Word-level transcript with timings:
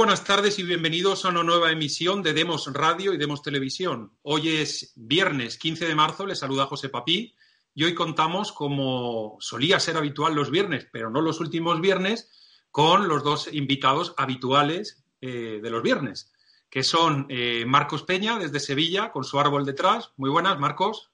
buenas 0.00 0.24
tardes 0.24 0.58
y 0.58 0.62
bienvenidos 0.62 1.26
a 1.26 1.28
una 1.28 1.42
nueva 1.42 1.70
emisión 1.70 2.22
de 2.22 2.32
Demos 2.32 2.72
Radio 2.72 3.12
y 3.12 3.18
Demos 3.18 3.42
Televisión. 3.42 4.16
Hoy 4.22 4.48
es 4.48 4.94
viernes 4.96 5.58
15 5.58 5.86
de 5.86 5.94
marzo, 5.94 6.24
les 6.24 6.38
saluda 6.38 6.64
José 6.64 6.88
Papí 6.88 7.34
y 7.74 7.84
hoy 7.84 7.94
contamos, 7.94 8.50
como 8.50 9.36
solía 9.40 9.78
ser 9.78 9.98
habitual 9.98 10.34
los 10.34 10.50
viernes, 10.50 10.88
pero 10.90 11.10
no 11.10 11.20
los 11.20 11.38
últimos 11.38 11.82
viernes, 11.82 12.30
con 12.70 13.08
los 13.08 13.22
dos 13.22 13.52
invitados 13.52 14.14
habituales 14.16 15.04
eh, 15.20 15.60
de 15.62 15.70
los 15.70 15.82
viernes, 15.82 16.32
que 16.70 16.82
son 16.82 17.26
eh, 17.28 17.66
Marcos 17.66 18.02
Peña 18.02 18.38
desde 18.38 18.58
Sevilla 18.58 19.12
con 19.12 19.24
su 19.24 19.38
árbol 19.38 19.66
detrás. 19.66 20.14
Muy 20.16 20.30
buenas, 20.30 20.58
Marcos. 20.58 21.10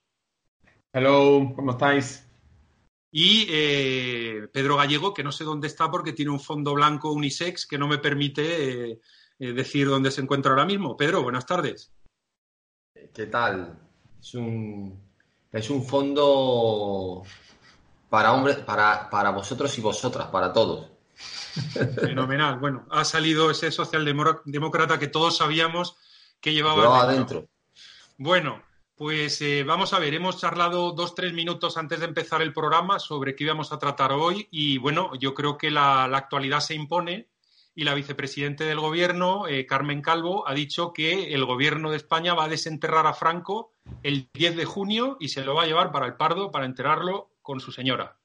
Hello, 0.93 1.53
¿cómo 1.57 1.73
estáis? 1.73 2.26
Y 3.19 3.47
eh, 3.49 4.47
Pedro 4.53 4.77
Gallego, 4.77 5.15
que 5.15 5.25
no 5.25 5.33
sé 5.33 5.43
dónde 5.43 5.69
está 5.69 5.91
porque 5.91 6.13
tiene 6.13 6.31
un 6.31 6.39
fondo 6.39 6.75
blanco 6.75 7.13
unisex 7.13 7.67
que 7.67 7.79
no 7.79 7.89
me 7.89 7.97
permite 7.97 8.91
eh, 8.91 9.01
eh, 9.39 9.53
decir 9.55 9.89
dónde 9.89 10.11
se 10.11 10.21
encuentra 10.21 10.51
ahora 10.51 10.67
mismo. 10.67 10.99
Pedro, 10.99 11.23
buenas 11.23 11.47
tardes. 11.47 11.91
¿Qué 13.15 13.25
tal? 13.25 13.75
Es 14.21 14.35
un, 14.35 15.01
es 15.51 15.71
un 15.71 15.83
fondo 15.83 17.23
para 18.11 18.35
hombres, 18.35 18.59
para, 18.59 19.09
para 19.09 19.31
vosotros 19.31 19.79
y 19.79 19.81
vosotras, 19.81 20.27
para 20.27 20.53
todos. 20.53 20.91
Fenomenal. 21.99 22.59
Bueno, 22.61 22.87
ha 22.91 23.03
salido 23.07 23.51
ese 23.51 23.73
socialdemócrata 23.73 24.99
que 24.99 25.09
todos 25.09 25.39
sabíamos 25.39 25.97
que 26.39 26.53
llevaba 26.53 27.01
adentro. 27.01 27.49
Bueno, 28.19 28.63
pues 28.97 29.43
eh, 29.43 29.63
vamos 29.63 29.93
a 29.93 29.99
ver, 29.99 30.15
hemos 30.15 30.41
charlado 30.41 30.93
dos, 30.93 31.15
tres 31.15 31.35
minutos 31.35 31.77
antes 31.77 32.01
de 32.01 32.07
empezar 32.07 32.41
el 32.41 32.55
programa 32.55 32.99
sobre 32.99 33.37
qué 33.37 33.45
íbamos 33.45 33.71
a 33.71 33.79
tratar 33.79 34.13
hoy 34.13 34.49
y 34.51 34.79
bueno, 34.79 35.15
yo 35.17 35.35
creo 35.35 35.59
que 35.59 35.71
la, 35.71 36.05
actualidad 36.05 36.61
se 36.61 36.75
impone 36.75 37.29
y 37.75 37.85
la 37.85 37.93
vicepresidente 37.93 38.65
del 38.65 38.81
gobierno, 38.81 39.49
eh, 39.49 39.67
Carmen 39.67 40.01
Calvo, 40.01 40.49
ha 40.49 40.55
dicho 40.55 40.95
que 40.95 41.35
el 41.35 41.45
gobierno 41.45 41.91
de 41.91 41.99
España 41.99 42.33
va 42.33 42.45
a 42.45 42.49
desenterrar 42.49 43.07
a 43.07 43.13
Franco 43.13 43.71
el 44.03 44.31
10 44.33 44.57
de 44.57 44.65
junio 44.65 45.19
y 45.21 45.29
se 45.29 45.45
lo 45.45 45.55
va 45.55 45.65
a 45.65 45.67
llevar 45.67 45.93
para 45.93 46.07
el 46.07 46.15
Pardo 46.15 46.51
para 46.51 46.65
enterrarlo 46.65 47.29
con 47.43 47.61
su 47.61 47.73
señora, 47.73 48.17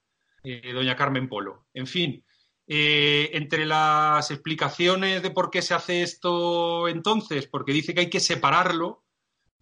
eh, 0.41 0.71
doña 0.73 0.95
Carmen 0.95 1.27
Polo. 1.27 1.65
En 1.73 1.85
fin, 1.85 2.23
entre 2.65 3.65
las 3.65 4.31
explicaciones 4.31 5.21
de 5.21 5.31
por 5.31 5.49
qué 5.49 5.61
se 5.61 5.73
hace 5.73 6.01
esto 6.01 6.87
entonces, 6.87 7.45
porque 7.47 7.73
dice 7.73 7.93
que 7.93 7.99
hay 7.99 8.09
que 8.09 8.21
separarlo 8.21 9.03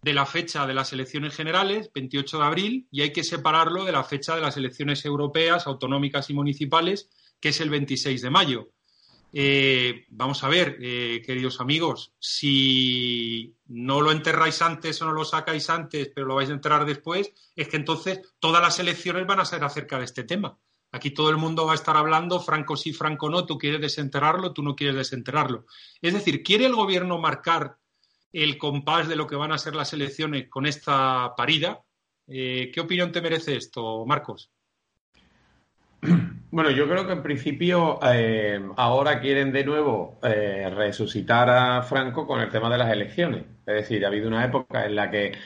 de 0.02 0.14
la 0.14 0.26
fecha 0.26 0.66
de 0.66 0.74
las 0.74 0.92
elecciones 0.92 1.34
generales, 1.34 1.90
28 1.94 2.38
de 2.38 2.44
abril, 2.44 2.88
y 2.90 3.02
hay 3.02 3.12
que 3.12 3.24
separarlo 3.24 3.84
de 3.84 3.92
la 3.92 4.04
fecha 4.04 4.34
de 4.34 4.40
las 4.40 4.56
elecciones 4.56 5.04
europeas, 5.04 5.66
autonómicas 5.66 6.30
y 6.30 6.34
municipales, 6.34 7.10
que 7.40 7.50
es 7.50 7.60
el 7.60 7.70
26 7.70 8.22
de 8.22 8.30
mayo. 8.30 8.70
Eh, 9.32 10.06
vamos 10.08 10.42
a 10.42 10.48
ver, 10.48 10.78
eh, 10.80 11.22
queridos 11.24 11.60
amigos, 11.60 12.12
si 12.18 13.54
no 13.68 14.00
lo 14.00 14.10
enterráis 14.10 14.60
antes 14.60 15.00
o 15.00 15.06
no 15.06 15.12
lo 15.12 15.24
sacáis 15.24 15.70
antes, 15.70 16.10
pero 16.12 16.26
lo 16.26 16.34
vais 16.34 16.50
a 16.50 16.54
enterrar 16.54 16.84
después, 16.84 17.32
es 17.54 17.68
que 17.68 17.76
entonces 17.76 18.20
todas 18.40 18.60
las 18.60 18.78
elecciones 18.80 19.26
van 19.26 19.40
a 19.40 19.44
ser 19.44 19.62
acerca 19.62 19.98
de 19.98 20.04
este 20.04 20.24
tema. 20.24 20.58
Aquí 20.92 21.12
todo 21.12 21.30
el 21.30 21.36
mundo 21.36 21.66
va 21.66 21.72
a 21.72 21.76
estar 21.76 21.96
hablando, 21.96 22.40
Franco 22.40 22.76
sí, 22.76 22.92
Franco 22.92 23.30
no, 23.30 23.46
tú 23.46 23.56
quieres 23.56 23.80
desenterrarlo, 23.80 24.52
tú 24.52 24.62
no 24.64 24.74
quieres 24.74 24.96
desenterrarlo. 24.96 25.66
Es 26.02 26.14
decir, 26.14 26.42
¿quiere 26.42 26.66
el 26.66 26.74
gobierno 26.74 27.18
marcar 27.18 27.76
el 28.32 28.58
compás 28.58 29.08
de 29.08 29.16
lo 29.16 29.26
que 29.26 29.36
van 29.36 29.52
a 29.52 29.58
ser 29.58 29.74
las 29.74 29.92
elecciones 29.92 30.48
con 30.48 30.66
esta 30.66 31.34
parida. 31.36 31.80
Eh, 32.28 32.70
¿Qué 32.72 32.80
opinión 32.80 33.12
te 33.12 33.20
merece 33.20 33.56
esto, 33.56 34.04
Marcos? 34.06 34.50
Bueno, 36.52 36.70
yo 36.70 36.88
creo 36.88 37.06
que 37.06 37.12
en 37.12 37.22
principio 37.22 38.00
eh, 38.02 38.60
ahora 38.76 39.20
quieren 39.20 39.52
de 39.52 39.62
nuevo 39.62 40.18
eh, 40.20 40.68
resucitar 40.74 41.48
a 41.48 41.80
Franco 41.82 42.26
con 42.26 42.40
el 42.40 42.50
tema 42.50 42.68
de 42.68 42.76
las 42.76 42.90
elecciones. 42.90 43.44
Es 43.64 43.74
decir, 43.74 44.04
ha 44.04 44.08
habido 44.08 44.26
una 44.26 44.44
época 44.44 44.84
en 44.84 44.96
la 44.96 45.12
que, 45.12 45.38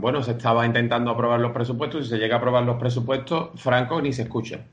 bueno, 0.00 0.22
se 0.22 0.30
estaba 0.30 0.64
intentando 0.64 1.10
aprobar 1.10 1.40
los 1.40 1.52
presupuestos 1.52 2.06
y 2.06 2.08
se 2.08 2.16
llega 2.16 2.36
a 2.36 2.38
aprobar 2.38 2.62
los 2.62 2.78
presupuestos, 2.78 3.60
Franco 3.60 4.00
ni 4.00 4.14
se 4.14 4.22
escucha 4.22 4.64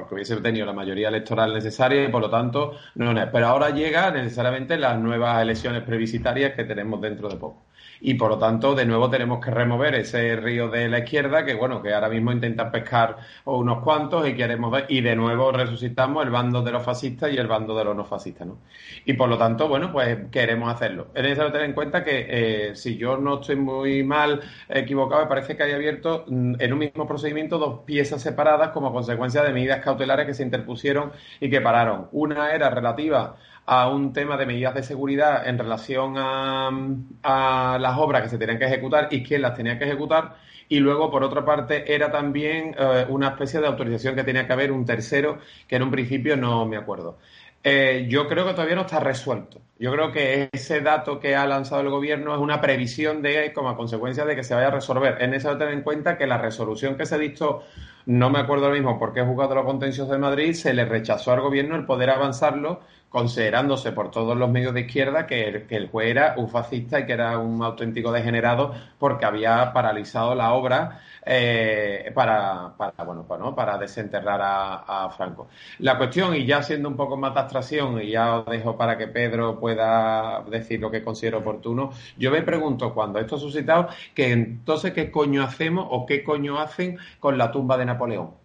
porque 0.00 0.14
hubiese 0.14 0.36
tenido 0.38 0.66
la 0.66 0.72
mayoría 0.72 1.08
electoral 1.08 1.54
necesaria 1.54 2.04
y 2.04 2.08
por 2.08 2.20
lo 2.20 2.28
tanto 2.28 2.72
no 2.96 3.12
es. 3.12 3.28
Pero 3.32 3.46
ahora 3.46 3.70
llega 3.70 4.10
necesariamente 4.10 4.76
las 4.76 4.98
nuevas 4.98 5.40
elecciones 5.40 5.82
previsitarias 5.82 6.54
que 6.54 6.64
tenemos 6.64 7.00
dentro 7.00 7.28
de 7.28 7.36
poco 7.36 7.62
y 8.00 8.14
por 8.14 8.30
lo 8.30 8.38
tanto 8.38 8.74
de 8.74 8.84
nuevo 8.84 9.08
tenemos 9.08 9.42
que 9.44 9.50
remover 9.50 9.94
ese 9.94 10.36
río 10.36 10.68
de 10.68 10.88
la 10.88 10.98
izquierda 11.00 11.44
que 11.44 11.54
bueno 11.54 11.82
que 11.82 11.94
ahora 11.94 12.08
mismo 12.08 12.32
intenta 12.32 12.70
pescar 12.70 13.16
unos 13.44 13.82
cuantos 13.82 14.28
y 14.28 14.34
queremos 14.34 14.70
ver 14.70 14.86
y 14.88 15.00
de 15.00 15.16
nuevo 15.16 15.52
resucitamos 15.52 16.24
el 16.24 16.30
bando 16.30 16.62
de 16.62 16.72
los 16.72 16.82
fascistas 16.82 17.32
y 17.32 17.36
el 17.36 17.46
bando 17.46 17.76
de 17.76 17.84
los 17.84 17.96
no 17.96 18.04
fascistas 18.04 18.46
¿no? 18.46 18.58
y 19.04 19.14
por 19.14 19.28
lo 19.28 19.38
tanto 19.38 19.68
bueno 19.68 19.90
pues 19.92 20.18
queremos 20.30 20.72
hacerlo 20.72 21.08
es 21.14 21.22
necesario 21.22 21.52
tener 21.52 21.66
en 21.66 21.74
cuenta 21.74 22.04
que 22.04 22.26
eh, 22.28 22.76
si 22.76 22.96
yo 22.96 23.16
no 23.16 23.40
estoy 23.40 23.56
muy 23.56 24.02
mal 24.02 24.40
equivocado 24.68 25.22
me 25.22 25.28
parece 25.28 25.56
que 25.56 25.62
hay 25.62 25.72
abierto 25.72 26.24
mm, 26.28 26.56
en 26.58 26.72
un 26.72 26.78
mismo 26.78 27.06
procedimiento 27.06 27.58
dos 27.58 27.80
piezas 27.86 28.20
separadas 28.22 28.70
como 28.70 28.92
consecuencia 28.92 29.42
de 29.42 29.52
medidas 29.52 29.80
cautelares 29.80 30.26
que 30.26 30.34
se 30.34 30.42
interpusieron 30.42 31.12
y 31.40 31.48
que 31.48 31.60
pararon 31.60 32.08
una 32.12 32.52
era 32.52 32.70
relativa 32.70 33.36
a 33.66 33.88
un 33.88 34.12
tema 34.12 34.36
de 34.36 34.46
medidas 34.46 34.74
de 34.74 34.82
seguridad 34.82 35.46
en 35.48 35.58
relación 35.58 36.14
a, 36.16 37.78
las 37.80 37.98
obras 37.98 38.22
que 38.22 38.28
se 38.28 38.38
tenían 38.38 38.58
que 38.58 38.66
ejecutar 38.66 39.08
y 39.10 39.22
quién 39.22 39.42
las 39.42 39.54
tenía 39.54 39.78
que 39.78 39.84
ejecutar. 39.84 40.36
Y 40.68 40.80
luego, 40.80 41.10
por 41.10 41.22
otra 41.22 41.44
parte, 41.44 41.94
era 41.94 42.10
también 42.10 42.74
eh, 42.78 43.06
una 43.08 43.28
especie 43.28 43.60
de 43.60 43.66
autorización 43.66 44.14
que 44.14 44.24
tenía 44.24 44.46
que 44.46 44.52
haber 44.52 44.72
un 44.72 44.84
tercero, 44.84 45.38
que 45.68 45.76
en 45.76 45.82
un 45.82 45.90
principio 45.90 46.36
no 46.36 46.66
me 46.66 46.76
acuerdo. 46.76 47.18
Eh, 47.66 48.06
yo 48.10 48.28
creo 48.28 48.44
que 48.46 48.52
todavía 48.52 48.74
no 48.74 48.82
está 48.82 49.00
resuelto. 49.00 49.60
Yo 49.78 49.90
creo 49.90 50.12
que 50.12 50.50
ese 50.52 50.82
dato 50.82 51.18
que 51.18 51.34
ha 51.34 51.46
lanzado 51.46 51.80
el 51.80 51.88
gobierno 51.88 52.34
es 52.34 52.40
una 52.40 52.60
previsión 52.60 53.22
de 53.22 53.54
como 53.54 53.74
consecuencia 53.74 54.26
de 54.26 54.36
que 54.36 54.44
se 54.44 54.54
vaya 54.54 54.68
a 54.68 54.70
resolver. 54.70 55.16
Es 55.20 55.28
necesario 55.30 55.58
tener 55.58 55.72
en 55.72 55.82
cuenta 55.82 56.18
que 56.18 56.26
la 56.26 56.36
resolución 56.36 56.96
que 56.96 57.06
se 57.06 57.18
dictó, 57.18 57.64
no 58.04 58.28
me 58.28 58.38
acuerdo 58.38 58.68
lo 58.68 58.74
mismo 58.74 58.98
porque 58.98 59.20
he 59.20 59.24
jugado 59.24 59.54
los 59.54 59.64
contenciosos 59.64 60.10
de 60.10 60.18
Madrid, 60.18 60.52
se 60.52 60.74
le 60.74 60.84
rechazó 60.84 61.32
al 61.32 61.40
gobierno 61.40 61.74
el 61.74 61.86
poder 61.86 62.10
avanzarlo 62.10 62.80
considerándose 63.14 63.92
por 63.92 64.10
todos 64.10 64.36
los 64.36 64.50
medios 64.50 64.74
de 64.74 64.80
izquierda 64.80 65.24
que 65.24 65.64
el, 65.68 65.88
juez 65.88 66.08
era 66.08 66.34
un 66.36 66.48
fascista 66.48 66.98
y 66.98 67.06
que 67.06 67.12
era 67.12 67.38
un 67.38 67.62
auténtico 67.62 68.10
degenerado 68.10 68.74
porque 68.98 69.24
había 69.24 69.72
paralizado 69.72 70.34
la 70.34 70.52
obra 70.52 71.00
eh, 71.24 72.10
para, 72.12 72.74
para, 72.76 73.04
bueno, 73.04 73.24
para, 73.24 73.54
para 73.54 73.78
desenterrar 73.78 74.40
a, 74.42 75.08
Franco. 75.16 75.46
La 75.78 75.96
cuestión, 75.96 76.34
y 76.34 76.44
ya 76.44 76.60
siendo 76.64 76.88
un 76.88 76.96
poco 76.96 77.16
más 77.16 77.32
de 77.34 77.40
abstracción, 77.40 78.02
y 78.02 78.10
ya 78.10 78.38
os 78.38 78.46
dejo 78.46 78.76
para 78.76 78.98
que 78.98 79.06
Pedro 79.06 79.60
pueda 79.60 80.42
decir 80.50 80.80
lo 80.80 80.90
que 80.90 81.04
considero 81.04 81.38
oportuno, 81.38 81.92
yo 82.16 82.32
me 82.32 82.42
pregunto, 82.42 82.92
cuando 82.92 83.20
esto 83.20 83.36
ha 83.36 83.38
suscitado, 83.38 83.90
que 84.12 84.32
entonces 84.32 84.92
qué 84.92 85.12
coño 85.12 85.44
hacemos 85.44 85.86
o 85.88 86.04
qué 86.04 86.24
coño 86.24 86.58
hacen 86.58 86.98
con 87.20 87.38
la 87.38 87.52
tumba 87.52 87.78
de 87.78 87.84
Napoleón. 87.84 88.43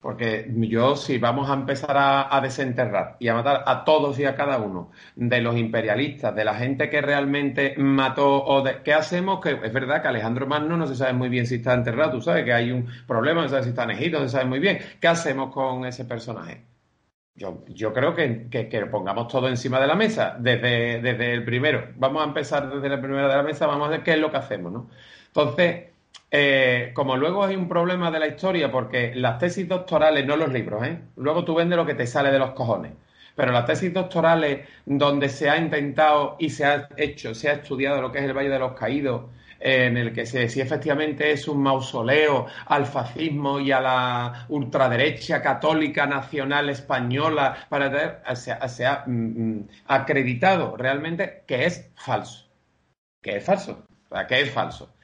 Porque 0.00 0.46
yo, 0.48 0.94
si 0.94 1.18
vamos 1.18 1.50
a 1.50 1.54
empezar 1.54 1.96
a, 1.98 2.40
desenterrar 2.40 3.16
y 3.18 3.28
a 3.28 3.34
matar 3.34 3.64
a 3.66 3.84
todos 3.84 4.18
y 4.18 4.24
a 4.24 4.36
cada 4.36 4.58
uno 4.58 4.92
de 5.16 5.40
los 5.40 5.56
imperialistas, 5.56 6.34
de 6.34 6.44
la 6.44 6.54
gente 6.54 6.88
que 6.90 7.00
realmente 7.00 7.74
mató, 7.78 8.44
o 8.44 8.62
de, 8.62 8.82
¿qué 8.82 8.94
hacemos? 8.94 9.40
Que 9.40 9.58
es 9.64 9.72
verdad 9.72 10.02
que 10.02 10.08
Alejandro 10.08 10.46
Magno 10.46 10.76
no 10.76 10.86
se 10.86 10.94
sabe 10.94 11.12
muy 11.14 11.28
bien 11.28 11.46
si 11.46 11.56
está 11.56 11.74
enterrado, 11.74 12.12
tú 12.12 12.20
sabes 12.20 12.44
que 12.44 12.52
hay 12.52 12.70
un 12.70 12.88
problema, 13.06 13.42
no 13.42 13.48
se 13.48 13.52
sabe 13.52 13.62
si 13.64 13.70
está 13.70 13.84
en 13.84 13.90
Egipto, 13.92 14.20
no 14.20 14.26
se 14.26 14.32
sabe 14.32 14.44
muy 14.44 14.60
bien. 14.60 14.78
¿Qué 15.00 15.08
hacemos 15.08 15.52
con 15.52 15.84
ese 15.86 16.04
personaje? 16.04 16.62
Yo, 17.34 17.64
yo 17.68 17.92
creo 17.92 18.14
que, 18.14 18.48
que, 18.48 18.68
que, 18.68 18.86
pongamos 18.86 19.28
todo 19.28 19.48
encima 19.48 19.78
de 19.78 19.86
la 19.86 19.94
mesa, 19.94 20.36
desde, 20.38 21.02
desde 21.02 21.32
el 21.34 21.44
primero. 21.44 21.92
Vamos 21.96 22.22
a 22.22 22.26
empezar 22.26 22.70
desde 22.72 22.88
la 22.88 23.00
primera 23.00 23.28
de 23.28 23.36
la 23.36 23.42
mesa, 23.42 23.66
vamos 23.66 23.88
a 23.88 23.90
ver 23.90 24.02
qué 24.02 24.12
es 24.12 24.18
lo 24.18 24.30
que 24.30 24.38
hacemos, 24.38 24.72
¿no? 24.72 24.88
Entonces, 25.26 25.95
eh, 26.30 26.90
como 26.94 27.16
luego 27.16 27.44
hay 27.44 27.56
un 27.56 27.68
problema 27.68 28.10
de 28.10 28.18
la 28.18 28.26
historia, 28.26 28.70
porque 28.70 29.14
las 29.14 29.38
tesis 29.38 29.68
doctorales, 29.68 30.26
no 30.26 30.36
los 30.36 30.52
libros, 30.52 30.84
¿eh? 30.84 31.00
luego 31.16 31.44
tú 31.44 31.54
vendes 31.54 31.76
lo 31.76 31.86
que 31.86 31.94
te 31.94 32.06
sale 32.06 32.30
de 32.30 32.38
los 32.38 32.50
cojones. 32.52 32.92
Pero 33.36 33.52
las 33.52 33.66
tesis 33.66 33.92
doctorales 33.92 34.66
donde 34.86 35.28
se 35.28 35.50
ha 35.50 35.58
intentado 35.58 36.36
y 36.38 36.50
se 36.50 36.64
ha 36.64 36.88
hecho, 36.96 37.34
se 37.34 37.50
ha 37.50 37.52
estudiado 37.54 38.00
lo 38.00 38.10
que 38.10 38.18
es 38.18 38.24
el 38.24 38.32
Valle 38.32 38.48
de 38.48 38.58
los 38.58 38.72
Caídos, 38.72 39.24
en 39.60 39.96
el 39.96 40.12
que 40.12 40.26
se, 40.26 40.48
si 40.48 40.60
efectivamente 40.60 41.30
es 41.32 41.48
un 41.48 41.62
mausoleo 41.62 42.46
al 42.66 42.86
fascismo 42.86 43.60
y 43.60 43.72
a 43.72 43.80
la 43.80 44.46
ultraderecha 44.48 45.42
católica 45.42 46.06
nacional 46.06 46.68
española, 46.70 47.66
para 47.68 48.34
se, 48.36 48.52
ha 48.86 49.04
mm, 49.06 49.12
mm, 49.58 49.68
acreditado 49.86 50.76
realmente 50.76 51.44
que 51.46 51.66
es 51.66 51.90
falso. 51.96 52.48
Que 53.22 53.36
es 53.36 53.44
falso. 53.44 53.86
O 54.10 54.14
sea, 54.14 54.26
que 54.26 54.40
es 54.40 54.50
falso 54.50 54.95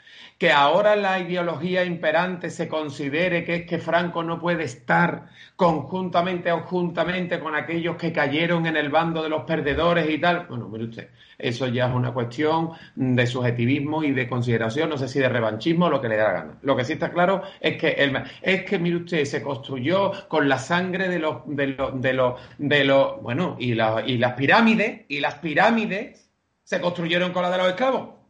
que 0.43 0.51
ahora 0.51 0.97
la 0.97 1.21
ideología 1.21 1.85
imperante 1.85 2.51
se 2.51 2.67
considere 2.67 3.45
que 3.45 3.55
es 3.55 3.65
que 3.65 3.79
Franco 3.79 4.25
no 4.25 4.41
puede 4.41 4.65
estar 4.65 5.29
conjuntamente 5.55 6.51
o 6.51 6.63
juntamente 6.63 7.39
con 7.39 7.55
aquellos 7.55 7.95
que 7.95 8.13
cayeron 8.13 8.67
en 8.67 8.77
el 8.77 8.89
bando 8.89 9.23
de 9.23 9.29
los 9.29 9.45
perdedores 9.45 10.11
y 10.11 10.19
tal. 10.19 10.47
Bueno, 10.49 10.69
mire 10.69 10.87
usted, 10.87 11.11
eso 11.39 11.69
ya 11.69 11.87
es 11.87 11.95
una 11.95 12.13
cuestión 12.13 12.73
de 12.97 13.25
subjetivismo 13.25 14.03
y 14.03 14.11
de 14.11 14.29
consideración, 14.29 14.89
no 14.89 14.99
sé 14.99 15.07
si 15.07 15.21
de 15.21 15.29
revanchismo 15.29 15.87
o 15.87 15.91
lo 15.91 16.01
que 16.01 16.09
le 16.09 16.17
da 16.17 16.25
la 16.25 16.33
gana. 16.33 16.59
Lo 16.63 16.75
que 16.75 16.85
sí 16.85 16.95
está 16.95 17.13
claro 17.13 17.43
es 17.61 17.77
que 17.77 17.91
el, 17.91 18.21
es 18.43 18.65
que 18.65 18.81
mire 18.81 18.97
usted, 18.97 19.25
se 19.25 19.43
construyó 19.43 20.11
con 20.27 20.49
la 20.49 20.59
sangre 20.59 21.09
de 21.09 21.21
los 21.21 21.43
de 21.47 21.69
los 21.69 22.03
de 22.03 22.15
los 22.15 22.41
de 22.59 22.85
los 22.85 23.23
bueno, 23.23 23.57
y, 23.61 23.75
y 23.75 24.19
las 24.19 24.33
pirámides 24.33 25.03
y 25.07 25.21
las 25.21 25.37
pirámides 25.37 26.29
se 26.65 26.81
construyeron 26.81 27.33
con 27.33 27.45
la 27.45 27.51
de 27.53 27.59
los 27.59 27.69
esclavos. 27.69 28.22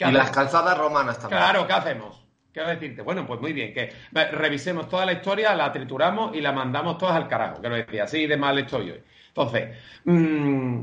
Y 0.00 0.12
las 0.12 0.30
calzadas 0.30 0.76
romanas 0.78 1.18
también. 1.18 1.42
Claro, 1.42 1.66
¿qué 1.66 1.72
hacemos? 1.72 2.24
¿Qué 2.52 2.60
decirte? 2.62 3.02
Bueno, 3.02 3.26
pues 3.26 3.40
muy 3.40 3.52
bien, 3.52 3.72
que 3.72 3.92
revisemos 4.32 4.88
toda 4.88 5.06
la 5.06 5.12
historia, 5.12 5.54
la 5.54 5.70
trituramos 5.70 6.34
y 6.34 6.40
la 6.40 6.52
mandamos 6.52 6.98
todas 6.98 7.14
al 7.14 7.28
carajo, 7.28 7.60
que 7.62 7.68
lo 7.68 7.76
decía, 7.76 8.04
así 8.04 8.26
de 8.26 8.36
mal 8.36 8.58
estoy 8.58 8.90
hoy. 8.90 9.02
Entonces, 9.28 9.76
mmm, 10.04 10.80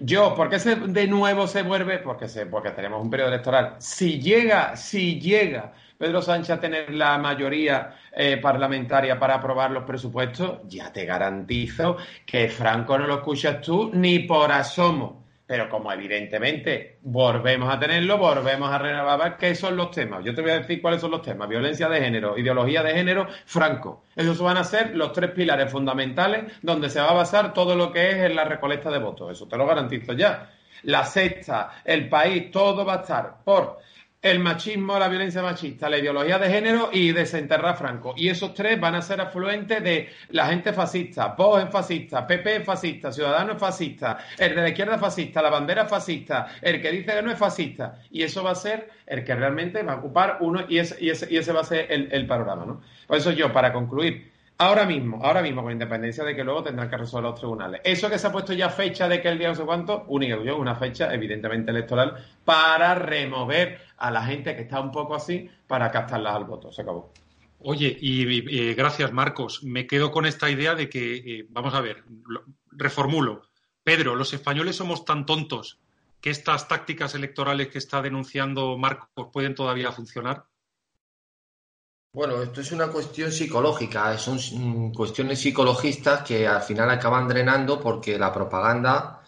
yo, 0.00 0.34
¿por 0.34 0.48
qué 0.48 0.58
se, 0.58 0.76
de 0.76 1.06
nuevo 1.08 1.46
se 1.46 1.62
vuelve? 1.62 1.98
Porque, 1.98 2.28
se, 2.28 2.46
porque 2.46 2.70
tenemos 2.70 3.02
un 3.02 3.10
periodo 3.10 3.30
electoral. 3.30 3.74
Si 3.78 4.20
llega, 4.20 4.76
si 4.76 5.20
llega 5.20 5.72
Pedro 5.98 6.22
Sánchez 6.22 6.50
a 6.50 6.60
tener 6.60 6.94
la 6.94 7.18
mayoría 7.18 7.96
eh, 8.12 8.36
parlamentaria 8.36 9.18
para 9.18 9.34
aprobar 9.34 9.70
los 9.72 9.84
presupuestos, 9.84 10.60
ya 10.66 10.92
te 10.92 11.04
garantizo 11.04 11.96
que 12.24 12.48
Franco 12.48 12.98
no 12.98 13.06
lo 13.06 13.14
escuchas 13.16 13.60
tú 13.60 13.90
ni 13.92 14.20
por 14.20 14.52
asomo. 14.52 15.23
Pero 15.46 15.68
como 15.68 15.92
evidentemente 15.92 16.98
volvemos 17.02 17.72
a 17.72 17.78
tenerlo, 17.78 18.16
volvemos 18.16 18.70
a 18.70 18.78
renovar 18.78 19.36
qué 19.36 19.54
son 19.54 19.76
los 19.76 19.90
temas. 19.90 20.24
Yo 20.24 20.34
te 20.34 20.40
voy 20.40 20.52
a 20.52 20.60
decir 20.60 20.80
cuáles 20.80 21.02
son 21.02 21.10
los 21.10 21.20
temas. 21.20 21.48
Violencia 21.48 21.86
de 21.88 22.00
género, 22.00 22.38
ideología 22.38 22.82
de 22.82 22.94
género, 22.94 23.26
franco. 23.44 24.04
Esos 24.16 24.40
van 24.40 24.56
a 24.56 24.64
ser 24.64 24.96
los 24.96 25.12
tres 25.12 25.32
pilares 25.32 25.70
fundamentales 25.70 26.44
donde 26.62 26.88
se 26.88 27.00
va 27.00 27.10
a 27.10 27.14
basar 27.14 27.52
todo 27.52 27.76
lo 27.76 27.92
que 27.92 28.10
es 28.10 28.16
en 28.16 28.36
la 28.36 28.44
recolecta 28.44 28.90
de 28.90 28.98
votos. 28.98 29.32
Eso 29.32 29.46
te 29.46 29.58
lo 29.58 29.66
garantizo 29.66 30.14
ya. 30.14 30.50
La 30.84 31.04
sexta, 31.04 31.82
el 31.84 32.08
país, 32.08 32.50
todo 32.50 32.84
va 32.84 32.94
a 32.94 33.00
estar 33.00 33.36
por 33.44 33.80
el 34.24 34.38
machismo, 34.38 34.98
la 34.98 35.08
violencia 35.08 35.42
machista, 35.42 35.90
la 35.90 35.98
ideología 35.98 36.38
de 36.38 36.48
género 36.48 36.88
y 36.90 37.12
desenterrar 37.12 37.76
Franco. 37.76 38.14
Y 38.16 38.30
esos 38.30 38.54
tres 38.54 38.80
van 38.80 38.94
a 38.94 39.02
ser 39.02 39.20
afluentes 39.20 39.84
de 39.84 40.08
la 40.30 40.46
gente 40.46 40.72
fascista, 40.72 41.34
Vox 41.36 41.64
es 41.64 41.70
fascista, 41.70 42.26
PP 42.26 42.56
es 42.56 42.64
fascista, 42.64 43.12
Ciudadanos 43.12 43.56
es 43.56 43.60
fascista, 43.60 44.16
el 44.38 44.54
de 44.54 44.62
la 44.62 44.68
izquierda 44.70 44.96
fascista, 44.96 45.42
la 45.42 45.50
bandera 45.50 45.84
fascista, 45.84 46.46
el 46.62 46.80
que 46.80 46.90
dice 46.90 47.12
que 47.12 47.20
no 47.20 47.30
es 47.30 47.38
fascista. 47.38 47.98
Y 48.10 48.22
eso 48.22 48.42
va 48.42 48.52
a 48.52 48.54
ser 48.54 48.88
el 49.06 49.24
que 49.24 49.34
realmente 49.34 49.82
va 49.82 49.92
a 49.92 49.96
ocupar 49.96 50.38
uno 50.40 50.64
y 50.66 50.78
ese, 50.78 50.96
y 51.04 51.10
ese, 51.10 51.30
y 51.30 51.36
ese 51.36 51.52
va 51.52 51.60
a 51.60 51.64
ser 51.64 51.92
el, 51.92 52.08
el 52.10 52.26
panorama. 52.26 52.64
¿no? 52.64 52.80
Por 53.06 53.18
eso 53.18 53.30
yo, 53.30 53.52
para 53.52 53.74
concluir, 53.74 54.32
Ahora 54.56 54.86
mismo, 54.86 55.20
ahora 55.24 55.42
mismo, 55.42 55.62
con 55.62 55.72
independencia 55.72 56.22
de 56.22 56.36
que 56.36 56.44
luego 56.44 56.62
tendrán 56.62 56.88
que 56.88 56.96
resolver 56.96 57.30
los 57.30 57.40
tribunales. 57.40 57.80
Eso 57.82 58.08
que 58.08 58.18
se 58.18 58.28
ha 58.28 58.32
puesto 58.32 58.52
ya 58.52 58.70
fecha 58.70 59.08
de 59.08 59.20
que 59.20 59.28
el 59.28 59.38
día 59.38 59.48
no 59.48 59.54
sé 59.56 59.64
cuánto, 59.64 60.04
única 60.06 60.36
una 60.54 60.76
fecha 60.76 61.12
evidentemente 61.12 61.72
electoral 61.72 62.14
para 62.44 62.94
remover 62.94 63.80
a 63.96 64.12
la 64.12 64.22
gente 64.24 64.54
que 64.54 64.62
está 64.62 64.80
un 64.80 64.92
poco 64.92 65.16
así 65.16 65.50
para 65.66 65.90
captarlas 65.90 66.36
al 66.36 66.44
voto. 66.44 66.70
Se 66.70 66.82
acabó. 66.82 67.12
Oye, 67.66 67.96
y, 68.00 68.74
gracias 68.74 69.12
Marcos. 69.12 69.64
Me 69.64 69.88
quedo 69.88 70.12
con 70.12 70.24
esta 70.24 70.48
idea 70.48 70.76
de 70.76 70.88
que, 70.88 71.16
eh, 71.16 71.46
vamos 71.48 71.74
a 71.74 71.80
ver, 71.80 72.04
reformulo. 72.70 73.42
Pedro, 73.82 74.14
los 74.14 74.32
españoles 74.34 74.76
somos 74.76 75.04
tan 75.04 75.26
tontos 75.26 75.80
que 76.20 76.30
estas 76.30 76.68
tácticas 76.68 77.14
electorales 77.14 77.68
que 77.68 77.78
está 77.78 78.02
denunciando 78.02 78.78
Marcos 78.78 79.28
pueden 79.32 79.54
todavía 79.54 79.90
funcionar. 79.92 80.44
Bueno, 82.14 82.40
esto 82.44 82.60
es 82.60 82.70
una 82.70 82.86
cuestión 82.86 83.32
psicológica, 83.32 84.16
son 84.18 84.36
mm, 84.36 84.92
cuestiones 84.92 85.40
psicologistas 85.40 86.22
que 86.22 86.46
al 86.46 86.62
final 86.62 86.88
acaban 86.90 87.26
drenando 87.26 87.80
porque 87.80 88.16
la 88.20 88.32
propaganda 88.32 89.20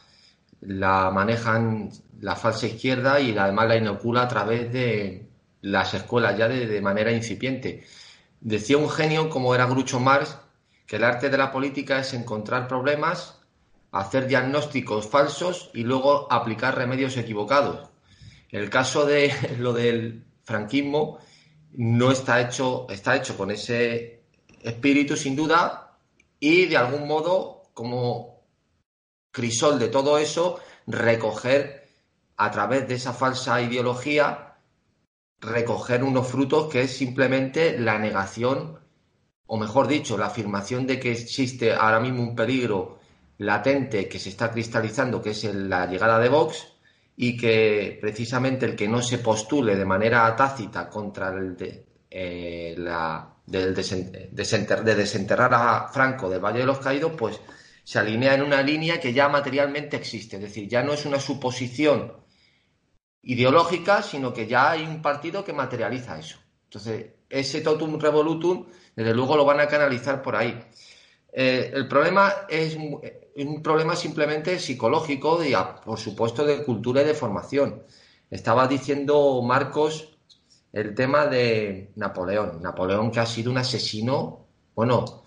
la 0.61 1.11
manejan 1.11 1.91
la 2.21 2.37
falsa 2.37 2.69
izquierda 2.69 3.19
y 3.19 3.37
además 3.37 3.67
la 3.67 3.77
inocula 3.77 4.23
a 4.23 4.29
través 4.29 4.73
de 4.73 5.27
las 5.62 5.94
escuelas 5.94 6.38
ya 6.38 6.47
de, 6.47 6.81
manera 6.81 7.11
incipiente. 7.11 7.85
Decía 8.41 8.79
un 8.79 8.88
genio 8.88 9.31
como 9.31 9.53
era 9.53 9.67
Grucho 9.67 9.99
Marx 9.99 10.38
que 10.87 10.94
el 10.94 11.03
arte 11.05 11.29
de 11.29 11.38
la 11.38 11.50
política 11.50 11.99
es 11.99 12.15
encontrar 12.15 12.69
problemas, 12.69 13.41
hacer 13.91 14.29
diagnósticos 14.29 15.09
falsos 15.09 15.73
y 15.75 15.83
luego 15.83 16.33
aplicar 16.33 16.77
remedios 16.77 17.17
equivocados. 17.17 17.91
el 18.50 18.71
caso 18.71 19.05
de 19.06 19.33
lo 19.59 19.73
del 19.73 20.25
franquismo 20.44 21.19
no 21.73 22.11
está 22.11 22.41
hecho, 22.41 22.87
está 22.89 23.17
hecho 23.17 23.37
con 23.37 23.51
ese 23.51 24.25
espíritu 24.61 25.17
sin 25.17 25.37
duda 25.37 25.99
y 26.41 26.67
de 26.67 26.77
algún 26.77 27.07
modo 27.07 27.63
como 27.75 28.43
crisol 29.31 29.79
de 29.79 29.89
todo 29.89 30.19
eso 30.19 30.59
recoger 30.87 31.89
a 32.37 32.51
través 32.51 32.89
de 32.89 32.95
esa 32.95 33.13
falsa 33.13 33.61
ideología 33.61 34.57
recoger 35.41 36.03
unos 36.03 36.27
frutos 36.27 36.69
que 36.73 36.83
es 36.83 36.97
simplemente 36.97 37.79
la 37.79 37.99
negación 37.99 38.79
o 39.47 39.57
mejor 39.57 39.87
dicho 39.87 40.17
la 40.17 40.27
afirmación 40.27 40.87
de 40.87 40.99
que 40.99 41.12
existe 41.12 41.73
ahora 41.73 42.01
mismo 42.01 42.23
un 42.23 42.35
peligro 42.35 42.99
latente 43.39 44.09
que 44.09 44.19
se 44.19 44.31
está 44.31 44.51
cristalizando 44.51 45.21
que 45.21 45.31
es 45.31 45.45
la 45.45 45.87
llegada 45.87 46.19
de 46.19 46.29
Vox 46.29 46.75
y 47.17 47.37
que 47.37 47.99
precisamente 48.01 48.67
el 48.67 48.77
que 48.77 48.89
no 48.89 49.01
se 49.01 49.19
postule 49.19 49.75
de 49.75 49.85
manera 49.85 50.35
tácita 50.37 50.89
contra 50.89 51.31
el 51.31 51.57
de, 51.57 51.87
eh, 52.11 52.75
la, 52.77 53.35
del 53.47 53.75
de 53.75 54.95
desenterrar 54.95 55.55
a 55.55 55.89
Franco 55.89 56.29
del 56.29 56.45
Valle 56.45 56.61
de 56.61 56.67
los 56.67 56.79
Caídos, 56.79 57.13
pues 57.17 57.41
se 57.83 57.99
alinea 57.99 58.35
en 58.35 58.43
una 58.43 58.63
línea 58.63 59.01
que 59.01 59.13
ya 59.13 59.29
materialmente 59.29 59.97
existe. 59.97 60.37
Es 60.37 60.43
decir, 60.43 60.69
ya 60.69 60.83
no 60.83 60.93
es 60.93 61.07
una 61.07 61.19
suposición 61.19 62.13
ideológica, 63.23 64.03
sino 64.03 64.33
que 64.33 64.47
ya 64.47 64.73
hay 64.73 64.83
un 64.83 65.01
partido 65.01 65.45
que 65.45 65.53
materializa 65.53 66.19
eso. 66.19 66.39
Entonces, 66.65 67.07
ese 67.31 67.61
totum 67.61 67.99
revolutum, 67.99 68.67
desde 68.95 69.15
luego 69.15 69.37
lo 69.37 69.45
van 69.45 69.61
a 69.61 69.69
canalizar 69.69 70.21
por 70.21 70.37
ahí. 70.37 70.61
Eh, 71.33 71.71
el 71.75 71.89
problema 71.89 72.33
es 72.49 72.77
un 73.44 73.62
problema 73.62 73.94
simplemente 73.94 74.59
psicológico 74.59 75.44
y, 75.44 75.55
por 75.85 75.99
supuesto, 75.99 76.44
de 76.44 76.65
cultura 76.65 77.03
y 77.03 77.05
de 77.05 77.15
formación. 77.15 77.83
Estaba 78.31 78.67
diciendo 78.67 79.43
Marcos 79.43 80.17
el 80.73 80.94
tema 80.94 81.27
de 81.27 81.93
Napoleón. 81.97 82.61
Napoleón 82.62 83.11
que 83.11 83.21
ha 83.21 83.27
sido 83.27 83.50
un 83.50 83.59
asesino, 83.59 84.47
bueno, 84.75 85.23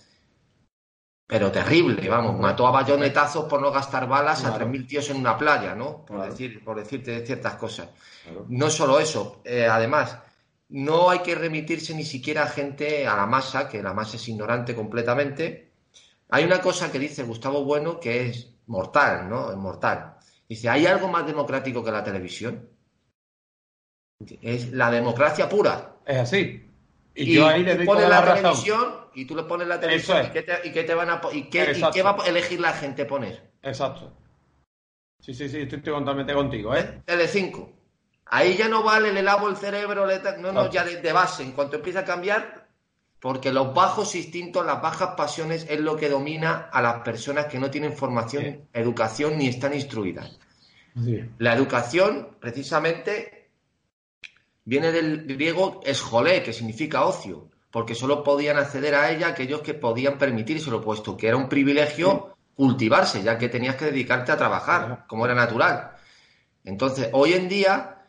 pero 1.29 1.51
terrible, 1.51 2.09
vamos, 2.09 2.39
mató 2.39 2.65
a 2.65 2.71
bayonetazos 2.71 3.45
por 3.45 3.61
no 3.61 3.71
gastar 3.71 4.07
balas 4.07 4.43
a 4.45 4.57
3.000 4.57 4.87
tíos 4.87 5.09
en 5.11 5.17
una 5.17 5.37
playa, 5.37 5.75
¿no? 5.75 6.03
Por, 6.03 6.27
decir, 6.27 6.63
por 6.63 6.77
decirte 6.77 7.23
ciertas 7.23 7.53
cosas. 7.53 7.89
No 8.47 8.69
solo 8.71 8.99
eso, 8.99 9.41
eh, 9.43 9.67
además, 9.67 10.17
no 10.69 11.11
hay 11.11 11.19
que 11.19 11.35
remitirse 11.35 11.93
ni 11.93 12.03
siquiera 12.03 12.43
a 12.43 12.47
gente, 12.47 13.07
a 13.07 13.15
la 13.15 13.27
masa, 13.27 13.69
que 13.69 13.83
la 13.83 13.93
masa 13.93 14.17
es 14.17 14.27
ignorante 14.27 14.75
completamente, 14.75 15.68
hay 16.29 16.45
una 16.45 16.61
cosa 16.61 16.91
que 16.91 16.99
dice 16.99 17.23
Gustavo 17.23 17.63
Bueno 17.63 17.99
que 17.99 18.27
es 18.27 18.53
mortal, 18.67 19.29
¿no? 19.29 19.51
Es 19.51 19.57
mortal. 19.57 20.15
Dice, 20.47 20.69
¿hay 20.69 20.85
algo 20.85 21.07
más 21.07 21.25
democrático 21.25 21.83
que 21.83 21.91
la 21.91 22.03
televisión? 22.03 22.69
Es 24.41 24.71
la 24.71 24.91
democracia 24.91 25.47
pura. 25.47 25.97
Es 26.05 26.17
así. 26.17 26.65
Y, 27.15 27.35
yo 27.35 27.47
ahí 27.47 27.63
le 27.63 27.75
tú 27.75 27.85
pones 27.85 28.07
la, 28.07 28.23
televisión 28.23 28.95
y 29.13 29.25
tú 29.25 29.35
le 29.35 29.43
pones 29.43 29.67
la 29.67 29.79
televisión 29.79 30.25
y, 30.27 30.71
qué 30.71 30.83
te, 30.83 30.93
van 30.93 31.09
a 31.09 31.21
y 31.31 31.49
qué, 31.49 31.73
y 31.75 31.91
qué, 31.91 32.01
va 32.01 32.15
a 32.17 32.27
elegir 32.27 32.59
la 32.59 32.73
gente 32.73 33.05
poner. 33.05 33.51
Exacto. 33.61 34.13
Sí, 35.19 35.33
sí, 35.33 35.49
sí, 35.49 35.61
estoy 35.61 35.81
totalmente 35.81 36.33
contigo, 36.33 36.75
¿eh? 36.75 37.01
Tele5. 37.05 37.73
Ahí 38.27 38.55
ya 38.55 38.69
no 38.69 38.83
vale, 38.83 39.11
le 39.11 39.23
lavo 39.23 39.49
el 39.49 39.57
cerebro, 39.57 40.07
no, 40.37 40.51
no, 40.51 40.69
ya 40.71 40.83
de, 40.83 41.11
base. 41.11 41.43
En 41.43 41.51
cuanto 41.51 41.77
empieza 41.77 42.01
a 42.01 42.05
cambiar, 42.05 42.58
porque 43.19 43.51
los 43.51 43.73
bajos 43.73 44.15
instintos, 44.15 44.65
las 44.65 44.81
bajas 44.81 45.15
pasiones 45.17 45.65
es 45.69 45.79
lo 45.79 45.97
que 45.97 46.09
domina 46.09 46.69
a 46.71 46.81
las 46.81 47.01
personas 47.01 47.47
que 47.47 47.59
no 47.59 47.69
tienen 47.69 47.93
formación, 47.93 48.67
educación 48.73 49.37
ni 49.37 49.47
están 49.47 49.73
instruidas. 49.73 50.39
La 51.37 51.53
educación, 51.53 52.37
precisamente, 52.39 53.49
viene 54.63 54.91
del 54.91 55.25
griego 55.25 55.81
esjolé, 55.83 56.43
que 56.43 56.53
significa 56.53 57.05
ocio, 57.05 57.49
porque 57.71 57.95
solo 57.95 58.23
podían 58.23 58.57
acceder 58.57 58.95
a 58.95 59.11
ella 59.11 59.29
aquellos 59.29 59.61
que 59.61 59.73
podían 59.73 60.17
permitírselo, 60.17 60.81
puesto 60.81 61.15
que 61.15 61.27
era 61.27 61.37
un 61.37 61.49
privilegio 61.49 62.35
cultivarse, 62.55 63.23
ya 63.23 63.37
que 63.37 63.49
tenías 63.49 63.75
que 63.75 63.85
dedicarte 63.85 64.31
a 64.31 64.37
trabajar, 64.37 65.05
como 65.07 65.25
era 65.25 65.35
natural. 65.35 65.91
Entonces, 66.65 67.09
hoy 67.13 67.33
en 67.33 67.47
día, 67.47 68.03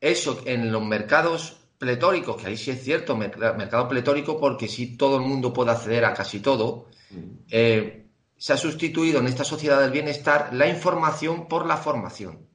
eso 0.00 0.42
en 0.44 0.70
los 0.72 0.82
mercados 0.82 1.63
pletóricos, 1.84 2.40
que 2.40 2.46
ahí 2.48 2.56
sí 2.56 2.70
es 2.70 2.82
cierto, 2.82 3.14
mercado 3.14 3.86
pletórico, 3.88 4.40
porque 4.40 4.68
si 4.68 4.96
todo 4.96 5.16
el 5.16 5.22
mundo 5.22 5.52
puede 5.52 5.72
acceder 5.72 6.06
a 6.06 6.14
casi 6.14 6.40
todo, 6.40 6.88
mm. 7.10 7.16
eh, 7.50 8.06
se 8.38 8.52
ha 8.54 8.56
sustituido 8.56 9.20
en 9.20 9.26
esta 9.26 9.44
sociedad 9.44 9.80
del 9.80 9.90
bienestar 9.90 10.54
la 10.54 10.66
información 10.66 11.46
por 11.46 11.66
la 11.66 11.76
formación. 11.76 12.48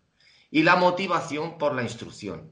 y 0.52 0.64
la 0.64 0.76
motivación 0.78 1.60
por 1.60 1.76
la 1.76 1.84
instrucción. 1.84 2.52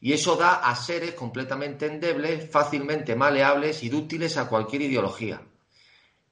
Y 0.00 0.12
eso 0.12 0.34
da 0.34 0.54
a 0.54 0.74
seres 0.74 1.12
completamente 1.12 1.86
endebles, 1.86 2.50
fácilmente 2.50 3.14
maleables 3.14 3.84
y 3.84 3.88
dúctiles 3.88 4.36
a 4.36 4.48
cualquier 4.48 4.82
ideología. 4.82 5.40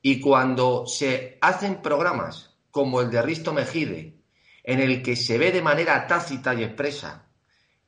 Y 0.02 0.18
cuando 0.20 0.84
se 0.88 1.38
hacen 1.40 1.80
programas 1.80 2.56
como 2.72 3.00
el 3.00 3.08
de 3.08 3.22
Risto 3.22 3.52
Mejide, 3.52 4.16
en 4.64 4.80
el 4.80 5.00
que 5.00 5.14
se 5.14 5.38
ve 5.38 5.52
de 5.52 5.62
manera 5.62 6.08
tácita 6.08 6.52
y 6.54 6.64
expresa 6.64 7.25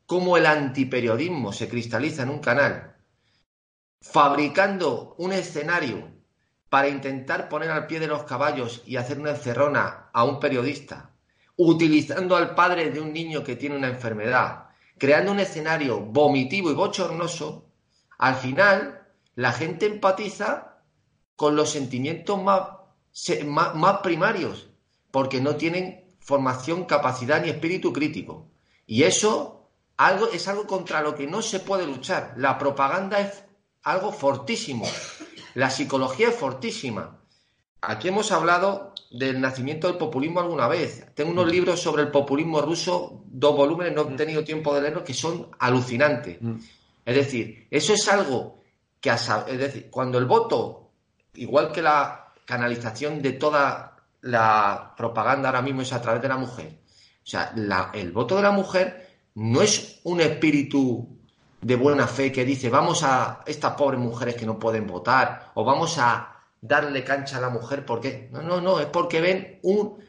cómo 0.09 0.39
el 0.39 0.47
antiperiodismo 0.47 1.53
se 1.53 1.69
cristaliza 1.69 2.23
en 2.23 2.31
un 2.31 2.39
canal, 2.39 2.97
fabricando 4.01 5.15
un 5.19 5.33
escenario 5.33 6.09
para 6.71 6.89
intentar 6.89 7.51
poner 7.51 7.71
al 7.71 7.87
pie 7.87 8.01
de 8.01 8.07
los 8.07 8.23
caballos 8.23 8.83
y 8.87 8.97
hacer 8.97 9.21
una 9.21 9.33
encerrona 9.33 10.09
a 10.15 10.25
un 10.25 10.41
periodista, 10.41 11.11
utilizando 11.59 12.37
al 12.37 12.55
padre 12.55 12.91
de 12.91 13.01
un 13.01 13.13
niño 13.13 13.45
que 13.45 13.55
tiene 13.55 13.77
una 13.77 13.89
enfermedad, 13.89 14.69
creando 14.97 15.31
un 15.31 15.41
escenario 15.41 16.01
vomitivo 16.01 16.71
y 16.71 16.75
bochornoso, 16.75 17.71
al 18.17 18.37
final 18.37 19.09
la 19.35 19.53
gente 19.53 19.85
empatiza 19.85 20.79
con 21.37 21.55
los 21.55 21.69
sentimientos 21.69 22.43
más, 22.43 22.63
más, 23.75 23.99
primarios, 23.99 24.71
porque 25.11 25.43
no 25.43 25.57
tienen 25.57 26.17
formación, 26.19 26.87
capacidad 26.87 27.43
ni 27.43 27.51
espíritu 27.51 27.93
crítico. 27.93 28.51
Y 28.87 29.03
eso 29.03 29.58
algo, 29.99 30.29
es 30.29 30.49
algo 30.49 30.67
contra 30.67 31.03
lo 31.03 31.15
que 31.15 31.27
no 31.27 31.43
se 31.43 31.61
puede 31.61 31.87
luchar. 31.87 32.35
La 32.37 32.57
propaganda 32.57 33.21
es 33.21 33.45
algo 33.83 34.13
fortísimo. 34.13 34.87
La 35.55 35.71
psicología 35.71 36.29
es 36.29 36.37
fortísima. 36.37 37.21
Aquí 37.81 38.09
hemos 38.09 38.31
hablado 38.33 38.95
del 39.11 39.41
nacimiento 39.41 39.89
del 39.89 39.99
populismo 39.99 40.41
alguna 40.41 40.69
vez. 40.69 41.05
Tengo 41.15 41.33
unos 41.33 41.47
mm. 41.47 41.51
libros 41.51 41.81
sobre 41.81 42.03
el 42.03 42.11
populismo 42.11 42.61
ruso, 42.61 43.25
dos 43.27 43.57
volúmenes, 43.57 43.95
no 43.95 44.03
he 44.03 44.11
mm. 44.11 44.17
tenido 44.17 44.45
tiempo 44.45 44.75
de 44.75 44.83
leerlos, 44.83 45.03
que 45.03 45.15
son 45.15 45.51
alucinantes. 45.59 46.39
Mm. 46.41 46.57
Es 47.05 47.17
decir, 47.17 47.67
eso 47.71 47.93
es 47.93 48.09
algo 48.09 48.61
que, 49.01 49.11
es 49.11 49.59
decir, 49.59 49.91
cuando 49.91 50.19
el 50.19 50.27
voto, 50.27 50.91
igual 51.35 51.73
que 51.73 51.83
la 51.83 52.33
canalización 52.45 53.21
de 53.21 53.33
toda 53.33 53.97
la 54.21 54.95
propaganda 54.97 55.49
ahora 55.49 55.63
mismo 55.63 55.83
es 55.83 55.93
a 55.93 56.03
través 56.03 56.23
de 56.23 56.29
la 56.29 56.37
mujer. 56.37 56.79
O 57.25 57.31
sea, 57.31 57.53
el 57.95 58.13
voto 58.13 58.37
de 58.37 58.43
la 58.43 58.51
mujer 58.51 59.08
no 59.39 59.63
es 59.63 60.01
un 60.03 60.21
espíritu 60.21 61.17
de 61.61 61.77
buena 61.77 62.09
fe 62.09 62.33
que 62.33 62.45
dice 62.45 62.71
vamos 62.71 63.05
a 63.05 63.43
estas 63.47 63.75
pobres 63.75 64.01
mujeres 64.01 64.35
que 64.35 64.45
no 64.45 64.59
pueden 64.59 64.87
votar 64.89 65.53
o 65.55 65.65
vamos 65.65 65.97
a 65.99 66.43
darle 66.61 67.05
cancha 67.05 67.39
a 67.39 67.41
la 67.41 67.49
mujer 67.49 67.85
porque 67.87 68.29
no, 68.33 68.43
no, 68.43 68.61
no, 68.61 68.81
es 68.81 68.87
porque 68.87 69.21
ven 69.21 69.61
un 69.63 70.03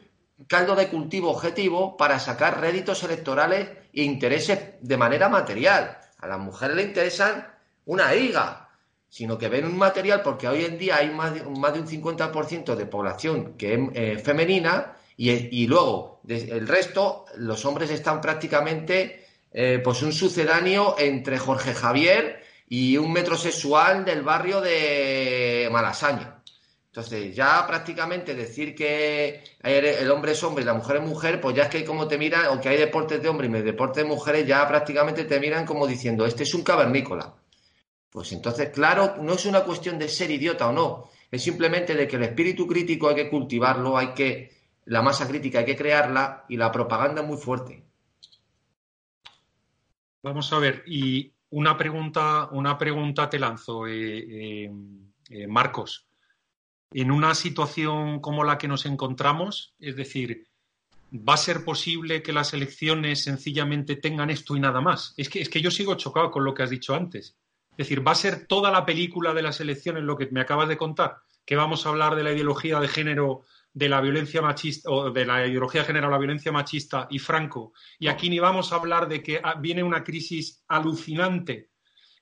caldo 0.48 0.74
de 0.74 0.88
cultivo 0.88 1.30
objetivo 1.30 1.96
para 1.96 2.18
sacar 2.18 2.60
réditos 2.60 3.04
electorales 3.04 3.68
e 3.92 4.02
intereses 4.02 4.74
de 4.80 4.96
manera 4.96 5.28
material. 5.28 5.98
A 6.18 6.26
las 6.26 6.40
mujeres 6.40 6.74
le 6.74 6.82
interesan 6.82 7.46
una 7.84 8.12
higa, 8.16 8.68
sino 9.08 9.38
que 9.38 9.48
ven 9.48 9.64
un 9.64 9.78
material 9.78 10.22
porque 10.22 10.48
hoy 10.48 10.64
en 10.64 10.76
día 10.76 10.96
hay 10.96 11.10
más 11.10 11.34
de, 11.34 11.44
más 11.44 11.72
de 11.72 11.80
un 11.80 11.86
50% 11.86 12.74
de 12.74 12.86
población 12.86 13.54
que 13.56 13.74
es 13.74 13.80
eh, 13.94 14.18
femenina 14.18 14.96
y, 15.22 15.66
luego 15.66 16.22
el 16.26 16.66
resto, 16.66 17.26
los 17.36 17.66
hombres 17.66 17.90
están 17.90 18.22
prácticamente 18.22 19.26
eh, 19.52 19.78
pues 19.84 20.02
un 20.02 20.14
sucedáneo 20.14 20.96
entre 20.98 21.38
Jorge 21.38 21.74
Javier 21.74 22.42
y 22.66 22.96
un 22.96 23.12
metrosexual 23.12 24.06
del 24.06 24.22
barrio 24.22 24.62
de 24.62 25.68
Malasaña. 25.70 26.42
Entonces, 26.86 27.36
ya 27.36 27.66
prácticamente 27.66 28.34
decir 28.34 28.74
que 28.74 29.44
el 29.62 30.10
hombre 30.10 30.32
es 30.32 30.42
hombre 30.42 30.62
y 30.62 30.66
la 30.66 30.74
mujer 30.74 30.96
es 30.96 31.02
mujer, 31.02 31.38
pues 31.38 31.54
ya 31.54 31.64
es 31.64 31.68
que 31.68 31.84
como 31.84 32.08
te 32.08 32.16
miran, 32.16 32.46
o 32.46 32.60
que 32.60 32.70
hay 32.70 32.78
deportes 32.78 33.22
de 33.22 33.28
hombre 33.28 33.46
y 33.46 33.62
deportes 33.62 34.02
de 34.02 34.08
mujeres, 34.08 34.46
ya 34.46 34.66
prácticamente 34.66 35.24
te 35.24 35.38
miran 35.38 35.66
como 35.66 35.86
diciendo, 35.86 36.24
este 36.24 36.44
es 36.44 36.54
un 36.54 36.62
cavernícola. 36.62 37.34
Pues 38.10 38.32
entonces, 38.32 38.70
claro, 38.70 39.16
no 39.20 39.34
es 39.34 39.44
una 39.44 39.64
cuestión 39.64 39.98
de 39.98 40.08
ser 40.08 40.30
idiota 40.30 40.68
o 40.68 40.72
no, 40.72 41.10
es 41.30 41.42
simplemente 41.42 41.94
de 41.94 42.08
que 42.08 42.16
el 42.16 42.24
espíritu 42.24 42.66
crítico 42.66 43.08
hay 43.08 43.14
que 43.14 43.30
cultivarlo, 43.30 43.96
hay 43.96 44.14
que, 44.14 44.59
la 44.86 45.02
masa 45.02 45.28
crítica 45.28 45.60
hay 45.60 45.64
que 45.64 45.76
crearla 45.76 46.44
y 46.48 46.56
la 46.56 46.72
propaganda 46.72 47.22
muy 47.22 47.36
fuerte. 47.36 47.84
Vamos 50.22 50.52
a 50.52 50.58
ver, 50.58 50.82
y 50.86 51.32
una 51.50 51.76
pregunta, 51.76 52.48
una 52.52 52.76
pregunta 52.76 53.28
te 53.28 53.38
lanzo, 53.38 53.86
eh, 53.86 54.18
eh, 54.18 54.70
eh, 55.30 55.46
Marcos. 55.46 56.06
En 56.92 57.10
una 57.10 57.34
situación 57.34 58.20
como 58.20 58.44
la 58.44 58.58
que 58.58 58.68
nos 58.68 58.84
encontramos, 58.84 59.74
es 59.78 59.96
decir, 59.96 60.46
¿va 61.12 61.34
a 61.34 61.38
ser 61.38 61.64
posible 61.64 62.22
que 62.22 62.32
las 62.32 62.52
elecciones 62.52 63.22
sencillamente 63.22 63.96
tengan 63.96 64.30
esto 64.30 64.56
y 64.56 64.60
nada 64.60 64.80
más? 64.80 65.14
Es 65.16 65.28
que, 65.28 65.40
es 65.40 65.48
que 65.48 65.60
yo 65.60 65.70
sigo 65.70 65.94
chocado 65.94 66.30
con 66.30 66.44
lo 66.44 66.52
que 66.52 66.64
has 66.64 66.70
dicho 66.70 66.94
antes. 66.94 67.36
Es 67.72 67.88
decir, 67.88 68.06
¿va 68.06 68.12
a 68.12 68.16
ser 68.16 68.46
toda 68.46 68.70
la 68.70 68.84
película 68.84 69.32
de 69.32 69.42
las 69.42 69.60
elecciones 69.60 70.02
lo 70.02 70.16
que 70.16 70.28
me 70.30 70.40
acabas 70.40 70.68
de 70.68 70.76
contar? 70.76 71.18
Que 71.46 71.56
vamos 71.56 71.86
a 71.86 71.88
hablar 71.88 72.14
de 72.14 72.24
la 72.24 72.32
ideología 72.32 72.78
de 72.80 72.88
género 72.88 73.42
de 73.72 73.88
la 73.88 74.00
violencia 74.00 74.42
machista 74.42 74.90
o 74.90 75.10
de 75.10 75.24
la 75.24 75.46
ideología 75.46 75.84
general, 75.84 76.10
la 76.10 76.18
violencia 76.18 76.52
machista 76.52 77.06
y 77.10 77.18
Franco. 77.18 77.72
Y 77.98 78.08
aquí 78.08 78.28
ni 78.28 78.38
vamos 78.38 78.72
a 78.72 78.76
hablar 78.76 79.08
de 79.08 79.22
que 79.22 79.40
ah, 79.42 79.54
viene 79.54 79.82
una 79.82 80.02
crisis 80.02 80.64
alucinante, 80.68 81.70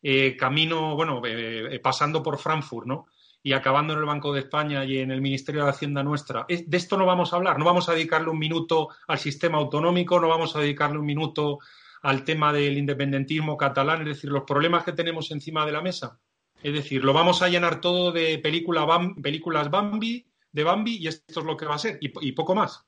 eh, 0.02 0.36
camino, 0.36 0.94
bueno, 0.94 1.22
eh, 1.24 1.74
eh, 1.74 1.80
pasando 1.80 2.22
por 2.22 2.38
Frankfurt, 2.38 2.86
¿no? 2.86 3.06
Y 3.42 3.52
acabando 3.52 3.94
en 3.94 4.00
el 4.00 4.04
Banco 4.04 4.32
de 4.32 4.40
España 4.40 4.84
y 4.84 4.98
en 4.98 5.10
el 5.10 5.22
Ministerio 5.22 5.64
de 5.64 5.70
Hacienda 5.70 6.02
nuestra. 6.02 6.44
De 6.48 6.76
esto 6.76 6.98
no 6.98 7.06
vamos 7.06 7.32
a 7.32 7.36
hablar, 7.36 7.58
no 7.58 7.64
vamos 7.64 7.88
a 7.88 7.92
dedicarle 7.92 8.28
un 8.28 8.38
minuto 8.38 8.88
al 9.06 9.18
sistema 9.18 9.58
autonómico, 9.58 10.20
no 10.20 10.28
vamos 10.28 10.54
a 10.54 10.60
dedicarle 10.60 10.98
un 10.98 11.06
minuto 11.06 11.58
al 12.02 12.24
tema 12.24 12.52
del 12.52 12.76
independentismo 12.76 13.56
catalán, 13.56 14.02
es 14.02 14.08
decir, 14.08 14.30
los 14.30 14.42
problemas 14.42 14.84
que 14.84 14.92
tenemos 14.92 15.30
encima 15.30 15.64
de 15.64 15.72
la 15.72 15.80
mesa. 15.80 16.20
Es 16.62 16.72
decir, 16.72 17.04
lo 17.04 17.12
vamos 17.12 17.40
a 17.42 17.48
llenar 17.48 17.80
todo 17.80 18.10
de 18.10 18.38
películas 18.38 19.70
Bambi, 19.70 20.26
de 20.52 20.64
Bambi 20.64 20.96
y 20.96 21.08
esto 21.08 21.40
es 21.40 21.46
lo 21.46 21.56
que 21.56 21.66
va 21.66 21.74
a 21.74 21.78
ser, 21.78 21.98
y, 22.00 22.32
poco 22.32 22.54
más. 22.54 22.84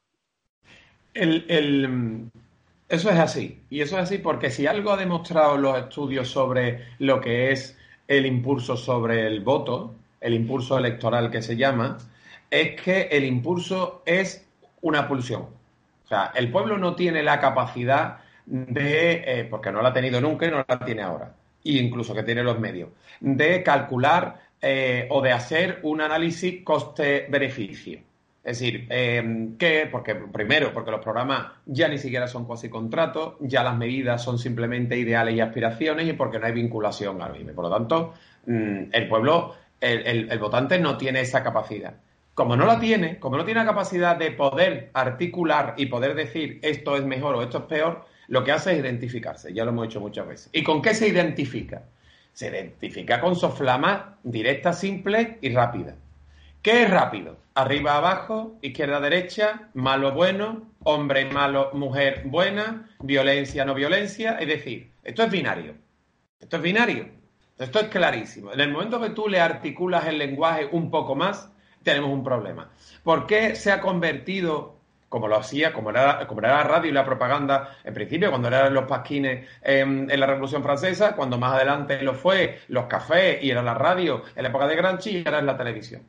eso 1.15 2.31
es 2.89 3.19
así, 3.19 3.61
y 3.71 3.81
eso 3.81 3.97
es 3.97 4.05
así 4.05 4.19
porque 4.19 4.51
si 4.51 4.67
algo 4.67 4.93
ha 4.93 4.97
demostrado 4.97 5.57
los 5.57 5.79
estudios 5.79 6.29
sobre 6.29 6.87
lo 6.99 7.21
que 7.21 7.53
es 7.53 7.77
el 8.09 8.27
impulso 8.27 8.77
sobre 8.77 9.27
el 9.27 9.41
voto, 9.41 9.95
el 10.21 10.35
impulso 10.35 10.77
electoral 10.79 11.31
que 11.31 11.43
se 11.43 11.57
llama, 11.57 11.99
es 12.51 12.81
que 12.81 13.03
el 13.03 13.25
impulso 13.25 14.03
es 14.05 14.47
una 14.83 15.07
pulsión. 15.07 15.43
O 16.05 16.09
sea, 16.09 16.33
el 16.35 16.51
pueblo 16.51 16.77
no 16.77 16.97
tiene 16.97 17.23
la 17.23 17.39
capacidad 17.39 18.19
de, 18.47 19.23
eh, 19.25 19.45
porque 19.49 19.71
no 19.71 19.81
la 19.81 19.91
ha 19.91 19.93
tenido 19.93 20.21
nunca 20.21 20.47
y 20.47 20.51
no 20.51 20.65
la 20.67 20.79
tiene 20.81 21.03
ahora, 21.03 21.33
e 21.65 21.73
incluso 21.73 22.15
que 22.15 22.25
tiene 22.25 22.43
los 22.43 22.59
medios, 22.59 22.91
de 23.21 23.63
calcular 23.63 24.41
eh, 24.63 25.07
o 25.11 25.23
de 25.23 25.33
hacer 25.33 25.81
un 25.83 26.01
análisis 26.01 26.63
coste-beneficio. 26.63 28.01
Es 28.43 28.59
decir, 28.59 28.87
eh, 28.89 29.51
¿qué? 29.59 29.89
Porque, 29.91 30.15
primero, 30.15 30.73
porque 30.73 30.91
los 30.91 31.01
programas 31.01 31.53
ya 31.67 31.89
ni 31.89 31.99
siquiera 31.99 32.27
son 32.27 32.47
cuasi 32.47 32.71
contratos, 32.71 33.35
ya 33.41 33.63
las 33.63 33.77
medidas 33.77 34.23
son 34.23 34.39
simplemente 34.39 34.97
ideales 34.97 35.35
y 35.35 35.41
aspiraciones 35.41 36.09
y 36.09 36.15
porque 36.15 36.39
no 36.39 36.47
hay 36.47 36.53
vinculación 36.53 37.21
al 37.21 37.33
mismo. 37.33 37.53
Por 37.53 37.65
lo 37.65 37.71
tanto, 37.71 38.15
mm, 38.47 38.85
el 38.93 39.09
pueblo, 39.09 39.55
el, 39.81 40.39
votante 40.39 40.79
no 40.79 40.97
tiene 40.97 41.21
esa 41.21 41.43
capacidad. 41.43 41.95
Como 42.35 42.57
no 42.57 42.65
la 42.65 42.81
tiene, 42.81 43.19
como 43.19 43.37
no 43.37 43.45
tiene 43.45 43.61
la 43.61 43.67
capacidad 43.67 44.17
de 44.17 44.31
poder 44.31 44.91
articular 44.95 45.75
y 45.77 45.87
poder 45.87 46.15
decir 46.15 46.59
esto 46.63 46.97
es 46.97 47.05
mejor 47.05 47.37
o 47.37 47.43
esto 47.43 47.59
es 47.59 47.65
peor, 47.65 48.07
lo 48.29 48.43
que 48.43 48.53
hace 48.53 48.73
es 48.73 48.79
identificarse. 48.79 49.53
Ya 49.53 49.65
lo 49.65 49.73
hemos 49.73 49.87
hecho 49.87 50.01
muchas 50.01 50.27
veces. 50.27 50.51
¿Y 50.53 50.63
con 50.63 50.81
qué 50.81 50.95
se 50.95 51.09
identifica? 51.09 51.83
Se 52.41 52.49
identifica 52.49 53.21
con 53.21 53.37
soflama 53.37 54.17
directa, 54.23 54.73
simple 54.73 55.37
y 55.43 55.51
rápida. 55.51 55.97
¿Qué 56.63 56.85
es 56.85 56.91
rápido? 56.91 57.37
Arriba, 57.55 57.99
abajo, 57.99 58.57
izquierda, 58.63 58.99
derecha, 58.99 59.69
malo, 59.75 60.13
bueno, 60.13 60.71
hombre, 60.83 61.27
malo, 61.27 61.71
mujer, 61.75 62.23
buena, 62.25 62.89
violencia, 63.01 63.67
no 63.67 63.75
violencia. 63.75 64.39
Es 64.39 64.49
decir, 64.49 64.91
esto 65.05 65.23
es 65.23 65.31
binario. 65.31 65.75
Esto 66.41 66.57
es 66.57 66.63
binario. 66.63 67.11
Esto 67.59 67.79
es 67.79 67.89
clarísimo. 67.89 68.55
En 68.55 68.61
el 68.61 68.73
momento 68.73 68.99
que 69.03 69.11
tú 69.11 69.29
le 69.29 69.39
articulas 69.39 70.07
el 70.07 70.17
lenguaje 70.17 70.67
un 70.73 70.91
poco 70.91 71.15
más, 71.15 71.53
tenemos 71.83 72.09
un 72.09 72.25
problema. 72.25 72.71
¿Por 73.03 73.27
qué 73.27 73.55
se 73.55 73.71
ha 73.71 73.83
convertido 73.83 74.80
como 75.11 75.27
lo 75.27 75.37
hacía, 75.37 75.73
como 75.73 75.91
era, 75.91 76.27
como 76.29 76.41
era 76.41 76.59
la 76.59 76.63
radio 76.63 76.89
y 76.89 76.95
la 76.95 77.05
propaganda 77.05 77.77
en 77.83 77.93
principio, 77.93 78.31
cuando 78.31 78.47
eran 78.47 78.73
los 78.73 78.85
pasquines 78.85 79.47
en, 79.61 80.07
la 80.07 80.27
Revolución 80.27 80.63
Francesa, 80.63 81.17
cuando 81.17 81.37
más 81.37 81.55
adelante 81.55 82.01
lo 82.01 82.15
fue 82.15 82.61
los 82.69 82.85
cafés 82.85 83.43
y 83.43 83.51
era 83.51 83.61
la 83.61 83.75
radio 83.75 84.23
en 84.37 84.45
la 84.45 84.51
época 84.51 84.69
de 84.69 84.77
Granchi 84.77 85.11
y 85.11 85.25
ahora 85.27 85.41
es 85.41 85.45
la 85.45 85.57
televisión. 85.59 86.03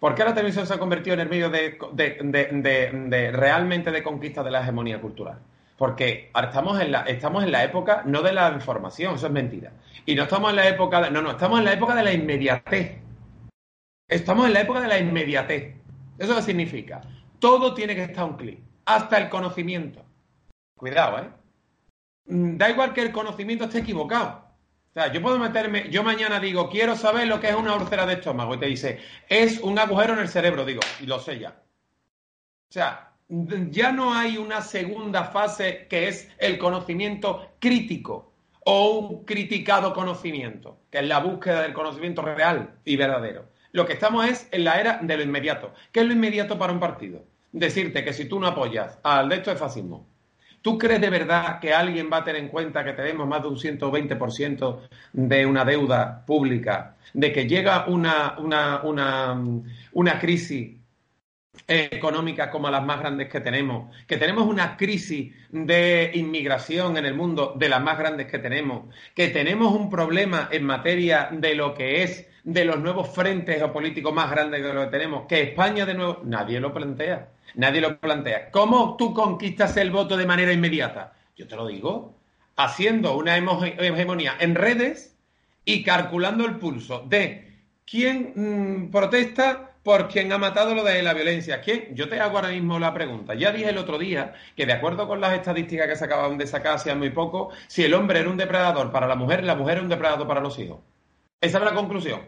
¿Por 0.00 0.14
qué 0.14 0.24
la 0.24 0.32
televisión 0.32 0.66
se 0.66 0.72
ha 0.72 0.78
convertido 0.78 1.12
en 1.12 1.20
el 1.20 1.28
medio 1.28 1.50
de, 1.50 3.30
realmente 3.32 3.90
de 3.90 4.02
conquista 4.02 4.42
de 4.42 4.50
la 4.50 4.62
hegemonía 4.62 4.98
cultural? 4.98 5.40
Porque 5.76 6.30
estamos 6.42 6.80
en, 6.80 6.90
la, 6.90 7.02
estamos 7.02 7.44
en 7.44 7.52
la 7.52 7.64
época 7.64 8.02
no 8.06 8.22
de 8.22 8.32
la 8.32 8.50
información, 8.50 9.16
eso 9.16 9.26
es 9.26 9.32
mentira. 9.32 9.72
Y 10.06 10.14
no 10.14 10.22
estamos 10.22 10.48
en 10.50 10.56
la 10.56 10.66
época, 10.68 11.02
de, 11.02 11.10
no, 11.10 11.20
no, 11.20 11.32
estamos 11.32 11.58
en 11.58 11.66
la 11.66 11.74
época 11.74 11.94
de 11.94 12.02
la 12.02 12.12
inmediatez. 12.14 12.96
Estamos 14.08 14.46
en 14.46 14.54
la 14.54 14.62
época 14.62 14.80
de 14.80 14.88
la 14.88 14.98
inmediatez. 14.98 15.74
¿Eso 16.18 16.34
qué 16.34 16.42
significa? 16.42 17.02
Todo 17.38 17.74
tiene 17.74 17.94
que 17.94 18.04
estar 18.04 18.24
un 18.24 18.36
clic, 18.36 18.60
hasta 18.84 19.18
el 19.18 19.28
conocimiento. 19.28 20.04
Cuidado, 20.76 21.18
¿eh? 21.18 21.30
Mm, 22.26 22.56
da 22.56 22.70
igual 22.70 22.92
que 22.92 23.02
el 23.02 23.12
conocimiento 23.12 23.64
esté 23.64 23.78
equivocado. 23.78 24.44
O 24.90 24.92
sea, 24.92 25.12
yo 25.12 25.22
puedo 25.22 25.38
meterme, 25.38 25.88
yo 25.90 26.02
mañana 26.02 26.40
digo, 26.40 26.68
quiero 26.68 26.96
saber 26.96 27.28
lo 27.28 27.40
que 27.40 27.48
es 27.48 27.54
una 27.54 27.76
úlcera 27.76 28.06
de 28.06 28.14
estómago 28.14 28.54
y 28.54 28.58
te 28.58 28.66
dice, 28.66 28.98
es 29.28 29.60
un 29.60 29.78
agujero 29.78 30.14
en 30.14 30.20
el 30.20 30.28
cerebro, 30.28 30.64
digo, 30.64 30.80
y 31.00 31.06
lo 31.06 31.20
sé 31.20 31.38
ya. 31.38 31.62
O 32.70 32.72
sea, 32.72 33.12
ya 33.28 33.92
no 33.92 34.14
hay 34.14 34.38
una 34.38 34.62
segunda 34.62 35.24
fase 35.24 35.86
que 35.88 36.08
es 36.08 36.30
el 36.38 36.58
conocimiento 36.58 37.52
crítico 37.58 38.32
o 38.64 38.98
un 38.98 39.24
criticado 39.24 39.92
conocimiento, 39.94 40.80
que 40.90 40.98
es 40.98 41.06
la 41.06 41.20
búsqueda 41.20 41.62
del 41.62 41.72
conocimiento 41.72 42.22
real 42.22 42.78
y 42.84 42.96
verdadero. 42.96 43.48
Lo 43.72 43.86
que 43.86 43.92
estamos 43.92 44.26
es 44.26 44.48
en 44.50 44.64
la 44.64 44.80
era 44.80 44.98
de 45.02 45.16
lo 45.16 45.22
inmediato. 45.22 45.72
¿Qué 45.92 46.00
es 46.00 46.06
lo 46.06 46.12
inmediato 46.12 46.58
para 46.58 46.72
un 46.72 46.80
partido? 46.80 47.24
Decirte 47.52 48.04
que 48.04 48.12
si 48.12 48.26
tú 48.26 48.38
no 48.38 48.46
apoyas 48.46 48.98
al 49.02 49.28
de 49.28 49.36
esto 49.36 49.50
de 49.50 49.56
fascismo, 49.56 50.06
¿Tú 50.60 50.76
crees 50.76 51.00
de 51.00 51.08
verdad 51.08 51.60
que 51.60 51.72
alguien 51.72 52.10
va 52.12 52.18
a 52.18 52.24
tener 52.24 52.42
en 52.42 52.48
cuenta 52.48 52.84
que 52.84 52.92
tenemos 52.92 53.26
más 53.28 53.42
de 53.42 53.48
un 53.48 53.56
120% 53.56 54.80
de 55.12 55.46
una 55.46 55.64
deuda 55.64 56.24
pública, 56.26 56.96
de 57.14 57.32
que 57.32 57.46
llega 57.46 57.86
una, 57.86 58.36
una, 58.38 58.82
una, 58.82 59.40
una 59.92 60.18
crisis 60.18 60.76
económica 61.66 62.50
como 62.50 62.70
las 62.70 62.84
más 62.84 63.00
grandes 63.00 63.28
que 63.28 63.40
tenemos, 63.40 63.94
que 64.06 64.16
tenemos 64.16 64.46
una 64.46 64.76
crisis 64.76 65.32
de 65.50 66.10
inmigración 66.14 66.96
en 66.96 67.06
el 67.06 67.14
mundo 67.14 67.54
de 67.56 67.68
las 67.68 67.82
más 67.82 67.98
grandes 67.98 68.26
que 68.26 68.38
tenemos, 68.38 68.94
que 69.14 69.28
tenemos 69.28 69.72
un 69.72 69.88
problema 69.88 70.48
en 70.50 70.64
materia 70.64 71.28
de 71.32 71.54
lo 71.54 71.74
que 71.74 72.02
es 72.02 72.28
de 72.44 72.64
los 72.64 72.78
nuevos 72.78 73.08
frentes 73.14 73.56
geopolíticos 73.56 74.12
más 74.14 74.30
grandes 74.30 74.62
que 74.62 74.72
lo 74.72 74.84
que 74.84 74.90
tenemos, 74.90 75.26
que 75.26 75.42
España 75.42 75.84
de 75.84 75.94
nuevo, 75.94 76.20
nadie 76.24 76.60
lo 76.60 76.72
plantea, 76.72 77.28
nadie 77.54 77.80
lo 77.80 77.98
plantea. 77.98 78.50
¿Cómo 78.50 78.96
tú 78.96 79.14
conquistas 79.14 79.76
el 79.76 79.90
voto 79.90 80.16
de 80.16 80.26
manera 80.26 80.52
inmediata? 80.52 81.14
Yo 81.36 81.46
te 81.46 81.56
lo 81.56 81.66
digo, 81.66 82.18
haciendo 82.56 83.16
una 83.16 83.36
hegemonía 83.36 84.36
en 84.40 84.54
redes 84.54 85.16
y 85.64 85.82
calculando 85.82 86.44
el 86.44 86.56
pulso 86.56 87.04
de 87.08 87.62
quién 87.84 88.32
mm, 88.34 88.90
protesta 88.90 89.68
por 89.82 90.08
quien 90.08 90.30
ha 90.32 90.38
matado 90.38 90.74
lo 90.74 90.84
de 90.84 91.02
la 91.02 91.14
violencia. 91.14 91.60
¿Quién? 91.62 91.94
Yo 91.94 92.08
te 92.08 92.20
hago 92.20 92.36
ahora 92.36 92.50
mismo 92.50 92.78
la 92.78 92.92
pregunta. 92.92 93.34
Ya 93.34 93.52
dije 93.52 93.70
el 93.70 93.78
otro 93.78 93.96
día 93.96 94.34
que 94.54 94.66
de 94.66 94.72
acuerdo 94.74 95.08
con 95.08 95.20
las 95.20 95.32
estadísticas 95.32 95.86
que 95.86 95.96
se 95.96 96.04
acaban 96.04 96.36
de 96.36 96.46
sacar 96.46 96.74
hace 96.74 96.94
muy 96.94 97.10
poco, 97.10 97.50
si 97.68 97.84
el 97.84 97.94
hombre 97.94 98.20
era 98.20 98.28
un 98.28 98.36
depredador 98.36 98.92
para 98.92 99.06
la 99.06 99.14
mujer, 99.14 99.44
la 99.44 99.54
mujer 99.54 99.76
era 99.76 99.82
un 99.82 99.88
depredador 99.88 100.26
para 100.26 100.40
los 100.40 100.58
hijos. 100.58 100.80
Esa 101.40 101.58
es 101.58 101.64
la 101.64 101.72
conclusión. 101.72 102.20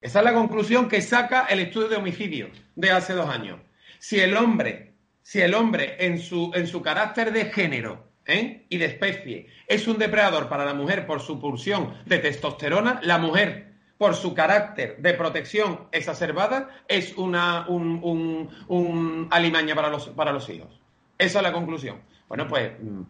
Esa 0.00 0.18
es 0.20 0.24
la 0.24 0.34
conclusión 0.34 0.88
que 0.88 1.00
saca 1.02 1.46
el 1.46 1.60
estudio 1.60 1.88
de 1.88 1.96
homicidio 1.96 2.50
de 2.76 2.90
hace 2.90 3.14
dos 3.14 3.28
años. 3.28 3.58
Si 3.98 4.20
el 4.20 4.36
hombre, 4.36 4.94
si 5.22 5.40
el 5.40 5.54
hombre 5.54 5.96
en 5.98 6.18
su, 6.18 6.52
en 6.54 6.66
su 6.66 6.82
carácter 6.82 7.32
de 7.32 7.46
género 7.46 8.06
¿eh? 8.26 8.66
y 8.68 8.78
de 8.78 8.86
especie 8.86 9.46
es 9.66 9.88
un 9.88 9.98
depredador 9.98 10.48
para 10.48 10.64
la 10.64 10.74
mujer 10.74 11.06
por 11.06 11.20
su 11.20 11.40
pulsión 11.40 11.94
de 12.06 12.18
testosterona, 12.18 13.00
la 13.02 13.18
mujer 13.18 13.66
por 13.98 14.14
su 14.14 14.34
carácter 14.34 14.98
de 14.98 15.14
protección 15.14 15.88
exacerbada, 15.90 16.68
es 16.86 17.16
una, 17.16 17.66
un, 17.68 18.50
un, 18.68 19.28
alimaña 19.30 19.74
para 19.74 19.88
los, 19.88 20.08
para 20.08 20.32
los 20.32 20.48
hijos. 20.50 20.68
Esa 21.18 21.38
es 21.38 21.42
la 21.42 21.52
conclusión. 21.52 22.02
Bueno, 22.28 22.46
pues 22.46 22.72
mm, 22.78 23.02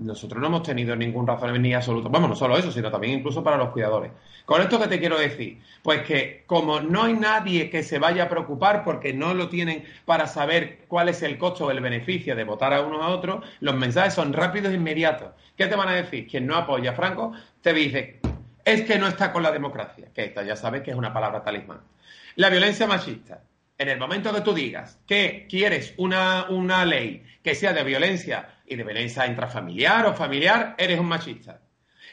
nosotros 0.00 0.40
no 0.40 0.48
hemos 0.48 0.62
tenido 0.62 0.96
ningún 0.96 1.26
razonamiento 1.26 1.68
ni 1.68 1.74
absoluto. 1.74 2.08
Vamos, 2.08 2.30
no 2.30 2.36
solo 2.36 2.56
eso, 2.56 2.70
sino 2.70 2.90
también 2.90 3.18
incluso 3.18 3.42
para 3.42 3.56
los 3.56 3.70
cuidadores. 3.70 4.12
Con 4.44 4.60
esto 4.60 4.78
que 4.78 4.88
te 4.88 4.98
quiero 4.98 5.18
decir, 5.18 5.60
pues 5.82 6.02
que 6.02 6.44
como 6.46 6.80
no 6.80 7.04
hay 7.04 7.14
nadie 7.14 7.70
que 7.70 7.82
se 7.82 7.98
vaya 7.98 8.24
a 8.24 8.28
preocupar 8.28 8.84
porque 8.84 9.14
no 9.14 9.32
lo 9.32 9.48
tienen 9.48 9.84
para 10.04 10.26
saber 10.26 10.84
cuál 10.88 11.08
es 11.08 11.22
el 11.22 11.38
costo 11.38 11.66
o 11.66 11.70
el 11.70 11.80
beneficio 11.80 12.36
de 12.36 12.44
votar 12.44 12.74
a 12.74 12.82
uno 12.82 13.02
a 13.02 13.08
otro, 13.08 13.42
los 13.60 13.74
mensajes 13.74 14.14
son 14.14 14.32
rápidos 14.32 14.72
e 14.72 14.76
inmediatos. 14.76 15.32
¿Qué 15.56 15.66
te 15.66 15.76
van 15.76 15.88
a 15.88 15.94
decir? 15.94 16.26
Quien 16.26 16.46
no 16.46 16.56
apoya 16.56 16.90
a 16.90 16.94
Franco 16.94 17.32
te 17.62 17.72
dice, 17.72 18.20
es 18.64 18.82
que 18.82 18.98
no 18.98 19.06
está 19.06 19.32
con 19.32 19.42
la 19.42 19.52
democracia, 19.52 20.08
que 20.14 20.24
esta 20.24 20.42
ya 20.42 20.56
sabes 20.56 20.82
que 20.82 20.90
es 20.90 20.96
una 20.96 21.12
palabra 21.12 21.42
talismán. 21.42 21.80
La 22.36 22.50
violencia 22.50 22.86
machista. 22.86 23.42
En 23.76 23.88
el 23.88 23.98
momento 23.98 24.32
que 24.32 24.40
tú 24.42 24.54
digas 24.54 25.00
que 25.06 25.48
quieres 25.50 25.94
una, 25.96 26.46
una 26.48 26.84
ley 26.84 27.24
que 27.42 27.56
sea 27.56 27.72
de 27.72 27.82
violencia 27.82 28.60
y 28.66 28.76
de 28.76 28.84
violencia 28.84 29.26
intrafamiliar 29.26 30.06
o 30.06 30.14
familiar, 30.14 30.76
eres 30.78 31.00
un 31.00 31.06
machista. 31.06 31.60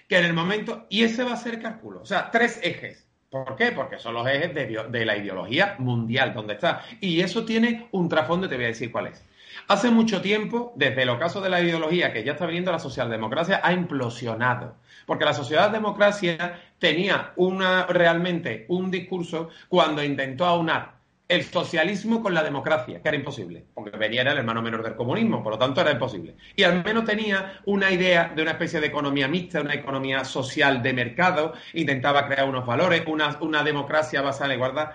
Que 0.10 0.18
en 0.18 0.26
el 0.26 0.34
momento, 0.34 0.88
y 0.90 1.04
ese 1.04 1.24
va 1.24 1.34
a 1.34 1.38
ser 1.38 1.56
el 1.56 1.62
cálculo, 1.62 2.02
o 2.02 2.06
sea, 2.06 2.32
tres 2.32 2.60
ejes. 2.64 3.08
¿Por 3.30 3.56
qué? 3.56 3.72
Porque 3.72 4.00
son 4.00 4.16
los 4.16 4.28
ejes 4.28 4.54
de, 4.54 5.06
la 5.06 5.16
ideología 5.16 5.76
mundial, 5.78 6.34
donde 6.34 6.56
está. 6.56 6.84
Y 7.00 7.22
eso 7.22 7.46
tiene 7.46 7.88
un 7.92 8.10
trasfondo, 8.10 8.50
te 8.50 8.56
voy 8.56 8.66
a 8.66 8.70
decir 8.70 8.92
cuál 8.92 9.08
es. 9.08 9.24
Hace 9.68 9.90
mucho 9.90 10.22
tiempo, 10.22 10.74
desde 10.76 11.04
el 11.04 11.10
ocaso 11.10 11.40
de 11.40 11.50
la 11.50 11.62
ideología 11.62 12.12
que 12.12 12.24
ya 12.24 12.34
está 12.34 12.48
viniendo, 12.48 12.72
la 12.72 12.80
socialdemocracia 12.80 13.62
ha 13.64 13.72
implosionado. 13.72 14.76
Porque 15.06 15.26
la 15.26 15.34
socialdemocracia 15.34 16.60
tenía 16.80 17.32
una, 17.38 17.86
realmente 17.86 18.66
un 18.68 18.92
discurso 18.92 19.50
cuando 19.70 20.04
intentó 20.04 20.46
aunar 20.46 21.01
el 21.32 21.46
socialismo 21.46 22.22
con 22.22 22.34
la 22.34 22.44
democracia, 22.44 23.02
que 23.02 23.08
era 23.08 23.16
imposible, 23.16 23.64
porque 23.74 23.96
venía 23.96 24.20
era 24.20 24.34
el 24.34 24.40
hermano 24.40 24.62
menor 24.62 24.84
del 24.84 24.98
comunismo, 24.98 25.42
por 25.42 25.54
lo 25.54 25.58
tanto 25.58 25.80
era 25.80 25.92
imposible. 25.92 26.36
Y 26.58 26.64
al 26.64 26.84
menos 26.84 27.06
tenía 27.06 27.62
una 27.64 27.90
idea 27.90 28.34
de 28.36 28.42
una 28.42 28.52
especie 28.52 28.82
de 28.82 28.88
economía 28.88 29.30
mixta, 29.30 29.62
una 29.62 29.74
economía 29.74 30.26
social 30.26 30.84
de 30.84 30.92
mercado, 30.92 31.54
intentaba 31.74 32.28
crear 32.28 32.50
unos 32.50 32.66
valores, 32.66 33.04
una, 33.08 33.64
democracia 33.64 34.22
basada 34.22 34.46
en 34.46 34.50
la 34.50 34.56
igualdad. 34.56 34.92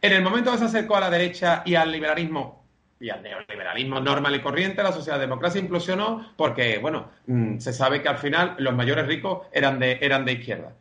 En 0.00 0.14
el 0.14 0.22
momento 0.22 0.50
que 0.50 0.56
se 0.56 0.64
acercó 0.64 0.96
a 0.96 1.00
la 1.00 1.10
derecha 1.10 1.62
y 1.66 1.74
al 1.74 1.92
liberalismo, 1.92 2.64
y 2.98 3.10
al 3.10 3.22
neoliberalismo 3.22 4.00
normal 4.00 4.34
y 4.34 4.40
corriente, 4.40 4.82
la 4.82 4.92
socialdemocracia 4.92 5.60
implosionó 5.60 6.32
porque, 6.38 6.78
bueno, 6.78 7.10
mm, 7.26 7.58
se 7.58 7.74
sabe 7.74 8.00
que 8.00 8.08
al 8.08 8.16
final 8.16 8.54
los 8.60 8.74
mayores 8.74 9.06
ricos 9.06 9.46
eran 9.52 9.78
de, 9.78 9.98
eran 10.00 10.24
de 10.24 10.32
izquierda. 10.32 10.72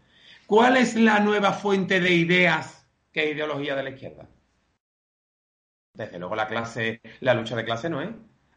¿Cuál 0.48 0.78
es 0.78 0.96
la 0.96 1.20
nueva 1.20 1.52
fuente 1.52 2.00
de 2.00 2.12
ideas 2.12 2.88
que 3.12 3.26
es 3.26 3.36
ideología 3.36 3.76
de 3.76 3.84
la 3.84 3.90
izquierda? 3.90 4.26
Desde 5.96 6.20
luego 6.20 6.36
la 6.36 6.48
clase, 6.48 7.02
la 7.22 7.34
lucha 7.34 7.56
de 7.56 7.66
clase 7.66 7.90
no 7.90 8.02
es. 8.02 8.10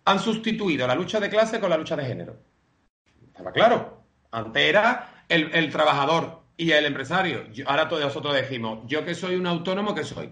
Han 0.04 0.18
sustituido 0.18 0.86
la 0.86 0.94
lucha 0.94 1.20
de 1.20 1.30
clase 1.30 1.60
con 1.60 1.70
la 1.70 1.76
lucha 1.76 1.96
de 1.96 2.04
género. 2.04 2.36
Estaba 3.26 3.52
claro. 3.52 4.04
Antes 4.30 4.62
era 4.62 5.24
el, 5.28 5.70
trabajador 5.70 6.42
y 6.56 6.72
el 6.72 6.84
empresario. 6.84 7.44
ahora 7.66 7.88
todos 7.88 8.04
nosotros 8.04 8.34
decimos, 8.34 8.80
yo 8.86 9.04
que 9.04 9.14
soy 9.14 9.36
un 9.36 9.46
autónomo, 9.46 9.94
¿qué 9.94 10.04
soy? 10.04 10.30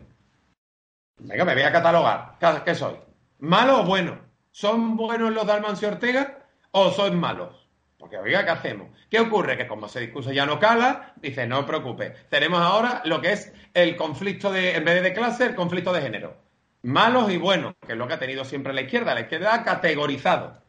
Venga, 1.18 1.44
me 1.44 1.54
voy 1.54 1.62
a 1.62 1.72
catalogar. 1.72 2.36
¿Qué 2.64 2.74
soy? 2.74 2.96
¿Malo 3.38 3.80
o 3.80 3.84
bueno? 3.84 4.18
¿Son 4.50 4.96
buenos 4.96 5.32
los 5.32 5.46
de 5.46 5.52
Almancio 5.52 5.88
Ortega 5.88 6.46
o 6.72 6.90
son 6.90 7.18
malos? 7.18 7.68
Porque, 7.98 8.18
oiga, 8.18 8.44
¿qué 8.44 8.50
hacemos? 8.50 8.88
¿Qué 9.08 9.20
ocurre? 9.20 9.56
Que 9.56 9.66
como 9.66 9.86
ese 9.86 10.00
discurso 10.00 10.32
ya 10.32 10.44
no 10.44 10.58
cala, 10.58 11.14
dice, 11.16 11.46
no 11.46 11.60
os 11.60 11.66
preocupe. 11.66 12.10
Tenemos 12.28 12.60
ahora 12.60 13.02
lo 13.04 13.20
que 13.20 13.32
es 13.32 13.52
el 13.72 13.96
conflicto 13.96 14.52
de, 14.52 14.76
en 14.76 14.84
vez 14.84 15.02
de 15.02 15.14
clase, 15.14 15.46
el 15.46 15.54
conflicto 15.54 15.92
de 15.92 16.02
género. 16.02 16.45
Malos 16.82 17.30
y 17.32 17.36
buenos, 17.36 17.74
que 17.84 17.92
es 17.92 17.98
lo 17.98 18.06
que 18.06 18.14
ha 18.14 18.18
tenido 18.18 18.44
siempre 18.44 18.72
la 18.72 18.82
izquierda. 18.82 19.14
La 19.14 19.22
izquierda 19.22 19.54
ha 19.54 19.64
categorizado. 19.64 20.62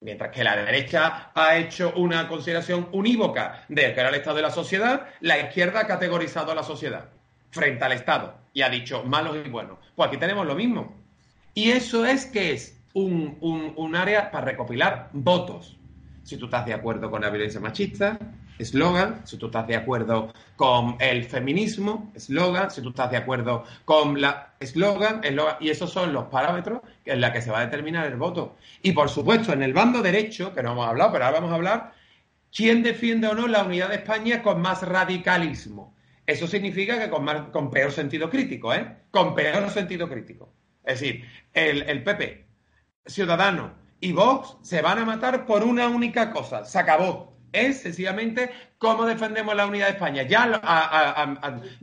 Mientras 0.00 0.30
que 0.30 0.42
la 0.42 0.56
derecha 0.56 1.30
ha 1.34 1.56
hecho 1.56 1.92
una 1.96 2.26
consideración 2.26 2.88
unívoca 2.92 3.64
de 3.68 3.92
que 3.92 4.00
era 4.00 4.08
el 4.08 4.14
estado 4.14 4.36
de 4.36 4.42
la 4.42 4.50
sociedad, 4.50 5.08
la 5.20 5.38
izquierda 5.38 5.80
ha 5.80 5.86
categorizado 5.86 6.52
a 6.52 6.54
la 6.54 6.62
sociedad 6.62 7.10
frente 7.50 7.84
al 7.84 7.92
Estado 7.92 8.34
y 8.52 8.62
ha 8.62 8.70
dicho 8.70 9.04
malos 9.04 9.36
y 9.44 9.48
buenos. 9.48 9.78
Pues 9.94 10.08
aquí 10.08 10.16
tenemos 10.16 10.46
lo 10.46 10.54
mismo. 10.54 10.96
Y 11.54 11.70
eso 11.70 12.06
es 12.06 12.26
que 12.26 12.52
es 12.52 12.80
un, 12.94 13.36
un, 13.40 13.96
área 13.96 14.30
para 14.30 14.46
recopilar 14.46 15.10
votos. 15.12 15.76
Si 16.22 16.36
tú 16.36 16.46
estás 16.46 16.66
de 16.66 16.74
acuerdo 16.74 17.10
con 17.10 17.22
la 17.22 17.30
violencia 17.30 17.60
machista, 17.60 18.18
eslogan. 18.60 19.26
Si 19.26 19.36
tú 19.36 19.46
estás 19.46 19.66
de 19.66 19.76
acuerdo 19.76 20.32
con 20.56 20.96
el 21.00 21.24
feminismo, 21.24 22.12
eslogan. 22.14 22.70
Si 22.70 22.82
tú 22.82 22.90
estás 22.90 23.10
de 23.10 23.16
acuerdo 23.16 23.64
con 23.84 24.20
la 24.20 24.54
eslogan, 24.60 25.24
eslogan. 25.24 25.56
Y 25.60 25.70
esos 25.70 25.90
son 25.90 26.12
los 26.12 26.24
parámetros 26.26 26.80
en 27.04 27.20
los 27.20 27.30
que 27.30 27.42
se 27.42 27.50
va 27.50 27.60
a 27.60 27.64
determinar 27.64 28.06
el 28.06 28.16
voto. 28.16 28.56
Y 28.82 28.92
por 28.92 29.08
supuesto, 29.08 29.52
en 29.52 29.62
el 29.62 29.72
bando 29.72 30.02
derecho, 30.02 30.54
que 30.54 30.62
no 30.62 30.72
hemos 30.72 30.86
hablado, 30.86 31.12
pero 31.12 31.24
ahora 31.24 31.40
vamos 31.40 31.52
a 31.52 31.56
hablar, 31.56 31.92
¿quién 32.54 32.82
defiende 32.82 33.28
o 33.28 33.34
no 33.34 33.46
la 33.46 33.64
unidad 33.64 33.88
de 33.88 33.96
España 33.96 34.42
con 34.42 34.60
más 34.60 34.82
radicalismo? 34.82 35.94
Eso 36.26 36.46
significa 36.46 36.98
que 36.98 37.10
con, 37.10 37.24
más, 37.24 37.48
con 37.50 37.70
peor 37.70 37.90
sentido 37.90 38.30
crítico, 38.30 38.72
¿eh? 38.72 38.98
Con 39.10 39.34
peor 39.34 39.68
sentido 39.70 40.08
crítico. 40.08 40.52
Es 40.84 41.00
decir, 41.00 41.24
el, 41.52 42.02
PP, 42.04 42.46
Ciudadano 43.06 43.74
y 44.00 44.12
Vox 44.12 44.56
se 44.62 44.80
van 44.80 44.98
a 44.98 45.04
matar 45.04 45.44
por 45.44 45.62
una 45.62 45.88
única 45.88 46.30
cosa. 46.30 46.64
Se 46.64 46.78
acabó. 46.78 47.36
Es 47.52 47.82
sencillamente 47.82 48.50
cómo 48.78 49.04
defendemos 49.04 49.54
la 49.54 49.66
unidad 49.66 49.86
de 49.86 49.92
España, 49.92 50.22
ya 50.22 50.60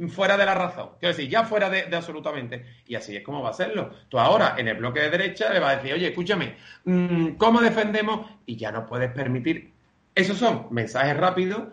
fuera 0.10 0.38
de 0.38 0.46
la 0.46 0.54
razón. 0.56 0.92
Quiero 1.00 1.16
decir, 1.16 1.30
ya 1.30 1.44
fuera 1.44 1.70
de, 1.70 1.96
absolutamente. 1.96 2.66
Y 2.88 2.96
así 2.96 3.16
es 3.16 3.24
como 3.24 3.42
va 3.42 3.50
a 3.50 3.54
serlo. 3.54 3.92
Tú 4.10 4.20
ahora, 4.20 4.56
en 4.58 4.68
el 4.68 4.78
bloque 4.78 5.02
de 5.02 5.10
derecha, 5.10 5.52
le 5.52 5.60
vas 5.60 5.74
a 5.74 5.76
decir, 5.78 5.94
oye, 5.94 6.08
escúchame, 6.08 6.56
mm, 6.86 7.32
¿cómo 7.32 7.62
defendemos? 7.62 8.30
Y 8.46 8.56
ya 8.56 8.72
no 8.72 8.86
puedes 8.86 9.12
permitir. 9.12 9.72
Esos 10.16 10.38
son 10.38 10.68
mensajes 10.72 11.16
rápidos 11.18 11.64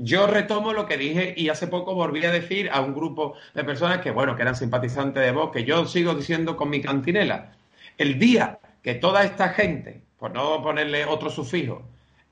yo 0.00 0.28
retomo 0.28 0.72
lo 0.72 0.86
que 0.86 0.96
dije 0.96 1.34
y 1.36 1.48
hace 1.48 1.66
poco 1.66 1.92
volví 1.92 2.24
a 2.24 2.30
decir 2.30 2.70
a 2.72 2.80
un 2.80 2.94
grupo 2.94 3.34
de 3.52 3.64
personas 3.64 3.98
que, 3.98 4.12
bueno, 4.12 4.36
que 4.36 4.42
eran 4.42 4.54
simpatizantes 4.54 5.24
de 5.24 5.32
vos, 5.32 5.50
que 5.50 5.64
yo 5.64 5.86
sigo 5.86 6.14
diciendo 6.14 6.56
con 6.56 6.70
mi 6.70 6.80
cantinela. 6.80 7.56
El 7.98 8.16
día 8.20 8.60
que 8.80 8.94
toda 8.94 9.24
esta 9.24 9.48
gente 9.48 10.02
por 10.16 10.32
no 10.32 10.62
ponerle 10.62 11.04
otro 11.04 11.30
sufijo, 11.30 11.82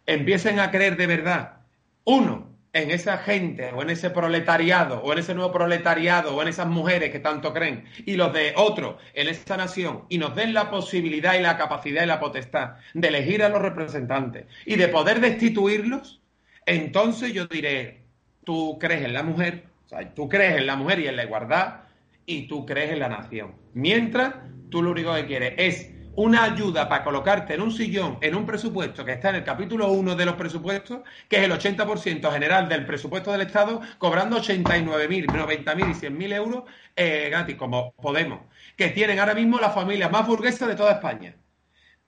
empiecen 0.07 0.61
a 0.61 0.71
creer 0.71 0.97
de 0.97 1.07
verdad, 1.07 1.61
uno, 2.05 2.57
en 2.77 2.91
esa 2.91 3.19
gente 3.19 3.71
o 3.73 3.81
en 3.81 3.89
ese 3.89 4.11
proletariado 4.11 5.01
o 5.01 5.13
en 5.13 5.19
ese 5.19 5.35
nuevo 5.35 5.51
proletariado 5.51 6.37
o 6.37 6.43
en 6.43 6.49
esas 6.49 6.67
mujeres 6.67 7.11
que 7.11 7.21
tanto 7.21 7.55
creen 7.55 7.85
y 8.05 8.17
los 8.17 8.35
de 8.35 8.53
otro 8.55 8.99
en 9.15 9.29
esta 9.29 9.57
nación 9.57 10.03
y 10.11 10.19
nos 10.19 10.37
den 10.37 10.53
la 10.53 10.71
posibilidad 10.71 11.35
y 11.39 11.41
la 11.41 11.57
capacidad 11.57 12.03
y 12.03 12.07
la 12.07 12.21
potestad 12.21 12.75
de 12.93 13.09
elegir 13.09 13.43
a 13.43 13.49
los 13.49 13.63
representantes 13.63 14.45
y 14.67 14.77
de 14.77 14.89
poder 14.89 15.21
destituirlos, 15.21 16.21
entonces 16.67 17.33
yo 17.33 17.47
diré, 17.47 18.03
tú 18.45 18.77
crees 18.79 19.05
en 19.07 19.15
la 19.15 19.23
mujer, 19.23 19.65
o 19.87 19.89
sea, 19.89 20.13
tú 20.13 20.29
crees 20.29 20.59
en 20.59 20.67
la 20.67 20.77
mujer 20.77 21.01
y 21.01 21.09
en 21.09 21.17
la 21.17 21.25
igualdad 21.25 21.81
y 22.27 22.47
tú 22.47 22.67
crees 22.67 22.93
en 22.93 22.99
la 22.99 23.09
nación. 23.09 23.55
Mientras 23.73 24.35
tú 24.69 24.83
lo 24.83 24.91
único 24.91 25.15
que 25.15 25.25
quieres 25.25 25.55
es 25.57 25.96
una 26.17 26.45
ayuda 26.45 26.89
para 26.89 27.05
colocarte 27.05 27.55
en 27.55 27.61
un 27.61 27.71
sillón, 27.71 28.19
en 28.21 28.35
un 28.35 28.47
presupuesto 28.47 29.05
que 29.05 29.13
está 29.13 29.29
en 29.31 29.37
el 29.37 29.45
capítulo 29.45 29.91
1 29.93 30.17
de 30.17 30.25
los 30.25 30.35
presupuestos, 30.35 31.01
que 31.29 31.37
es 31.37 31.43
el 31.45 31.53
80% 31.53 32.33
general 32.33 32.69
del 32.69 32.87
presupuesto 32.87 33.31
del 33.33 33.43
Estado, 33.43 33.81
cobrando 33.99 34.39
89.000, 34.39 35.27
90.000 35.27 35.91
y 35.91 35.95
100.000 35.95 36.33
euros 36.35 36.65
eh, 36.97 37.29
gratis, 37.31 37.57
como 37.57 37.93
Podemos, 37.93 38.41
que 38.77 38.89
tienen 38.89 39.19
ahora 39.19 39.35
mismo 39.35 39.59
las 39.59 39.75
familias 39.75 40.11
más 40.11 40.27
burguesas 40.27 40.69
de 40.69 40.75
toda 40.75 40.93
España. 40.93 41.37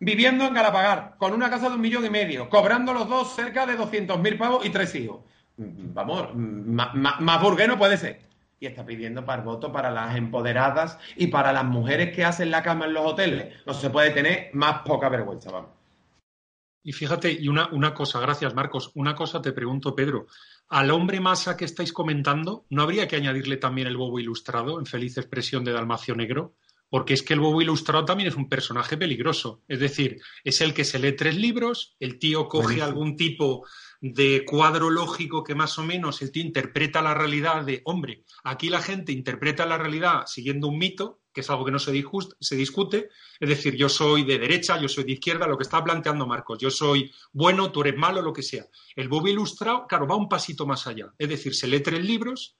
Viviendo 0.00 0.46
en 0.46 0.54
Galapagar, 0.54 1.16
con 1.18 1.34
una 1.34 1.50
casa 1.50 1.68
de 1.68 1.74
un 1.74 1.80
millón 1.80 2.04
y 2.06 2.10
medio, 2.10 2.48
cobrando 2.48 2.94
los 2.94 3.08
dos 3.08 3.34
cerca 3.34 3.66
de 3.66 3.76
200.000 3.76 4.38
pavos 4.38 4.64
y 4.64 4.70
tres 4.70 4.94
hijos. 4.94 5.20
Mm, 5.56 5.92
vamos, 5.92 6.28
más, 6.34 6.94
más 6.94 7.42
burgués 7.42 7.68
no 7.68 7.76
puede 7.76 7.96
ser 7.96 8.27
y 8.60 8.66
está 8.66 8.84
pidiendo 8.84 9.24
para 9.24 9.42
voto 9.42 9.72
para 9.72 9.90
las 9.90 10.16
empoderadas 10.16 10.98
y 11.16 11.28
para 11.28 11.52
las 11.52 11.64
mujeres 11.64 12.14
que 12.14 12.24
hacen 12.24 12.50
la 12.50 12.62
cama 12.62 12.86
en 12.86 12.94
los 12.94 13.06
hoteles. 13.06 13.54
No 13.66 13.74
se 13.74 13.90
puede 13.90 14.10
tener 14.10 14.50
más 14.54 14.82
poca 14.82 15.08
vergüenza, 15.08 15.50
vamos. 15.50 15.70
Y 16.82 16.92
fíjate, 16.92 17.30
y 17.30 17.48
una, 17.48 17.68
una 17.72 17.92
cosa, 17.92 18.20
gracias 18.20 18.54
Marcos, 18.54 18.92
una 18.94 19.14
cosa 19.14 19.42
te 19.42 19.52
pregunto, 19.52 19.94
Pedro. 19.94 20.26
Al 20.68 20.90
hombre 20.90 21.20
masa 21.20 21.56
que 21.56 21.64
estáis 21.64 21.92
comentando, 21.92 22.64
¿no 22.70 22.82
habría 22.82 23.06
que 23.08 23.16
añadirle 23.16 23.56
también 23.56 23.88
el 23.88 23.96
bobo 23.96 24.18
ilustrado 24.18 24.78
en 24.78 24.86
feliz 24.86 25.18
expresión 25.18 25.64
de 25.64 25.72
Dalmacio 25.72 26.14
Negro? 26.14 26.54
Porque 26.90 27.14
es 27.14 27.22
que 27.22 27.34
el 27.34 27.40
bobo 27.40 27.60
ilustrado 27.60 28.04
también 28.04 28.28
es 28.28 28.36
un 28.36 28.48
personaje 28.48 28.96
peligroso. 28.96 29.62
Es 29.68 29.80
decir, 29.80 30.20
es 30.44 30.60
el 30.60 30.72
que 30.72 30.84
se 30.84 30.98
lee 30.98 31.12
tres 31.12 31.36
libros, 31.36 31.96
el 32.00 32.18
tío 32.18 32.48
coge 32.48 32.80
algún 32.80 33.16
tipo 33.16 33.66
de 34.00 34.44
cuadro 34.44 34.90
lógico 34.90 35.42
que 35.42 35.54
más 35.54 35.78
o 35.78 35.84
menos 35.84 36.22
el 36.22 36.30
tío 36.30 36.42
interpreta 36.42 37.02
la 37.02 37.14
realidad 37.14 37.64
de, 37.64 37.82
hombre, 37.84 38.24
aquí 38.44 38.70
la 38.70 38.80
gente 38.80 39.12
interpreta 39.12 39.66
la 39.66 39.78
realidad 39.78 40.24
siguiendo 40.26 40.68
un 40.68 40.78
mito, 40.78 41.20
que 41.32 41.40
es 41.40 41.50
algo 41.50 41.64
que 41.64 41.72
no 41.72 41.78
se, 41.78 41.92
se 42.40 42.56
discute, 42.56 43.08
es 43.40 43.48
decir, 43.48 43.74
yo 43.74 43.88
soy 43.88 44.24
de 44.24 44.38
derecha, 44.38 44.80
yo 44.80 44.88
soy 44.88 45.04
de 45.04 45.12
izquierda, 45.12 45.46
lo 45.46 45.56
que 45.56 45.64
está 45.64 45.82
planteando 45.82 46.26
Marcos, 46.26 46.58
yo 46.58 46.70
soy 46.70 47.12
bueno, 47.32 47.72
tú 47.72 47.80
eres 47.80 47.96
malo, 47.96 48.22
lo 48.22 48.32
que 48.32 48.42
sea. 48.42 48.66
El 48.94 49.08
Bob 49.08 49.26
ilustrado, 49.26 49.86
claro, 49.88 50.06
va 50.06 50.16
un 50.16 50.28
pasito 50.28 50.66
más 50.66 50.86
allá, 50.86 51.12
es 51.18 51.28
decir, 51.28 51.54
se 51.54 51.66
lee 51.66 51.80
tres 51.80 52.04
libros, 52.04 52.56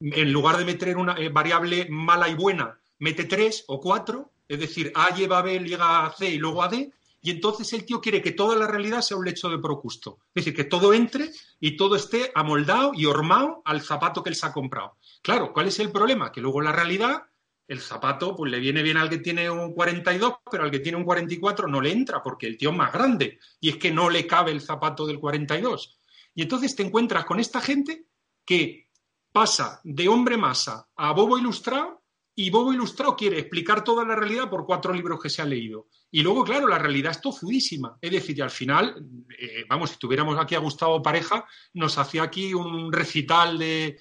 en 0.00 0.32
lugar 0.32 0.58
de 0.58 0.64
meter 0.64 0.96
una 0.96 1.14
eh, 1.14 1.28
variable 1.28 1.88
mala 1.90 2.28
y 2.28 2.34
buena, 2.34 2.80
mete 2.98 3.24
tres 3.24 3.64
o 3.68 3.80
cuatro, 3.80 4.32
es 4.48 4.58
decir, 4.58 4.92
A 4.94 5.14
lleva 5.14 5.38
a 5.38 5.42
B, 5.42 5.58
llega 5.60 6.06
a 6.06 6.12
C 6.16 6.28
y 6.28 6.38
luego 6.38 6.62
a 6.62 6.68
D, 6.68 6.92
y 7.20 7.30
entonces 7.30 7.72
el 7.72 7.84
tío 7.84 8.00
quiere 8.00 8.22
que 8.22 8.32
toda 8.32 8.56
la 8.56 8.66
realidad 8.66 9.00
sea 9.02 9.16
un 9.16 9.24
lecho 9.24 9.48
de 9.48 9.58
procusto. 9.58 10.18
Es 10.34 10.44
decir, 10.44 10.54
que 10.54 10.64
todo 10.64 10.94
entre 10.94 11.30
y 11.60 11.76
todo 11.76 11.96
esté 11.96 12.30
amoldado 12.34 12.92
y 12.94 13.06
hormado 13.06 13.62
al 13.64 13.82
zapato 13.82 14.22
que 14.22 14.30
él 14.30 14.36
se 14.36 14.46
ha 14.46 14.52
comprado. 14.52 14.96
Claro, 15.22 15.52
¿cuál 15.52 15.66
es 15.66 15.78
el 15.80 15.90
problema? 15.90 16.30
Que 16.30 16.40
luego 16.40 16.60
la 16.60 16.72
realidad, 16.72 17.24
el 17.66 17.80
zapato, 17.80 18.36
pues 18.36 18.50
le 18.50 18.60
viene 18.60 18.82
bien 18.82 18.96
al 18.96 19.10
que 19.10 19.18
tiene 19.18 19.50
un 19.50 19.74
42, 19.74 20.34
pero 20.50 20.64
al 20.64 20.70
que 20.70 20.78
tiene 20.78 20.96
un 20.96 21.04
44 21.04 21.66
no 21.66 21.80
le 21.80 21.92
entra 21.92 22.22
porque 22.22 22.46
el 22.46 22.56
tío 22.56 22.70
es 22.70 22.76
más 22.76 22.92
grande 22.92 23.40
y 23.60 23.70
es 23.70 23.76
que 23.76 23.90
no 23.90 24.08
le 24.08 24.26
cabe 24.26 24.52
el 24.52 24.60
zapato 24.60 25.04
del 25.04 25.18
42. 25.18 25.98
Y 26.34 26.42
entonces 26.42 26.76
te 26.76 26.84
encuentras 26.84 27.24
con 27.24 27.40
esta 27.40 27.60
gente 27.60 28.06
que 28.44 28.88
pasa 29.32 29.80
de 29.82 30.08
hombre 30.08 30.36
masa 30.36 30.88
a 30.96 31.12
bobo 31.12 31.36
ilustrado 31.36 31.97
y 32.40 32.50
Bobo 32.50 32.72
Ilustrado 32.72 33.16
quiere 33.16 33.40
explicar 33.40 33.82
toda 33.82 34.04
la 34.04 34.14
realidad 34.14 34.48
por 34.48 34.64
cuatro 34.64 34.92
libros 34.92 35.20
que 35.20 35.28
se 35.28 35.42
ha 35.42 35.44
leído. 35.44 35.88
Y 36.12 36.22
luego, 36.22 36.44
claro, 36.44 36.68
la 36.68 36.78
realidad 36.78 37.10
es 37.10 37.20
tozudísima. 37.20 37.98
Es 38.00 38.12
decir, 38.12 38.40
al 38.40 38.52
final, 38.52 38.94
eh, 39.36 39.64
vamos, 39.68 39.90
si 39.90 39.98
tuviéramos 39.98 40.38
aquí 40.38 40.54
a 40.54 40.60
Gustavo 40.60 41.02
Pareja, 41.02 41.44
nos 41.74 41.98
hacía 41.98 42.22
aquí 42.22 42.54
un 42.54 42.92
recital 42.92 43.58
de, 43.58 43.98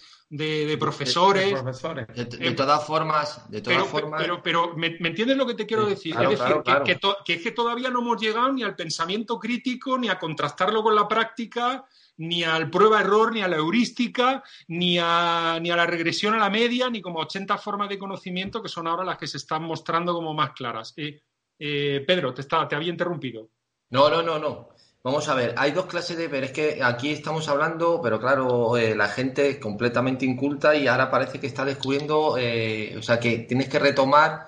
profesores. 0.80 1.50
De, 1.50 2.52
todas 2.52 2.86
formas, 2.86 3.50
de 3.50 3.60
todas 3.60 3.80
pero, 3.80 3.90
formas. 3.90 4.22
Pero, 4.22 4.44
pero, 4.44 4.76
¿me, 4.76 4.96
entiendes 5.00 5.36
lo 5.36 5.48
que 5.48 5.56
te 5.56 5.66
quiero 5.66 5.88
decir? 5.88 6.14
es 6.14 6.30
decir, 6.30 6.62
que, 6.86 7.00
que, 7.26 7.34
es 7.34 7.42
que 7.42 7.52
todavía 7.52 7.90
no 7.90 8.02
hemos 8.02 8.22
llegado 8.22 8.54
ni 8.54 8.62
al 8.62 8.76
pensamiento 8.76 9.40
crítico, 9.40 9.98
ni 9.98 10.10
a 10.10 10.20
contrastarlo 10.20 10.84
con 10.84 10.94
la 10.94 11.08
práctica, 11.08 11.88
ni 12.18 12.44
al 12.44 12.70
prueba-error, 12.70 13.34
ni 13.34 13.42
a 13.42 13.48
la 13.48 13.58
heurística, 13.58 14.44
ni 14.68 14.98
a, 15.00 15.60
ni 15.62 15.70
a 15.70 15.76
la 15.76 15.86
regresión 15.86 16.34
a 16.34 16.40
la 16.40 16.50
media, 16.50 16.90
ni 16.90 17.02
como 17.02 17.20
80 17.20 17.58
formas 17.58 17.90
de 17.90 18.00
conocimiento 18.00 18.62
que 18.62 18.70
son 18.70 18.88
ahora 18.88 19.04
las 19.04 19.18
que 19.18 19.28
se 19.28 19.38
están 19.38 19.64
mostrando 19.64 20.14
como 20.14 20.34
más 20.34 20.52
claras. 20.52 20.94
Eh, 20.98 21.22
eh, 21.60 22.04
Pedro, 22.06 22.34
te, 22.34 22.44
te 22.44 22.76
había 22.76 22.90
interrumpido. 22.90 23.50
No, 23.90 24.10
no, 24.10 24.22
no, 24.22 24.40
no. 24.40 24.70
Vamos 25.04 25.30
a 25.30 25.36
ver, 25.36 25.54
hay 25.58 25.72
dos 25.72 25.86
clases 25.86 26.18
de 26.18 26.28
ver. 26.28 26.46
Es 26.46 26.52
que 26.52 26.80
aquí 26.84 27.12
estamos 27.12 27.48
hablando, 27.48 28.02
pero 28.02 28.20
claro, 28.20 28.76
eh, 28.76 28.96
la 28.96 29.08
gente 29.08 29.50
es 29.50 29.58
completamente 29.58 30.26
inculta 30.26 30.76
y 30.76 30.88
ahora 30.88 31.10
parece 31.10 31.40
que 31.40 31.48
está 31.48 31.64
descubriendo, 31.64 32.32
o 32.32 33.02
sea, 33.02 33.20
que 33.20 33.40
tienes 33.40 33.70
que 33.70 33.80
retomar 33.80 34.48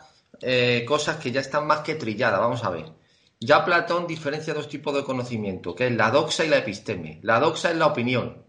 cosas 0.85 1.17
que 1.17 1.31
ya 1.31 1.39
están 1.39 1.65
más 1.65 1.79
que 1.79 1.95
trilladas. 1.95 2.41
Vamos 2.41 2.63
a 2.63 2.71
ver. 2.71 2.98
Ya 3.39 3.63
Platón 3.63 4.05
diferencia 4.05 4.53
dos 4.53 4.67
tipos 4.67 4.93
de 4.93 5.03
conocimiento, 5.03 5.73
que 5.73 5.87
es 5.87 5.93
la 5.93 6.11
doxa 6.11 6.43
y 6.43 6.49
la 6.49 6.57
episteme. 6.57 7.19
La 7.23 7.39
doxa 7.39 7.71
es 7.71 7.77
la 7.77 7.87
opinión 7.87 8.43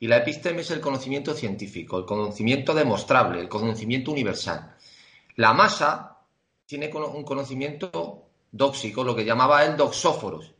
y 0.00 0.08
la 0.08 0.16
episteme 0.18 0.62
es 0.62 0.70
el 0.72 0.80
conocimiento 0.80 1.34
científico, 1.34 1.98
el 1.98 2.04
conocimiento 2.04 2.74
demostrable, 2.74 3.40
el 3.40 3.48
conocimiento 3.48 4.10
universal. 4.10 4.74
La 5.36 5.52
masa 5.52 6.18
tiene 6.66 6.90
un 6.92 7.22
conocimiento 7.22 8.28
dóxico, 8.50 9.04
lo 9.04 9.14
que 9.14 9.24
llamaba 9.24 9.64
el 9.64 9.76
doxóforos, 9.76 10.52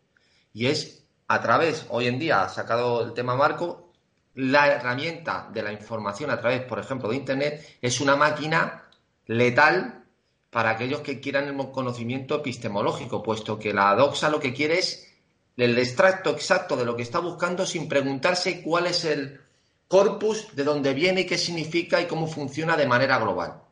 y 0.52 0.66
es 0.66 1.04
a 1.26 1.40
través, 1.40 1.86
hoy 1.90 2.06
en 2.06 2.18
día 2.18 2.42
ha 2.42 2.48
sacado 2.48 3.04
el 3.04 3.12
tema 3.12 3.34
Marco, 3.34 3.92
la 4.34 4.68
herramienta 4.68 5.48
de 5.52 5.62
la 5.62 5.72
información 5.72 6.30
a 6.30 6.38
través, 6.38 6.62
por 6.62 6.78
ejemplo, 6.78 7.08
de 7.08 7.16
Internet, 7.16 7.78
es 7.80 8.00
una 8.00 8.14
máquina 8.14 8.84
letal 9.26 10.03
para 10.54 10.70
aquellos 10.70 11.00
que 11.00 11.18
quieran 11.18 11.48
el 11.48 11.70
conocimiento 11.72 12.36
epistemológico, 12.36 13.24
puesto 13.24 13.58
que 13.58 13.74
la 13.74 13.92
doxa 13.96 14.30
lo 14.30 14.38
que 14.38 14.54
quiere 14.54 14.78
es 14.78 15.12
el 15.56 15.76
extracto 15.76 16.30
exacto 16.30 16.76
de 16.76 16.84
lo 16.84 16.94
que 16.94 17.02
está 17.02 17.18
buscando 17.18 17.66
sin 17.66 17.88
preguntarse 17.88 18.62
cuál 18.62 18.86
es 18.86 19.04
el 19.04 19.40
corpus, 19.88 20.54
de 20.54 20.62
dónde 20.62 20.94
viene 20.94 21.22
y 21.22 21.26
qué 21.26 21.38
significa 21.38 22.00
y 22.00 22.06
cómo 22.06 22.28
funciona 22.28 22.76
de 22.76 22.86
manera 22.86 23.18
global. 23.18 23.62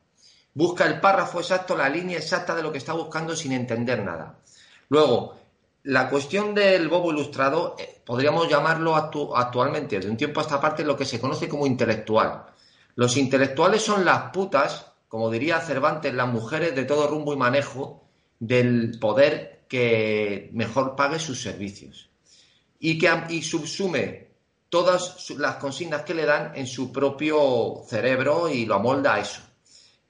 Busca 0.54 0.84
el 0.84 0.98
párrafo 0.98 1.38
exacto, 1.38 1.76
la 1.76 1.88
línea 1.88 2.18
exacta 2.18 2.52
de 2.52 2.64
lo 2.64 2.72
que 2.72 2.78
está 2.78 2.94
buscando 2.94 3.36
sin 3.36 3.52
entender 3.52 4.02
nada. 4.02 4.40
Luego, 4.88 5.36
la 5.84 6.10
cuestión 6.10 6.52
del 6.52 6.88
bobo 6.88 7.12
ilustrado, 7.12 7.76
eh, 7.78 8.00
podríamos 8.04 8.48
llamarlo 8.48 8.96
actualmente, 8.96 10.00
de 10.00 10.10
un 10.10 10.16
tiempo 10.16 10.40
a 10.40 10.42
esta 10.42 10.60
parte, 10.60 10.82
lo 10.82 10.96
que 10.96 11.04
se 11.04 11.20
conoce 11.20 11.48
como 11.48 11.64
intelectual. 11.64 12.44
Los 12.96 13.16
intelectuales 13.16 13.82
son 13.82 14.04
las 14.04 14.32
putas 14.32 14.91
como 15.12 15.30
diría 15.30 15.60
Cervantes, 15.60 16.14
las 16.14 16.26
mujeres 16.26 16.74
de 16.74 16.86
todo 16.86 17.06
rumbo 17.06 17.34
y 17.34 17.36
manejo 17.36 18.08
del 18.38 18.98
poder 18.98 19.66
que 19.68 20.48
mejor 20.54 20.96
pague 20.96 21.18
sus 21.18 21.42
servicios 21.42 22.08
y 22.78 22.96
que 22.96 23.10
y 23.28 23.42
subsume 23.42 24.28
todas 24.70 25.28
las 25.36 25.56
consignas 25.56 26.00
que 26.04 26.14
le 26.14 26.24
dan 26.24 26.52
en 26.54 26.66
su 26.66 26.90
propio 26.90 27.82
cerebro 27.86 28.48
y 28.48 28.64
lo 28.64 28.76
amolda 28.76 29.16
a 29.16 29.20
eso. 29.20 29.42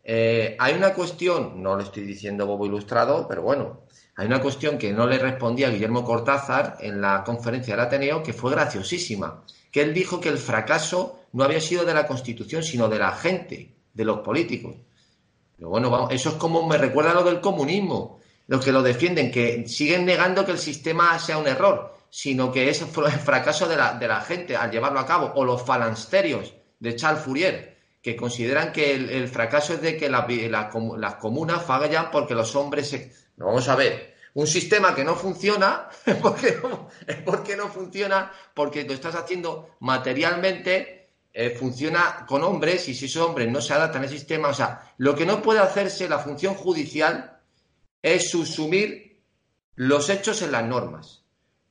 Eh, 0.05 0.57
hay 0.57 0.75
una 0.75 0.95
cuestión, 0.95 1.61
no 1.61 1.75
lo 1.75 1.83
estoy 1.83 2.05
diciendo 2.05 2.47
bobo 2.47 2.67
ilustrado, 2.67 3.27
pero 3.27 3.43
bueno, 3.43 3.81
hay 4.15 4.29
una 4.29 4.41
cuestión 4.41 4.79
que 4.79 4.93
no 4.93 5.09
le 5.09 5.19
respondía 5.19 5.71
Guillermo 5.71 6.05
Cortázar 6.05 6.77
en 6.79 7.01
la 7.01 7.25
conferencia 7.25 7.75
del 7.75 7.87
Ateneo 7.87 8.23
que 8.23 8.33
fue 8.33 8.53
graciosísima, 8.53 9.43
que 9.73 9.83
él 9.83 9.95
dijo 9.95 10.21
que 10.21 10.29
el 10.29 10.39
fracaso 10.39 11.25
no 11.33 11.43
había 11.43 11.61
sido 11.61 11.85
de 11.85 11.93
la 11.93 12.07
Constitución, 12.07 12.63
sino 12.63 12.89
de 12.89 13.01
la 13.01 13.11
gente, 13.11 13.75
de 13.93 14.05
los 14.05 14.21
políticos 14.21 14.77
bueno, 15.69 16.09
eso 16.11 16.31
es 16.31 16.35
como 16.37 16.67
me 16.67 16.79
recuerda 16.79 17.15
lo 17.15 17.25
del 17.25 17.41
comunismo. 17.41 18.21
Los 18.49 18.65
que 18.65 18.73
lo 18.73 18.83
defienden, 18.83 19.31
que 19.31 19.67
siguen 19.69 20.05
negando 20.05 20.45
que 20.45 20.53
el 20.53 20.59
sistema 20.59 21.19
sea 21.19 21.39
un 21.39 21.47
error, 21.47 21.95
sino 22.11 22.51
que 22.51 22.69
es 22.69 22.83
el 22.83 22.89
fracaso 22.89 23.69
de 23.69 23.77
la, 23.77 24.21
gente 24.21 24.57
al 24.57 24.71
llevarlo 24.71 24.99
a 24.99 25.07
cabo. 25.07 25.33
O 25.37 25.45
los 25.45 25.63
falansterios 25.63 26.53
de 26.81 26.97
Charles 26.97 27.23
Fourier, 27.23 27.79
que 28.03 28.17
consideran 28.17 28.73
que 28.73 28.95
el, 28.95 29.29
fracaso 29.29 29.75
es 29.75 29.81
de 29.81 29.97
que 29.97 30.11
las 30.11 31.15
comunas 31.21 31.63
fallan 31.63 32.11
porque 32.11 32.35
los 32.35 32.55
hombres 32.57 32.91
se... 32.91 33.13
vamos 33.37 33.69
a 33.69 33.77
ver, 33.77 34.13
un 34.35 34.47
sistema 34.47 34.95
que 34.95 35.05
no 35.05 35.15
funciona, 35.15 35.89
porque 36.23 36.59
no, 36.63 36.89
es 37.07 37.17
porque 37.17 37.57
no 37.57 37.69
funciona, 37.69 38.33
porque 38.55 38.85
lo 38.85 38.95
estás 38.95 39.15
haciendo 39.15 39.77
materialmente 39.81 41.02
eh, 41.33 41.57
funciona 41.59 42.27
con 42.27 42.43
hombres 42.43 42.89
y 42.89 42.95
si 42.95 43.07
esos 43.07 43.27
hombres 43.27 43.51
no 43.51 43.61
se 43.61 43.73
adaptan 43.73 44.03
al 44.03 44.09
sistema, 44.09 44.49
o 44.49 44.55
sea, 44.55 44.93
lo 44.99 45.15
que 45.15 45.25
no 45.25 45.41
puede 45.41 45.61
hacerse 45.61 46.09
la 46.09 46.19
función 46.19 46.55
judicial 46.55 47.41
es 48.03 48.31
subsumir 48.31 49.23
los 49.75 50.11
hechos 50.11 50.43
en 50.43 50.53
las 50.53 50.65
normas. 50.65 51.25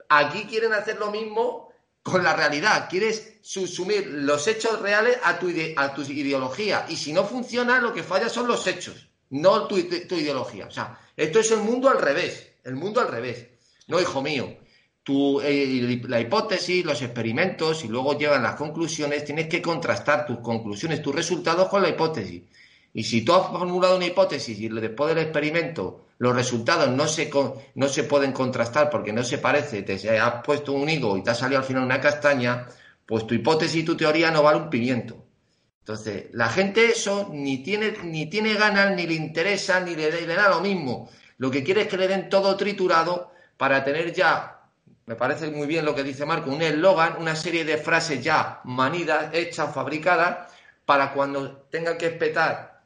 Aquí 0.09 0.45
quieren 0.45 0.73
hacer 0.73 0.97
lo 0.97 1.11
mismo 1.11 1.71
con 2.03 2.23
la 2.23 2.35
realidad. 2.35 2.87
Quieres 2.89 3.37
subsumir 3.41 4.07
los 4.07 4.47
hechos 4.47 4.81
reales 4.81 5.17
a 5.23 5.37
tu, 5.39 5.49
a 5.77 5.93
tu 5.93 6.01
ideología. 6.01 6.85
Y 6.89 6.97
si 6.97 7.13
no 7.13 7.23
funciona, 7.23 7.79
lo 7.79 7.93
que 7.93 8.03
falla 8.03 8.29
son 8.29 8.47
los 8.47 8.65
hechos, 8.67 9.09
no 9.29 9.67
tu 9.67 9.77
ideología. 9.77 10.65
O 10.67 10.71
sea, 10.71 10.99
esto 11.15 11.39
es 11.39 11.51
el 11.51 11.59
mundo 11.59 11.89
al 11.89 12.01
revés. 12.01 12.53
El 12.63 12.75
mundo 12.75 13.01
al 13.01 13.07
revés. 13.07 13.47
No, 13.87 13.99
hijo 13.99 14.21
mío. 14.21 14.57
Tu, 15.03 15.41
eh, 15.41 15.99
la 16.07 16.19
hipótesis, 16.19 16.85
los 16.85 17.01
experimentos 17.01 17.83
y 17.83 17.87
luego 17.87 18.17
llevan 18.17 18.43
las 18.43 18.55
conclusiones, 18.55 19.25
tienes 19.25 19.47
que 19.47 19.61
contrastar 19.61 20.25
tus 20.25 20.39
conclusiones, 20.39 21.01
tus 21.01 21.15
resultados 21.15 21.69
con 21.69 21.81
la 21.81 21.89
hipótesis. 21.89 22.43
Y 22.93 23.03
si 23.03 23.23
tú 23.23 23.33
has 23.33 23.47
formulado 23.47 23.95
una 23.95 24.05
hipótesis 24.05 24.59
y 24.59 24.67
después 24.67 25.15
del 25.15 25.23
experimento 25.23 26.05
los 26.21 26.35
resultados 26.35 26.87
no 26.89 27.07
se, 27.07 27.31
no 27.73 27.87
se 27.87 28.03
pueden 28.03 28.31
contrastar 28.31 28.91
porque 28.91 29.11
no 29.11 29.23
se 29.23 29.39
parece, 29.39 29.81
te 29.81 30.19
has 30.19 30.43
puesto 30.43 30.73
un 30.73 30.87
higo 30.87 31.17
y 31.17 31.23
te 31.23 31.31
ha 31.31 31.33
salido 31.33 31.59
al 31.59 31.65
final 31.65 31.83
una 31.83 31.99
castaña, 31.99 32.67
pues 33.07 33.25
tu 33.25 33.33
hipótesis 33.33 33.81
y 33.81 33.83
tu 33.83 33.97
teoría 33.97 34.29
no 34.29 34.43
vale 34.43 34.59
un 34.59 34.69
pimiento. 34.69 35.25
Entonces, 35.79 36.25
la 36.33 36.47
gente 36.49 36.85
eso 36.85 37.31
ni 37.33 37.63
tiene, 37.63 37.93
ni 38.03 38.27
tiene 38.27 38.53
ganas, 38.53 38.95
ni 38.95 39.07
le 39.07 39.15
interesa, 39.15 39.79
ni 39.79 39.95
le, 39.95 40.11
le 40.11 40.35
da 40.35 40.49
lo 40.49 40.61
mismo. 40.61 41.09
Lo 41.39 41.49
que 41.49 41.63
quiere 41.63 41.81
es 41.81 41.87
que 41.87 41.97
le 41.97 42.07
den 42.07 42.29
todo 42.29 42.55
triturado 42.55 43.31
para 43.57 43.83
tener 43.83 44.13
ya 44.13 44.60
me 45.05 45.15
parece 45.15 45.49
muy 45.49 45.67
bien 45.67 45.85
lo 45.85 45.95
que 45.95 46.03
dice 46.03 46.25
Marco, 46.25 46.51
un 46.51 46.61
eslogan, 46.61 47.15
una 47.19 47.35
serie 47.35 47.65
de 47.65 47.77
frases 47.77 48.23
ya 48.23 48.61
manidas, 48.63 49.33
hechas, 49.33 49.73
fabricadas, 49.73 50.51
para 50.85 51.13
cuando 51.13 51.67
tenga 51.69 51.97
que 51.97 52.07
espetar 52.07 52.81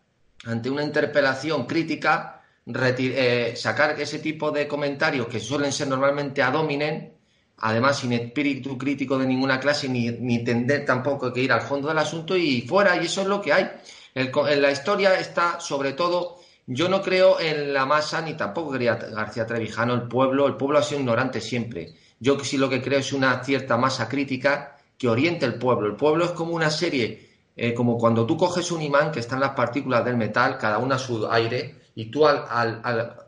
ante 0.46 0.70
una 0.70 0.84
interpelación 0.84 1.66
crítica, 1.66 2.42
eh, 2.68 3.54
sacar 3.56 4.00
ese 4.00 4.20
tipo 4.20 4.52
de 4.52 4.68
comentarios 4.68 5.28
que 5.28 5.40
suelen 5.40 5.72
ser 5.72 5.88
normalmente 5.88 6.42
a 6.42 6.52
dominen, 6.52 7.14
además 7.58 8.00
sin 8.00 8.14
espíritu 8.14 8.78
crítico 8.78 9.18
de 9.18 9.28
ninguna 9.28 9.60
clase, 9.60 9.88
ni, 9.88 10.10
ni 10.10 10.44
tender 10.44 10.86
tampoco 10.86 11.32
que 11.32 11.42
ir 11.42 11.52
al 11.52 11.62
fondo 11.62 11.88
del 11.88 11.98
asunto 11.98 12.36
y 12.36 12.62
fuera, 12.62 12.96
y 13.02 13.06
eso 13.06 13.22
es 13.22 13.28
lo 13.28 13.42
que 13.42 13.54
hay. 13.54 13.70
en 14.14 14.62
la 14.62 14.72
historia 14.72 15.20
está, 15.20 15.60
sobre 15.60 15.94
todo, 15.94 16.40
yo 16.68 16.90
no 16.90 17.02
creo 17.02 17.40
en 17.40 17.74
la 17.74 17.86
masa, 17.86 18.22
ni 18.22 18.36
tampoco 18.36 18.72
quería 18.72 18.96
García 18.96 19.46
Trevijano, 19.46 19.94
el 19.94 20.08
pueblo, 20.08 20.48
el 20.48 20.56
pueblo 20.56 20.80
ha 20.80 20.84
sido 20.84 21.02
ignorante 21.02 21.40
siempre. 21.42 21.94
Yo 22.20 22.40
sí 22.40 22.58
lo 22.58 22.70
que 22.70 22.82
creo 22.82 23.00
es 23.00 23.14
una 23.14 23.44
cierta 23.44 23.78
masa 23.78 24.08
crítica 24.08 24.78
que 24.98 25.08
oriente 25.08 25.46
el 25.46 25.56
pueblo. 25.56 25.88
El 25.88 25.96
pueblo 25.96 26.26
es 26.26 26.32
como 26.32 26.54
una 26.54 26.70
serie, 26.70 27.30
eh, 27.56 27.74
como 27.74 27.98
cuando 27.98 28.26
tú 28.26 28.38
coges 28.38 28.72
un 28.72 28.82
imán 28.82 29.12
que 29.12 29.20
están 29.20 29.40
las 29.40 29.52
partículas 29.52 30.06
del 30.06 30.18
metal, 30.18 30.58
cada 30.58 30.78
una 30.78 30.96
a 30.96 31.00
su 31.00 31.30
aire, 31.30 31.90
y 31.96 32.06
tú 32.06 32.26
al, 32.26 33.28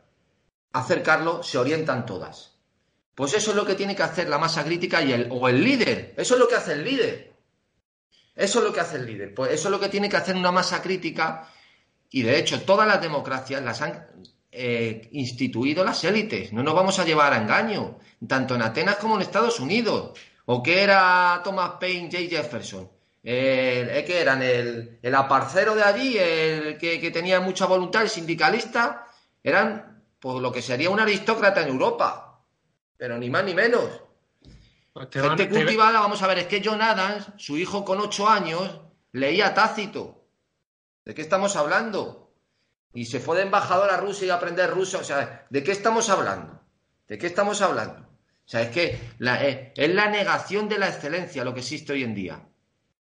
acercarlo 0.71 1.43
se 1.43 1.57
orientan 1.57 2.05
todas. 2.05 2.53
Pues 3.15 3.33
eso 3.33 3.51
es 3.51 3.57
lo 3.57 3.65
que 3.65 3.75
tiene 3.75 3.95
que 3.95 4.03
hacer 4.03 4.29
la 4.29 4.37
masa 4.37 4.63
crítica 4.63 5.01
y 5.01 5.11
el, 5.11 5.27
o 5.31 5.49
el 5.49 5.63
líder. 5.63 6.13
Eso 6.17 6.35
es 6.35 6.39
lo 6.39 6.47
que 6.47 6.55
hace 6.55 6.73
el 6.73 6.83
líder. 6.83 7.33
Eso 8.35 8.59
es 8.59 8.65
lo 8.65 8.71
que 8.71 8.79
hace 8.79 8.97
el 8.97 9.07
líder. 9.07 9.33
Pues 9.33 9.51
eso 9.51 9.67
es 9.67 9.71
lo 9.71 9.79
que 9.79 9.89
tiene 9.89 10.07
que 10.07 10.17
hacer 10.17 10.35
una 10.35 10.51
masa 10.51 10.81
crítica. 10.81 11.49
Y 12.11 12.21
de 12.21 12.37
hecho, 12.37 12.61
todas 12.61 12.87
las 12.87 13.01
democracias 13.01 13.63
las 13.63 13.81
han 13.81 14.07
eh, 14.57 15.09
instituido 15.11 15.83
las 15.83 16.03
élites. 16.03 16.51
No 16.51 16.63
nos 16.63 16.73
vamos 16.73 16.99
a 16.99 17.05
llevar 17.05 17.33
a 17.33 17.37
engaño. 17.37 17.99
Tanto 18.27 18.55
en 18.55 18.63
Atenas 18.63 18.97
como 18.97 19.15
en 19.15 19.21
Estados 19.21 19.59
Unidos. 19.59 20.17
¿O 20.45 20.63
qué 20.63 20.81
era 20.81 21.41
Thomas 21.43 21.73
Paine, 21.79 22.09
J. 22.11 22.27
Jefferson? 22.29 22.89
el, 23.27 24.05
que 24.05 24.21
eran 24.21 24.41
el, 24.41 24.99
el, 25.01 25.15
aparcero 25.15 25.75
de 25.75 25.83
allí, 25.83 26.17
el 26.17 26.77
que, 26.77 27.11
tenía 27.11 27.41
mucha 27.41 27.65
voluntad, 27.65 28.03
el 28.03 28.09
sindicalista, 28.09 29.05
eran 29.43 30.01
pues, 30.19 30.41
lo 30.41 30.51
que 30.51 30.61
sería 30.61 30.89
un 30.89 30.99
aristócrata 30.99 31.61
en 31.61 31.67
Europa, 31.67 32.41
pero 32.95 33.17
ni 33.17 33.29
más 33.29 33.43
ni 33.43 33.53
menos. 33.53 34.01
Pues 34.93 35.09
Gente 35.11 35.49
cultivada, 35.49 35.99
vamos 35.99 36.21
a 36.23 36.27
ver, 36.27 36.39
es 36.39 36.47
que 36.47 36.61
John 36.63 36.81
Adams, 36.81 37.27
su 37.35 37.57
hijo 37.57 37.83
con 37.83 37.99
ocho 37.99 38.29
años, 38.29 38.79
leía 39.11 39.53
Tácito. 39.53 40.23
¿De 41.03 41.13
qué 41.13 41.21
estamos 41.21 41.55
hablando? 41.57 42.26
Y 42.93 43.05
se 43.05 43.19
fue 43.19 43.37
de 43.37 43.43
embajador 43.43 43.91
a 43.91 43.97
Rusia 43.97 44.27
y 44.27 44.29
a 44.29 44.35
aprender 44.35 44.69
ruso. 44.69 44.99
O 44.99 45.03
sea, 45.03 45.45
¿de 45.49 45.63
qué 45.63 45.71
estamos 45.71 46.09
hablando? 46.09 46.61
¿De 47.07 47.17
qué 47.17 47.27
estamos 47.27 47.61
hablando? 47.61 47.99
O 47.99 48.49
sea, 48.49 48.61
es 48.61 48.69
que 48.69 48.99
la, 49.19 49.45
eh, 49.45 49.73
es 49.75 49.93
la 49.93 50.09
negación 50.09 50.69
de 50.69 50.79
la 50.79 50.87
excelencia 50.87 51.43
lo 51.43 51.53
que 51.53 51.59
existe 51.59 51.93
hoy 51.93 52.03
en 52.03 52.15
día. 52.15 52.47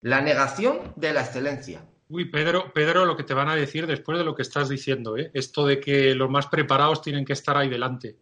La 0.01 0.21
negación 0.21 0.93
de 0.97 1.13
la 1.13 1.21
excelencia. 1.21 1.85
Uy, 2.09 2.27
Pedro, 2.27 2.73
Pedro, 2.73 3.05
lo 3.05 3.17
que 3.17 3.25
te 3.25 3.35
van 3.35 3.49
a 3.49 3.55
decir 3.55 3.87
después 3.87 4.19
de 4.19 4.25
lo 4.25 4.35
que 4.35 4.43
estás 4.43 4.69
diciendo, 4.69 5.17
¿eh? 5.17 5.31
esto 5.35 5.67
de 5.67 5.81
que 5.81 6.15
los 6.15 6.31
más 6.31 6.47
preparados 6.47 7.03
tienen 7.03 7.25
que 7.25 7.33
estar 7.33 7.57
ahí 7.57 7.69
delante. 7.69 8.19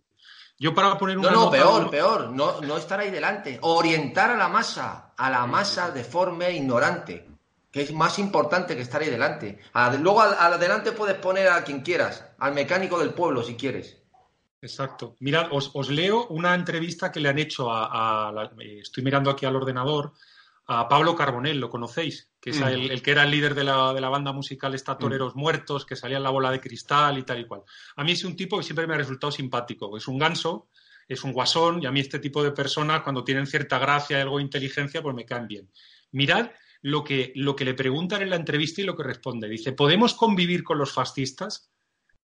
Yo 0.59 0.75
para 0.75 0.97
poner 0.97 1.19
una. 1.19 1.31
No, 1.31 1.47
no, 1.47 1.51
peor, 1.51 1.91
peor, 1.91 2.31
no, 2.31 2.61
no 2.61 2.77
estar 2.77 3.01
ahí 3.01 3.11
delante. 3.11 3.59
Orientar 3.63 4.31
a 4.31 4.37
la 4.37 4.49
masa, 4.49 5.13
a 5.17 5.31
la 5.31 5.47
masa 5.47 5.91
de 5.91 6.05
forma 6.05 6.49
ignorante, 6.51 7.29
que 7.73 7.81
es 7.81 7.93
más 7.93 8.19
importante 8.19 8.77
que 8.77 8.83
estar 8.83 9.01
ahí 9.01 9.09
delante. 9.09 9.59
luego 9.99 10.21
adelante 10.21 10.93
puedes 10.93 11.17
poner 11.17 11.49
a 11.49 11.65
quien 11.65 11.81
quieras, 11.81 12.25
al 12.39 12.55
mecánico 12.55 12.99
del 12.99 13.15
pueblo 13.15 13.43
si 13.43 13.57
quieres. 13.57 13.99
Exacto. 14.61 15.17
Mirad, 15.19 15.49
os, 15.51 15.91
leo 15.91 16.29
una 16.29 16.55
entrevista 16.55 17.11
que 17.11 17.19
le 17.19 17.31
han 17.31 17.39
hecho 17.39 17.73
a, 17.73 18.53
estoy 18.61 19.03
mirando 19.03 19.31
aquí 19.31 19.47
al 19.47 19.57
ordenador, 19.57 20.13
a 20.67 20.89
Pablo 20.89 21.17
Carbonell, 21.17 21.59
¿lo 21.59 21.69
conocéis? 21.69 22.31
Que 22.41 22.51
es 22.51 22.61
mm. 22.61 22.65
el, 22.65 23.03
que 23.03 23.11
era 23.11 23.25
el 23.25 23.31
líder 23.31 23.55
de 23.55 23.65
la, 23.65 23.93
de 23.93 24.01
la 24.01 24.09
banda 24.09 24.33
musical 24.33 24.75
Esta 24.75 24.97
Toreros 24.97 25.35
Muertos, 25.35 25.85
que 25.85 25.97
salía 25.97 26.19
en 26.19 26.23
la 26.23 26.31
bola 26.31 26.51
de 26.51 26.61
cristal 26.61 27.19
y 27.19 27.25
tal 27.25 27.41
y 27.41 27.47
cual. 27.47 27.63
A 27.97 28.05
mí 28.05 28.13
es 28.13 28.25
un 28.25 28.37
tipo 28.37 28.59
que 28.59 28.63
siempre 28.63 28.87
me 28.87 28.95
ha 28.95 28.99
resultado 28.99 29.33
simpático. 29.33 29.97
Es 29.97 30.07
un 30.07 30.19
ganso, 30.19 30.69
es 31.09 31.25
un 31.25 31.33
guasón, 31.33 31.83
y 31.83 31.87
a 31.87 31.91
mí 31.91 31.99
este 31.99 32.21
tipo 32.21 32.45
de 32.45 32.53
personas, 32.53 33.03
cuando 33.03 33.25
tienen 33.25 33.47
cierta 33.47 33.79
gracia, 33.79 34.23
algo 34.23 34.37
de 34.37 34.45
inteligencia, 34.45 35.03
pues 35.03 35.15
me 35.17 35.25
caen 35.25 35.49
bien. 35.49 35.69
Mirad 36.13 36.51
lo 36.83 37.05
que, 37.05 37.33
lo 37.37 37.57
que 37.57 37.65
le 37.65 37.75
preguntan 37.75 38.23
en 38.23 38.31
la 38.31 38.37
entrevista 38.37 38.81
y 38.81 38.85
lo 38.85 38.97
que 38.97 39.05
responde. 39.05 39.49
Dice, 39.49 39.73
¿podemos 39.73 40.15
convivir 40.15 40.65
con 40.65 40.79
los 40.79 40.93
fascistas? 40.93 41.71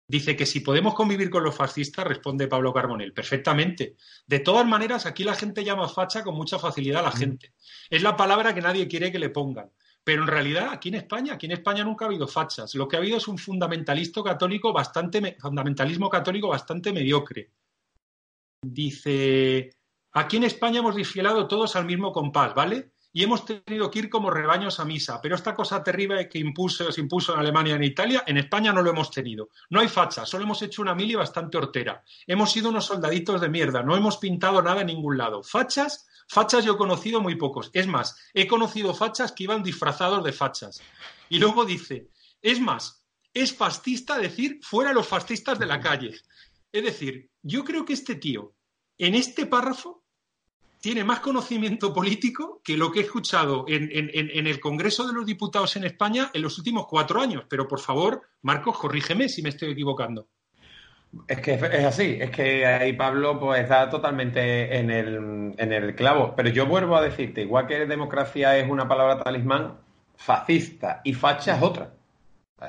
Dice 0.06 0.36
que 0.36 0.46
si 0.46 0.60
podemos 0.60 0.94
convivir 0.94 1.30
con 1.30 1.44
los 1.44 1.54
fascistas, 1.54 2.06
responde 2.06 2.48
Pablo 2.48 2.72
Carbonell, 2.72 3.12
perfectamente. 3.12 3.96
De 4.26 4.40
todas 4.40 4.66
maneras, 4.66 5.06
aquí 5.06 5.22
la 5.22 5.34
gente 5.34 5.64
llama 5.64 5.88
facha 5.88 6.24
con 6.24 6.34
mucha 6.34 6.58
facilidad 6.58 7.00
a 7.00 7.10
la 7.10 7.12
gente. 7.12 7.52
Es 7.90 8.02
la 8.02 8.16
palabra 8.16 8.54
que 8.54 8.62
nadie 8.62 8.88
quiere 8.88 9.12
que 9.12 9.18
le 9.18 9.28
pongan. 9.28 9.70
Pero 10.02 10.22
en 10.22 10.28
realidad, 10.28 10.70
aquí 10.72 10.88
en 10.88 10.94
España, 10.94 11.34
aquí 11.34 11.44
en 11.44 11.52
España 11.52 11.84
nunca 11.84 12.06
ha 12.06 12.08
habido 12.08 12.26
fachas. 12.26 12.74
Lo 12.74 12.88
que 12.88 12.96
ha 12.96 13.00
habido 13.00 13.18
es 13.18 13.28
un 13.28 13.36
fundamentalismo 13.36 14.24
católico 14.24 14.72
bastante, 14.72 15.36
fundamentalismo 15.38 16.08
católico 16.08 16.48
bastante 16.48 16.90
mediocre. 16.90 17.50
Dice, 18.62 19.70
aquí 20.12 20.38
en 20.38 20.44
España 20.44 20.78
hemos 20.80 20.96
desfilado 20.96 21.46
todos 21.46 21.76
al 21.76 21.84
mismo 21.84 22.12
compás, 22.12 22.54
¿vale? 22.54 22.92
Y 23.18 23.24
hemos 23.24 23.44
tenido 23.44 23.90
que 23.90 23.98
ir 23.98 24.08
como 24.08 24.30
rebaños 24.30 24.78
a 24.78 24.84
misa. 24.84 25.20
Pero 25.20 25.34
esta 25.34 25.52
cosa 25.52 25.82
terrible 25.82 26.28
que 26.28 26.38
impuso, 26.38 26.92
se 26.92 27.00
impuso 27.00 27.34
en 27.34 27.40
Alemania 27.40 27.72
y 27.72 27.76
en 27.78 27.82
Italia, 27.82 28.22
en 28.24 28.36
España 28.36 28.72
no 28.72 28.80
lo 28.80 28.90
hemos 28.90 29.10
tenido. 29.10 29.48
No 29.70 29.80
hay 29.80 29.88
facha, 29.88 30.24
solo 30.24 30.44
hemos 30.44 30.62
hecho 30.62 30.82
una 30.82 30.94
mili 30.94 31.16
bastante 31.16 31.58
hortera. 31.58 32.04
Hemos 32.28 32.52
sido 32.52 32.68
unos 32.68 32.86
soldaditos 32.86 33.40
de 33.40 33.48
mierda, 33.48 33.82
no 33.82 33.96
hemos 33.96 34.18
pintado 34.18 34.62
nada 34.62 34.82
en 34.82 34.86
ningún 34.86 35.18
lado. 35.18 35.42
Fachas, 35.42 36.06
fachas 36.28 36.64
yo 36.64 36.74
he 36.74 36.76
conocido 36.76 37.20
muy 37.20 37.34
pocos. 37.34 37.70
Es 37.72 37.88
más, 37.88 38.16
he 38.34 38.46
conocido 38.46 38.94
fachas 38.94 39.32
que 39.32 39.42
iban 39.42 39.64
disfrazados 39.64 40.22
de 40.22 40.30
fachas. 40.30 40.80
Y 41.28 41.40
luego 41.40 41.64
dice, 41.64 42.10
es 42.40 42.60
más, 42.60 43.04
es 43.34 43.52
fascista 43.52 44.16
decir 44.16 44.60
fuera 44.62 44.92
los 44.92 45.08
fascistas 45.08 45.58
de 45.58 45.66
la 45.66 45.80
calle. 45.80 46.14
Es 46.70 46.84
decir, 46.84 47.32
yo 47.42 47.64
creo 47.64 47.84
que 47.84 47.94
este 47.94 48.14
tío, 48.14 48.54
en 48.96 49.16
este 49.16 49.44
párrafo, 49.46 50.04
tiene 50.80 51.04
más 51.04 51.20
conocimiento 51.20 51.92
político 51.92 52.60
que 52.62 52.76
lo 52.76 52.90
que 52.92 53.00
he 53.00 53.02
escuchado 53.02 53.64
en, 53.68 54.46
el 54.46 54.60
Congreso 54.60 55.06
de 55.06 55.12
los 55.12 55.26
Diputados 55.26 55.76
en 55.76 55.84
España 55.84 56.30
en 56.32 56.42
los 56.42 56.56
últimos 56.58 56.86
cuatro 56.86 57.20
años. 57.20 57.44
Pero 57.48 57.66
por 57.66 57.80
favor, 57.80 58.22
Marcos, 58.42 58.78
corrígeme 58.78 59.28
si 59.28 59.42
me 59.42 59.48
estoy 59.48 59.72
equivocando. 59.72 60.28
Es 61.26 61.40
que 61.40 61.54
es 61.54 61.84
así, 61.84 62.18
es 62.20 62.30
que 62.30 62.66
ahí 62.66 62.92
Pablo 62.92 63.40
pues 63.40 63.62
está 63.62 63.88
totalmente 63.88 64.78
en 64.78 64.90
el, 64.90 65.54
en 65.56 65.72
el 65.72 65.94
clavo. 65.94 66.34
Pero 66.36 66.50
yo 66.50 66.66
vuelvo 66.66 66.96
a 66.96 67.02
decirte, 67.02 67.42
igual 67.42 67.66
que 67.66 67.86
democracia 67.86 68.56
es 68.58 68.68
una 68.68 68.86
palabra 68.86 69.22
talismán, 69.22 69.78
fascista 70.16 71.00
y 71.04 71.14
facha 71.14 71.56
es 71.56 71.62
otra. 71.62 71.94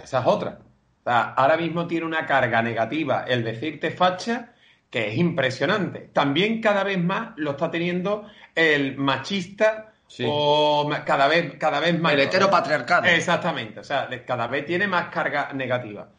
Esa 0.02 0.22
es 0.22 0.26
otra. 0.26 0.60
ahora 1.06 1.58
mismo 1.58 1.86
tiene 1.86 2.06
una 2.06 2.26
carga 2.26 2.62
negativa 2.62 3.26
el 3.28 3.43
decirte 3.43 3.91
facha 3.91 4.54
que 4.89 5.10
es 5.10 5.17
impresionante. 5.17 6.10
También 6.13 6.62
cada 6.62 6.84
vez 6.84 7.02
más 7.04 7.34
lo 7.38 7.52
está 7.52 7.69
teniendo 7.69 8.25
el 8.56 8.97
machista 8.97 9.93
o 10.25 10.89
cada 11.06 11.28
vez, 11.28 11.56
cada 11.58 11.80
vez 11.80 11.99
más. 11.99 12.13
El 12.13 12.21
heteropatriarcado. 12.21 13.08
Exactamente, 13.08 13.80
o 13.80 13.84
sea, 13.84 14.10
cada 14.25 14.47
vez 14.47 14.65
tiene 14.65 14.88
más 14.88 15.10
carga 15.10 15.54
negativa. 15.54 16.10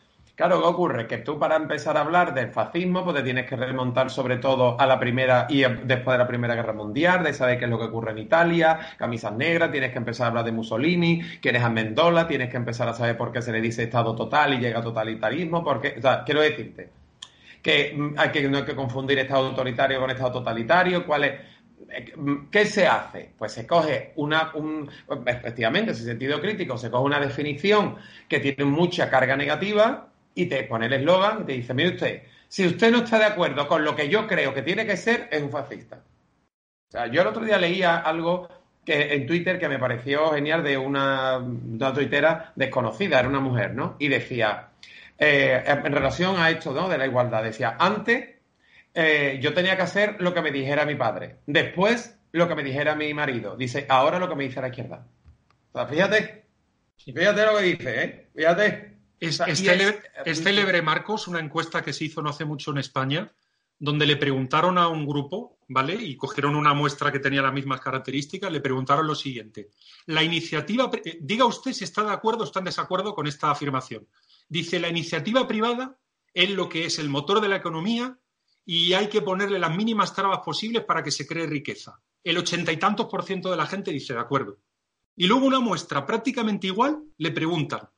Claro, 0.40 0.59
¿qué 0.62 0.68
ocurre? 0.68 1.06
Que 1.06 1.18
tú 1.18 1.38
para 1.38 1.56
empezar 1.56 1.98
a 1.98 2.00
hablar 2.00 2.33
del 2.33 2.50
fascismo, 2.50 3.04
pues 3.04 3.14
te 3.16 3.22
tienes 3.22 3.46
que 3.46 3.56
remontar 3.56 4.09
sobre 4.09 4.38
todo 4.38 4.80
a 4.80 4.87
la 4.87 4.98
primera 4.98 5.46
y 5.50 5.61
después 5.61 6.14
de 6.14 6.18
la 6.18 6.26
Primera 6.26 6.54
Guerra 6.54 6.72
Mundial, 6.72 7.22
de 7.22 7.35
saber 7.35 7.59
qué 7.59 7.66
es 7.66 7.70
lo 7.70 7.78
que 7.78 7.85
ocurre 7.85 8.12
en 8.12 8.18
Italia, 8.18 8.78
camisas 8.96 9.35
negras, 9.35 9.70
tienes 9.70 9.92
que 9.92 9.98
empezar 9.98 10.24
a 10.24 10.28
hablar 10.28 10.46
de 10.46 10.52
Mussolini, 10.52 11.20
quieres 11.42 11.62
a 11.62 11.68
Mendola, 11.68 12.26
tienes 12.26 12.48
que 12.48 12.56
empezar 12.56 12.88
a 12.88 12.94
saber 12.94 13.18
por 13.18 13.33
qué 13.33 13.42
se 13.42 13.52
le 13.52 13.61
dice 13.61 13.83
Estado 13.83 14.14
total 14.14 14.54
y 14.54 14.61
llega 14.61 14.80
totalitarismo, 14.80 15.62
porque, 15.62 15.96
o 15.98 16.00
sea, 16.00 16.24
quiero 16.24 16.40
decirte, 16.40 16.88
que, 17.62 18.12
hay 18.16 18.31
que 18.31 18.49
no 18.49 18.59
hay 18.59 18.64
que 18.64 18.75
confundir 18.75 19.18
Estado 19.18 19.49
autoritario 19.49 20.01
con 20.01 20.11
Estado 20.11 20.33
totalitario, 20.33 21.07
cuál 21.07 21.25
es... 21.25 21.40
¿Qué 22.51 22.66
se 22.66 22.87
hace? 22.87 23.33
Pues 23.37 23.53
se 23.53 23.66
coge 23.66 24.12
una, 24.16 24.53
un, 24.55 24.88
efectivamente, 25.27 25.92
ese 25.92 26.05
sentido 26.05 26.40
crítico, 26.40 26.79
se 26.79 26.90
coge 26.90 27.05
una 27.05 27.18
definición 27.18 27.96
que 28.29 28.38
tiene 28.38 28.64
mucha 28.64 29.11
carga 29.11 29.37
negativa 29.37 30.09
y 30.35 30.46
te 30.46 30.62
pone 30.64 30.87
el 30.87 30.92
eslogan 30.92 31.42
y 31.42 31.44
te 31.44 31.53
dice, 31.53 31.75
mire 31.75 31.90
usted, 31.90 32.23
si 32.46 32.66
usted 32.66 32.92
no 32.92 32.99
está 32.99 33.18
de 33.18 33.25
acuerdo 33.25 33.66
con 33.66 33.85
lo 33.85 33.96
que 33.96 34.09
yo 34.09 34.27
creo 34.27 34.55
que 34.55 34.62
tiene 34.62 34.87
que 34.87 34.96
ser, 34.96 35.29
es 35.33 35.42
un 35.42 35.51
fascista. 35.51 36.03
O 36.88 36.90
sea, 36.90 37.07
yo 37.07 37.23
el 37.23 37.29
otro 37.29 37.44
día 37.44 37.59
leía 37.59 37.99
algo 37.99 38.49
que 38.85 39.14
en 39.14 39.27
Twitter 39.27 39.59
que 39.59 39.68
me 39.68 39.79
pareció 39.79 40.33
genial 40.33 40.64
de 40.64 40.77
una, 40.77 41.38
una 41.38 41.92
tuitera 41.92 42.53
desconocida, 42.57 43.20
era 43.20 43.29
una 43.29 43.40
mujer, 43.40 43.75
¿no? 43.75 43.96
Y 43.99 44.09
decía, 44.09 44.69
eh, 45.22 45.62
en 45.66 45.92
relación 45.92 46.37
a 46.38 46.48
esto, 46.48 46.72
¿no? 46.72 46.88
De 46.88 46.96
la 46.96 47.06
igualdad, 47.06 47.44
decía, 47.44 47.76
antes 47.78 48.37
eh, 48.94 49.38
yo 49.42 49.52
tenía 49.52 49.76
que 49.76 49.83
hacer 49.83 50.16
lo 50.18 50.33
que 50.33 50.40
me 50.40 50.50
dijera 50.50 50.87
mi 50.87 50.94
padre, 50.94 51.37
después 51.46 52.16
lo 52.33 52.48
que 52.48 52.54
me 52.54 52.64
dijera 52.64 52.94
mi 52.94 53.12
marido, 53.12 53.54
dice, 53.54 53.85
ahora 53.90 54.18
lo 54.18 54.30
que 54.30 54.35
me 54.35 54.44
dice 54.44 54.62
la 54.62 54.68
izquierda. 54.68 55.06
O 55.72 55.78
sea, 55.78 55.87
fíjate, 55.87 56.46
fíjate 56.96 57.44
lo 57.44 57.59
que 57.59 57.62
dice, 57.62 58.04
¿eh? 58.04 58.28
Fíjate. 58.35 58.96
Es, 59.20 60.42
célebre, 60.42 60.80
Marcos, 60.80 61.28
una 61.28 61.40
encuesta 61.40 61.83
que 61.83 61.92
se 61.92 62.06
hizo 62.06 62.22
no 62.22 62.30
hace 62.30 62.46
mucho 62.46 62.70
en 62.70 62.78
España, 62.78 63.30
donde 63.78 64.06
le 64.06 64.16
preguntaron 64.16 64.78
a 64.78 64.88
un 64.88 65.06
grupo, 65.06 65.59
¿vale? 65.68 65.96
Y 65.96 66.16
cogieron 66.16 66.56
una 66.56 66.72
muestra 66.72 67.12
que 67.12 67.18
tenía 67.18 67.42
las 67.42 67.52
mismas 67.52 67.83
características, 67.83 68.50
le 68.50 68.62
preguntaron 68.62 69.06
lo 69.06 69.14
siguiente. 69.14 69.68
La 70.06 70.22
iniciativa, 70.22 70.90
eh, 71.04 71.18
diga 71.20 71.44
usted 71.44 71.74
si 71.74 71.85
está 71.85 72.02
de 72.04 72.12
acuerdo 72.12 72.40
o 72.40 72.44
está 72.44 72.61
en 72.61 72.64
desacuerdo 72.64 73.14
con 73.14 73.26
esta 73.26 73.50
afirmación. 73.50 74.06
Dice, 74.51 74.81
la 74.81 74.89
iniciativa 74.89 75.47
privada 75.47 75.97
es 76.35 76.51
lo 76.51 76.69
que 76.69 76.85
es 76.85 76.99
el 76.99 77.09
motor 77.09 77.41
de 77.41 77.49
la 77.49 77.55
economía 77.55 78.19
y 78.65 78.95
hay 78.95 79.09
que 79.09 79.23
ponerle 79.23 79.61
las 79.61 79.75
mínimas 79.75 80.13
trabas 80.13 80.41
posibles 80.41 80.85
para 80.85 81.05
que 81.05 81.13
se 81.13 81.25
cree 81.25 81.47
riqueza. 81.47 82.03
El 82.25 82.37
ochenta 82.37 82.73
y 82.73 82.77
tantos 82.77 83.07
por 83.07 83.23
ciento 83.23 83.49
de 83.49 83.57
la 83.57 83.67
gente 83.67 83.93
dice 83.93 84.13
de 84.13 84.19
acuerdo. 84.19 84.59
Y 85.15 85.29
luego 85.29 85.47
una 85.47 85.61
muestra 85.61 86.05
prácticamente 86.05 86.67
igual 86.67 87.01
le 87.17 87.31
preguntan, 87.31 87.89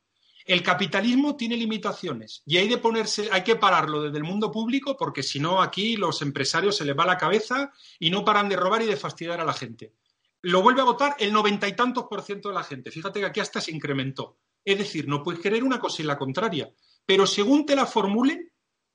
el 0.45 0.61
capitalismo 0.61 1.35
tiene 1.35 1.57
limitaciones 1.57 2.43
y 2.45 2.57
hay 2.57 2.67
de 2.67 2.77
ponerse, 2.77 3.29
hay 3.31 3.43
que 3.43 3.55
pararlo 3.55 4.03
desde 4.03 4.17
el 4.17 4.23
mundo 4.23 4.51
público 4.51 4.95
porque 4.95 5.23
si 5.23 5.39
no 5.39 5.59
aquí 5.59 5.97
los 5.97 6.21
empresarios 6.21 6.77
se 6.77 6.85
les 6.85 6.95
va 6.95 7.05
la 7.07 7.17
cabeza 7.17 7.71
y 7.97 8.11
no 8.11 8.23
paran 8.23 8.47
de 8.47 8.57
robar 8.57 8.83
y 8.83 8.85
de 8.85 8.95
fastidiar 8.95 9.41
a 9.41 9.45
la 9.45 9.53
gente. 9.53 9.95
Lo 10.43 10.61
vuelve 10.61 10.81
a 10.81 10.85
votar 10.85 11.15
el 11.17 11.33
noventa 11.33 11.67
y 11.67 11.75
tantos 11.75 12.05
por 12.07 12.21
ciento 12.21 12.49
de 12.49 12.55
la 12.55 12.63
gente. 12.63 12.91
Fíjate 12.91 13.21
que 13.21 13.25
aquí 13.25 13.39
hasta 13.39 13.59
se 13.59 13.71
incrementó. 13.71 14.37
Es 14.65 14.77
decir, 14.77 15.07
no 15.07 15.23
puedes 15.23 15.41
querer 15.41 15.63
una 15.63 15.79
cosa 15.79 16.01
y 16.01 16.05
la 16.05 16.17
contraria. 16.17 16.69
Pero 17.05 17.27
según 17.27 17.65
te 17.65 17.75
la 17.75 17.85
formulen, 17.85 18.51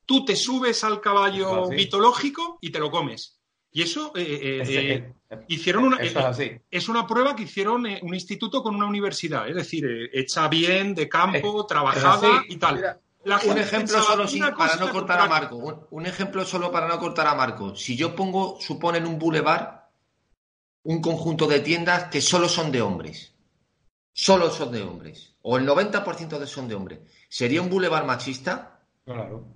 tú 0.06 0.24
te 0.24 0.34
subes 0.36 0.82
al 0.84 1.00
caballo 1.00 1.68
mitológico 1.68 2.58
y 2.60 2.70
te 2.70 2.78
lo 2.78 2.90
comes. 2.90 3.38
Y 3.70 3.82
eso 3.82 4.12
eh, 4.16 4.22
eh, 4.42 5.12
eh, 5.30 5.44
hicieron 5.48 5.84
una 5.84 5.98
es, 6.70 6.88
una 6.88 7.06
prueba 7.06 7.36
que 7.36 7.42
hicieron 7.42 7.86
un 8.02 8.14
instituto 8.14 8.62
con 8.62 8.74
una 8.74 8.86
universidad, 8.86 9.46
es 9.46 9.54
decir, 9.54 10.10
hecha 10.12 10.48
bien, 10.48 10.94
de 10.94 11.08
campo, 11.08 11.66
trabajada 11.66 12.44
y 12.48 12.56
tal. 12.56 12.98
un 13.24 13.58
ejemplo 13.58 14.00
solo 14.02 14.26
para 14.56 14.76
no 14.76 14.90
cortar 14.90 15.20
a 15.20 15.26
Marco. 15.26 15.86
Un, 15.90 16.06
ejemplo 16.06 16.44
solo 16.46 16.72
para 16.72 16.88
no 16.88 16.98
cortar 16.98 17.26
a 17.26 17.34
Marco. 17.34 17.76
Si 17.76 17.94
yo 17.94 18.16
pongo, 18.16 18.58
suponen 18.60 19.06
un 19.06 19.18
bulevar, 19.18 19.90
un 20.84 21.02
conjunto 21.02 21.46
de 21.46 21.60
tiendas 21.60 22.04
que 22.04 22.22
solo 22.22 22.48
son 22.48 22.72
de 22.72 22.80
hombres. 22.80 23.34
Solo 24.20 24.50
son 24.50 24.72
de 24.72 24.82
hombres. 24.82 25.36
O 25.42 25.58
el 25.58 25.64
90% 25.64 26.40
de 26.40 26.46
son 26.48 26.66
de 26.66 26.74
hombres. 26.74 26.98
¿Sería 27.28 27.62
un 27.62 27.70
bulevar 27.70 28.04
machista? 28.04 28.80
Claro. 29.04 29.46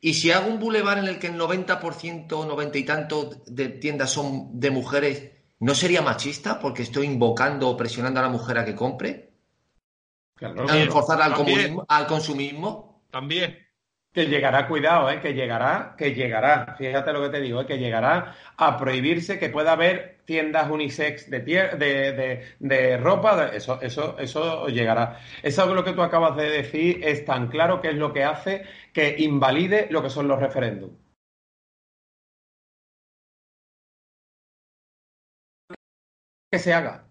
Y 0.00 0.14
si 0.14 0.30
hago 0.30 0.48
un 0.48 0.58
bulevar 0.58 0.96
en 0.96 1.06
el 1.06 1.18
que 1.18 1.26
el 1.26 1.38
90%, 1.38 2.46
90 2.46 2.78
y 2.78 2.84
tanto 2.84 3.28
de 3.46 3.68
tiendas 3.68 4.10
son 4.10 4.58
de 4.58 4.70
mujeres, 4.70 5.30
¿no 5.58 5.74
sería 5.74 6.00
machista 6.00 6.58
porque 6.58 6.82
estoy 6.82 7.08
invocando 7.08 7.68
o 7.68 7.76
presionando 7.76 8.20
a 8.20 8.22
la 8.22 8.30
mujer 8.30 8.56
a 8.56 8.64
que 8.64 8.74
compre? 8.74 9.34
Claro, 10.34 10.66
¿A 10.66 10.72
al, 10.72 11.84
al 11.86 12.06
consumismo? 12.06 13.02
También. 13.10 13.58
Que 14.12 14.26
llegará, 14.26 14.66
cuidado, 14.66 15.08
¿eh? 15.10 15.20
que 15.20 15.34
llegará, 15.34 15.94
que 15.96 16.12
llegará, 16.14 16.74
fíjate 16.76 17.12
lo 17.12 17.22
que 17.22 17.28
te 17.28 17.40
digo, 17.40 17.60
¿eh? 17.60 17.66
que 17.66 17.78
llegará 17.78 18.34
a 18.56 18.76
prohibirse 18.76 19.38
que 19.38 19.50
pueda 19.50 19.72
haber 19.72 20.18
tiendas 20.24 20.68
unisex 20.68 21.30
de, 21.30 21.38
de, 21.40 22.44
de, 22.58 22.96
ropa, 22.98 23.48
eso, 23.54 23.80
eso, 23.80 24.18
eso 24.18 24.66
llegará. 24.68 25.20
Eso 25.44 25.62
es 25.64 25.70
lo 25.70 25.84
que 25.84 25.92
tú 25.92 26.02
acabas 26.02 26.36
de 26.36 26.50
decir, 26.50 27.00
es 27.04 27.24
tan 27.24 27.48
claro 27.48 27.80
que 27.80 27.88
es 27.90 27.94
lo 27.96 28.12
que 28.12 28.24
hace 28.24 28.64
que 28.92 29.14
invalide 29.18 29.86
lo 29.90 30.02
que 30.02 30.10
son 30.10 30.26
los 30.28 30.40
referéndums. 30.40 30.94
Que 36.50 36.58
se 36.60 36.72
haga. 36.74 37.08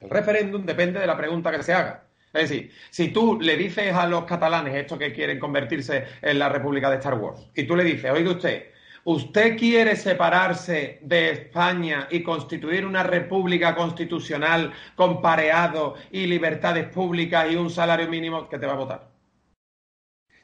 El 0.00 0.10
referéndum 0.10 0.66
depende 0.66 1.00
de 1.00 1.06
la 1.06 1.16
pregunta 1.16 1.50
que 1.52 1.62
se 1.62 1.74
haga. 1.74 2.05
Es 2.36 2.50
decir, 2.50 2.72
si 2.90 3.08
tú 3.08 3.38
le 3.40 3.56
dices 3.56 3.94
a 3.94 4.06
los 4.06 4.24
catalanes 4.24 4.74
esto 4.74 4.98
que 4.98 5.12
quieren 5.12 5.38
convertirse 5.38 6.04
en 6.22 6.38
la 6.38 6.48
República 6.48 6.90
de 6.90 6.96
Star 6.96 7.14
Wars, 7.14 7.50
y 7.54 7.64
tú 7.64 7.76
le 7.76 7.84
dices, 7.84 8.10
oiga 8.10 8.30
usted, 8.30 8.70
¿usted 9.04 9.56
quiere 9.56 9.96
separarse 9.96 10.98
de 11.02 11.30
España 11.30 12.08
y 12.10 12.22
constituir 12.22 12.84
una 12.86 13.02
república 13.02 13.74
constitucional 13.74 14.72
con 14.94 15.22
pareado 15.22 15.94
y 16.10 16.26
libertades 16.26 16.88
públicas 16.88 17.50
y 17.50 17.56
un 17.56 17.70
salario 17.70 18.08
mínimo 18.08 18.48
que 18.48 18.58
te 18.58 18.66
va 18.66 18.72
a 18.74 18.76
votar? 18.76 19.16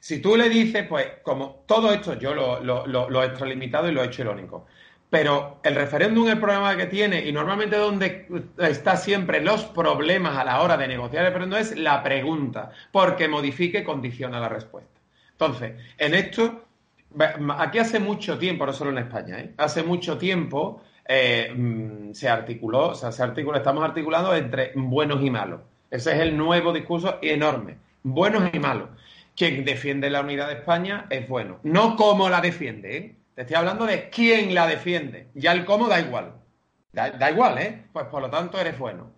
Si 0.03 0.21
tú 0.21 0.37
le 0.37 0.49
dices, 0.49 0.85
pues, 0.89 1.07
como 1.23 1.65
todo 1.65 1.93
esto 1.93 2.19
yo 2.19 2.35
lo, 2.35 2.61
lo, 2.61 3.23
he 3.23 3.27
extralimitado 3.27 3.89
y 3.89 3.93
lo 3.93 4.03
he 4.03 4.07
hecho 4.07 4.23
irónico, 4.23 4.67
pero 5.13 5.59
el 5.63 5.75
referéndum, 5.75 6.27
el 6.27 6.41
problema 6.41 6.75
que 6.75 6.87
tiene, 6.87 7.29
y 7.29 7.33
normalmente 7.33 7.77
donde 7.77 8.27
está 8.57 8.97
siempre 8.97 9.43
los 9.43 9.65
problemas 9.65 10.39
a 10.39 10.45
la 10.45 10.63
hora 10.63 10.79
de 10.79 10.89
negociar 10.89 11.27
el 11.27 11.33
referéndum 11.35 11.59
es 11.59 11.77
la 11.77 12.03
pregunta, 12.03 12.71
porque 12.91 13.29
modifique 13.29 13.81
y 13.81 13.85
condiciona 13.85 14.41
la 14.41 14.49
respuesta. 14.49 14.99
Entonces, 15.33 15.75
en 15.99 16.15
esto, 16.15 16.65
aquí 17.59 17.79
hace 17.79 18.01
mucho 18.01 18.39
tiempo, 18.39 18.65
no 18.65 18.73
solo 18.73 18.91
en 18.91 19.05
España, 19.05 19.39
¿eh? 19.39 19.53
hace 19.59 19.83
mucho 19.83 20.17
tiempo 20.17 20.83
eh, 21.07 21.53
mm, 21.55 22.15
se 22.15 22.31
articuló, 22.31 22.89
o 22.89 22.95
sea, 22.95 23.13
se 23.13 23.23
articula, 23.23 23.59
estamos 23.59 23.85
articulando 23.85 24.35
entre 24.35 24.73
buenos 24.77 25.23
y 25.23 25.29
malos. 25.29 25.61
Ese 25.91 26.13
es 26.13 26.21
el 26.21 26.39
nuevo 26.39 26.73
discurso 26.73 27.19
enorme. 27.21 27.77
Buenos 28.03 28.49
y 28.51 28.59
malos. 28.59 28.89
Quien 29.37 29.63
defiende 29.67 30.09
la 30.09 30.23
unidad 30.23 30.49
de 30.49 30.55
España 30.55 31.05
es 31.11 31.29
bueno. 31.29 31.59
No 31.65 31.97
como 31.97 32.31
la 32.31 32.41
defiende, 32.41 32.97
¿eh? 32.97 33.17
Te 33.35 33.43
estoy 33.43 33.57
hablando 33.57 33.87
de 33.87 34.11
quién 34.11 34.55
la 34.55 34.67
defiende. 34.67 35.29
Ya 35.35 35.53
el 35.53 35.65
cómo 35.65 35.89
da 35.89 36.01
igual. 36.01 36.35
Da, 36.93 37.31
igual, 37.31 37.59
¿eh? 37.59 37.87
Pues 37.93 38.07
por 38.07 38.21
lo 38.21 38.29
tanto 38.29 38.61
eres 38.61 38.79
bueno. 38.79 39.13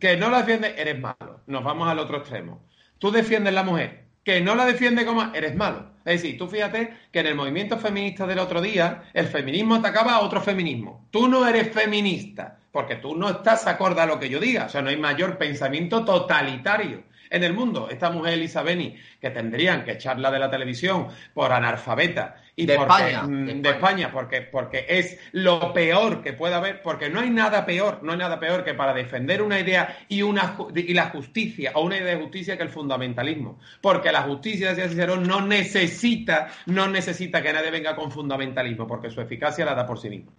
Que 0.00 0.16
no 0.16 0.30
la 0.30 0.38
defiende, 0.38 0.74
eres 0.76 0.98
malo. 0.98 1.40
Nos 1.46 1.62
vamos 1.62 1.88
al 1.88 2.00
otro 2.00 2.18
extremo. 2.18 2.64
Tú 2.98 3.12
defiendes 3.12 3.54
la 3.54 3.62
mujer. 3.62 4.06
Que 4.24 4.40
no 4.40 4.56
la 4.56 4.64
defiende 4.64 5.06
como 5.06 5.32
eres 5.32 5.54
malo. 5.54 5.92
Es 6.04 6.20
decir, 6.20 6.36
tú 6.36 6.48
fíjate 6.48 6.92
que 7.12 7.20
en 7.20 7.26
el 7.26 7.36
movimiento 7.36 7.78
feminista 7.78 8.26
del 8.26 8.40
otro 8.40 8.60
día, 8.60 9.04
el 9.14 9.26
feminismo 9.26 9.76
atacaba 9.76 10.14
a 10.14 10.20
otro 10.20 10.40
feminismo. 10.40 11.06
Tú 11.12 11.28
no 11.28 11.46
eres 11.46 11.72
feminista, 11.72 12.58
porque 12.72 12.96
tú 12.96 13.14
no 13.14 13.30
estás 13.30 13.68
acorde 13.68 14.00
a 14.00 14.06
lo 14.06 14.18
que 14.18 14.28
yo 14.28 14.40
diga. 14.40 14.64
O 14.64 14.68
sea, 14.68 14.82
no 14.82 14.90
hay 14.90 14.96
mayor 14.96 15.38
pensamiento 15.38 16.04
totalitario 16.04 17.04
en 17.32 17.42
el 17.42 17.54
mundo. 17.54 17.88
Esta 17.90 18.10
mujer 18.10 18.34
Elisa 18.34 18.62
Beni, 18.62 18.96
que 19.20 19.30
tendrían 19.30 19.84
que 19.84 19.92
echarla 19.92 20.30
de 20.30 20.38
la 20.38 20.50
televisión 20.50 21.08
por 21.32 21.50
analfabeta 21.50 22.36
y 22.54 22.66
de, 22.66 22.74
España, 22.74 23.22
mm, 23.22 23.62
de, 23.62 23.70
España, 23.70 24.10
porque, 24.12 24.42
porque 24.42 24.84
es 24.86 25.18
lo 25.32 25.72
peor 25.72 26.22
que 26.22 26.34
puede 26.34 26.54
haber, 26.54 26.82
porque 26.82 27.08
no 27.08 27.20
hay 27.20 27.30
nada 27.30 27.64
peor, 27.64 28.00
no 28.02 28.12
hay 28.12 28.18
nada 28.18 28.38
peor 28.38 28.62
que 28.62 28.74
para 28.74 28.92
defender 28.92 29.40
una 29.40 29.58
idea 29.58 30.04
y, 30.08 30.20
una, 30.20 30.56
y 30.74 30.92
la 30.92 31.06
justicia, 31.06 31.72
o 31.74 31.82
una 31.82 31.96
idea 31.96 32.14
de 32.14 32.20
justicia 32.20 32.58
que 32.58 32.62
el 32.62 32.68
fundamentalismo. 32.68 33.58
Porque 33.80 34.12
la 34.12 34.22
justicia, 34.22 34.68
decía 34.68 34.88
Cicerón, 34.88 35.26
no 35.26 35.40
necesita, 35.40 36.48
no 36.66 36.86
necesita 36.88 37.42
que 37.42 37.52
nadie 37.52 37.70
venga 37.70 37.96
con 37.96 38.12
fundamentalismo, 38.12 38.86
porque 38.86 39.10
su 39.10 39.22
eficacia 39.22 39.64
la 39.64 39.74
da 39.74 39.86
por 39.86 39.98
sí 39.98 40.10
misma. 40.10 40.32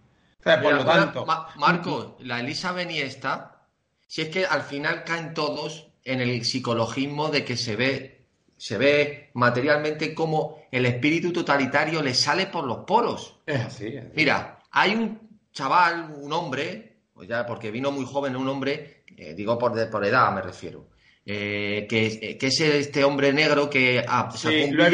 por 0.62 0.72
lo 0.72 0.84
tanto. 0.84 1.26
Marco, 1.56 2.16
la 2.20 2.38
Elisa 2.38 2.70
Beni 2.70 3.00
está, 3.00 3.66
si 4.06 4.22
es 4.22 4.28
que 4.28 4.46
al 4.46 4.62
final 4.62 5.02
caen 5.02 5.34
todos 5.34 5.90
en 6.04 6.20
el 6.20 6.44
psicologismo 6.44 7.28
de 7.28 7.44
que 7.44 7.56
se 7.56 7.76
ve, 7.76 8.26
se 8.56 8.78
ve 8.78 9.30
materialmente 9.34 10.14
como 10.14 10.62
el 10.70 10.86
espíritu 10.86 11.32
totalitario 11.32 12.02
le 12.02 12.14
sale 12.14 12.46
por 12.46 12.64
los 12.64 12.78
poros. 12.78 13.40
Es 13.46 13.60
así. 13.60 13.94
Mira, 14.14 14.60
hay 14.70 14.94
un 14.94 15.40
chaval, 15.52 16.14
un 16.20 16.32
hombre, 16.32 16.98
pues 17.14 17.28
ya 17.28 17.46
porque 17.46 17.70
vino 17.70 17.90
muy 17.90 18.04
joven 18.04 18.36
un 18.36 18.48
hombre, 18.48 19.04
eh, 19.16 19.34
digo 19.34 19.58
por, 19.58 19.90
por 19.90 20.04
edad 20.04 20.34
me 20.34 20.42
refiero, 20.42 20.88
eh, 21.24 21.86
que, 21.88 22.36
que, 22.36 22.46
es 22.46 22.60
este 22.60 23.02
hombre 23.02 23.32
negro 23.32 23.70
que 23.70 24.04
lo, 24.04 24.84
he 24.84 24.90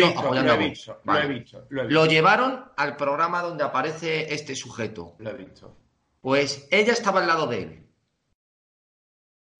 lo, 1.70 2.06
llevaron 2.06 2.66
al 2.76 2.96
programa 2.96 3.42
donde 3.42 3.64
aparece 3.64 4.32
este 4.32 4.54
sujeto. 4.54 5.16
Lo 5.18 5.30
he 5.30 5.34
visto. 5.34 5.76
Pues 6.20 6.68
ella 6.70 6.92
estaba 6.92 7.20
al 7.20 7.26
lado 7.26 7.48
de 7.48 7.62
él. 7.62 7.79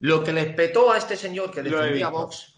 Lo 0.01 0.24
que 0.24 0.32
le 0.32 0.46
petó 0.46 0.90
a 0.90 0.98
este 0.98 1.16
señor 1.16 1.51
que 1.51 1.62
defendía 1.62 2.09
Vox 2.09 2.55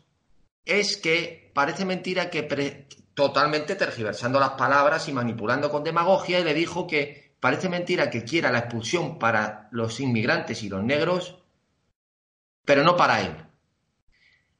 es 0.64 0.96
que 0.96 1.50
parece 1.52 1.84
mentira 1.84 2.30
que, 2.30 2.86
totalmente 3.14 3.74
tergiversando 3.74 4.38
las 4.38 4.50
palabras 4.50 5.08
y 5.08 5.12
manipulando 5.12 5.68
con 5.68 5.82
demagogia 5.82 6.38
y 6.38 6.44
le 6.44 6.54
dijo 6.54 6.86
que 6.86 7.34
parece 7.40 7.68
mentira 7.68 8.10
que 8.10 8.24
quiera 8.24 8.52
la 8.52 8.60
expulsión 8.60 9.18
para 9.18 9.68
los 9.72 9.98
inmigrantes 9.98 10.62
y 10.62 10.68
los 10.68 10.84
negros, 10.84 11.42
pero 12.64 12.84
no 12.84 12.96
para 12.96 13.20
él. 13.22 13.36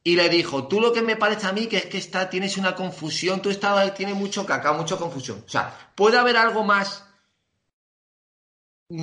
Y 0.02 0.16
le 0.16 0.28
dijo, 0.28 0.66
tú 0.66 0.80
lo 0.80 0.92
que 0.92 1.02
me 1.02 1.14
parece 1.14 1.46
a 1.46 1.52
mí 1.52 1.68
que 1.68 1.76
es 1.76 1.86
que 1.86 1.98
está, 1.98 2.28
tienes 2.28 2.56
una 2.56 2.74
confusión, 2.74 3.40
tú 3.40 3.50
estás, 3.50 3.94
tienes 3.94 4.16
mucho 4.16 4.44
cacao, 4.44 4.74
mucha 4.74 4.96
confusión. 4.96 5.44
O 5.46 5.48
sea, 5.48 5.92
¿puede 5.94 6.18
haber 6.18 6.36
algo 6.36 6.64
más 6.64 7.06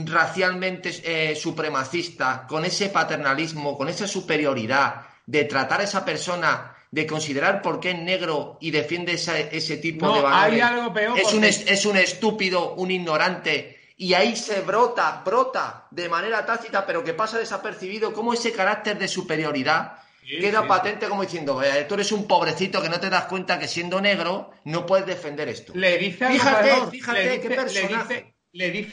racialmente 0.05 0.91
eh, 1.03 1.35
supremacista, 1.35 2.45
con 2.47 2.65
ese 2.65 2.89
paternalismo, 2.89 3.77
con 3.77 3.89
esa 3.89 4.07
superioridad 4.07 5.07
de 5.25 5.45
tratar 5.45 5.81
a 5.81 5.83
esa 5.83 6.03
persona, 6.03 6.75
de 6.91 7.05
considerar 7.05 7.61
por 7.61 7.79
qué 7.79 7.91
es 7.91 7.99
negro 7.99 8.57
y 8.61 8.71
defiende 8.71 9.13
ese 9.13 9.77
tipo 9.77 10.13
de 10.13 10.21
valores? 10.21 10.53
Hay 10.53 10.59
algo 10.61 10.93
peor. 10.93 11.19
Es, 11.19 11.33
un, 11.33 11.43
es 11.43 11.85
un 11.85 11.97
estúpido, 11.97 12.73
un 12.75 12.91
ignorante 12.91 13.79
y 14.01 14.13
ahí 14.13 14.33
se 14.37 14.61
brota, 14.61 15.21
brota 15.25 15.87
de 15.91 16.07
manera 16.07 16.45
tácita, 16.45 16.85
pero 16.85 17.03
que 17.03 17.13
pasa 17.13 17.37
desapercibido, 17.37 18.13
como 18.13 18.33
ese 18.33 18.53
carácter 18.53 18.97
de 18.97 19.09
superioridad 19.09 19.97
queda 20.39 20.65
patente 20.65 21.09
como 21.09 21.23
diciendo, 21.23 21.61
tú 21.87 21.95
eres 21.95 22.11
un 22.13 22.25
pobrecito 22.25 22.81
que 22.81 22.87
no 22.87 22.99
te 22.99 23.09
das 23.09 23.25
cuenta 23.25 23.59
que 23.59 23.67
siendo 23.67 23.99
negro 23.99 24.51
no 24.63 24.85
puedes 24.85 25.05
defender 25.05 25.49
esto. 25.49 25.73
Le 25.75 25.97
dice 25.97 26.25
algo 26.25 26.39
fíjate, 26.39 26.63
peor. 26.63 26.91
fíjate 26.91 27.25
le 27.25 27.41
qué 27.41 27.49
personaje. 27.49 28.13
Le 28.13 28.19
dice, 28.21 28.35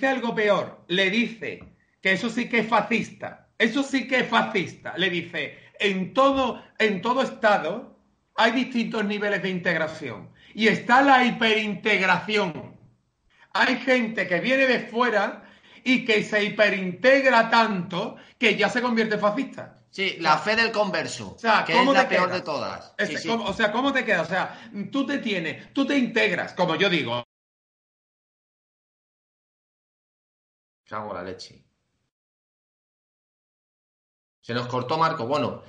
algo 0.02 0.34
peor. 0.34 0.84
Le 0.88 1.10
dice 1.10 1.62
que 2.00 2.12
eso 2.12 2.30
sí 2.30 2.48
que 2.48 2.60
es 2.60 2.68
fascista. 2.68 3.48
Eso 3.58 3.82
sí 3.82 4.06
que 4.06 4.20
es 4.20 4.28
fascista. 4.28 4.96
Le 4.96 5.10
dice, 5.10 5.58
en 5.78 6.12
todo, 6.12 6.62
en 6.78 7.00
todo 7.00 7.22
estado 7.22 7.96
hay 8.34 8.52
distintos 8.52 9.04
niveles 9.04 9.42
de 9.42 9.50
integración. 9.50 10.30
Y 10.54 10.68
está 10.68 11.02
la 11.02 11.24
hiperintegración. 11.24 12.76
Hay 13.52 13.76
gente 13.76 14.26
que 14.26 14.40
viene 14.40 14.66
de 14.66 14.80
fuera 14.80 15.44
y 15.84 16.04
que 16.04 16.22
se 16.22 16.44
hiperintegra 16.44 17.48
tanto 17.48 18.16
que 18.38 18.56
ya 18.56 18.68
se 18.68 18.82
convierte 18.82 19.14
en 19.14 19.20
fascista. 19.20 19.72
Sí, 19.90 20.16
la 20.20 20.36
fe 20.36 20.56
del 20.56 20.72
converso, 20.72 21.36
que 21.64 21.72
es 21.72 21.86
la 21.86 22.06
peor 22.06 22.30
de 22.30 22.42
todas. 22.42 22.94
O 23.28 23.52
sea, 23.54 23.72
¿cómo 23.72 23.94
te 23.94 24.04
queda? 24.04 24.22
O 24.22 24.26
sea, 24.26 24.70
tú 24.92 25.06
te 25.06 25.18
tienes, 25.18 25.72
tú 25.72 25.86
te 25.86 25.96
integras, 25.96 26.52
como 26.52 26.76
yo 26.76 26.90
digo. 26.90 27.24
Cago 30.86 31.12
la 31.12 31.22
leche. 31.22 31.64
Se 34.40 34.54
nos 34.54 34.68
cortó 34.68 34.96
Marco. 34.96 35.26
Bueno, 35.26 35.62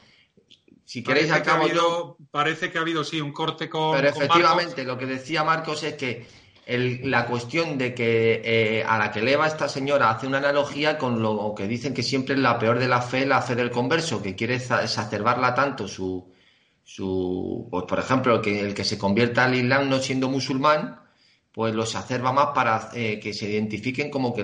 si 0.85 1.03
queréis 1.03 1.31
acabo 1.31 1.67
yo. 1.67 2.17
Parece 2.29 2.71
que 2.71 2.77
ha 2.77 2.81
habido, 2.81 3.03
sí, 3.03 3.19
un 3.19 3.33
corte 3.33 3.69
con. 3.69 3.95
Pero 3.95 4.09
efectivamente, 4.09 4.83
lo 4.83 4.97
que 4.97 5.07
decía 5.07 5.43
Marcos 5.43 5.83
es 5.83 5.95
que 5.95 6.27
la 6.67 7.25
cuestión 7.25 7.77
de 7.77 7.95
que 7.95 8.41
eh, 8.43 8.83
a 8.83 8.97
la 8.97 9.11
que 9.11 9.19
eleva 9.19 9.47
esta 9.47 9.69
señora 9.69 10.09
hace 10.09 10.27
una 10.27 10.37
analogía 10.37 10.97
con 10.97 11.21
lo 11.21 11.53
que 11.55 11.67
dicen 11.67 11.93
que 11.93 12.03
siempre 12.03 12.35
es 12.35 12.41
la 12.41 12.59
peor 12.59 12.77
de 12.77 12.87
la 12.87 13.01
fe, 13.01 13.25
la 13.25 13.41
fe 13.41 13.55
del 13.55 13.71
converso, 13.71 14.21
que 14.21 14.35
quiere 14.35 14.55
exacerbarla 14.55 15.55
tanto 15.55 15.87
su, 15.87 16.31
su 16.83 17.67
pues 17.71 17.85
por 17.85 17.99
ejemplo, 17.99 18.35
el 18.35 18.41
que, 18.41 18.59
el 18.59 18.73
que 18.73 18.83
se 18.83 18.97
convierta 18.97 19.45
al 19.45 19.55
Islam 19.55 19.89
no 19.89 19.99
siendo 19.99 20.29
musulmán, 20.29 20.99
pues 21.53 21.73
lo 21.73 21.83
exacerba 21.83 22.33
más 22.33 22.47
para 22.53 22.89
eh, 22.93 23.19
que 23.19 23.33
se 23.33 23.49
identifiquen 23.49 24.11
como 24.11 24.33
que 24.33 24.43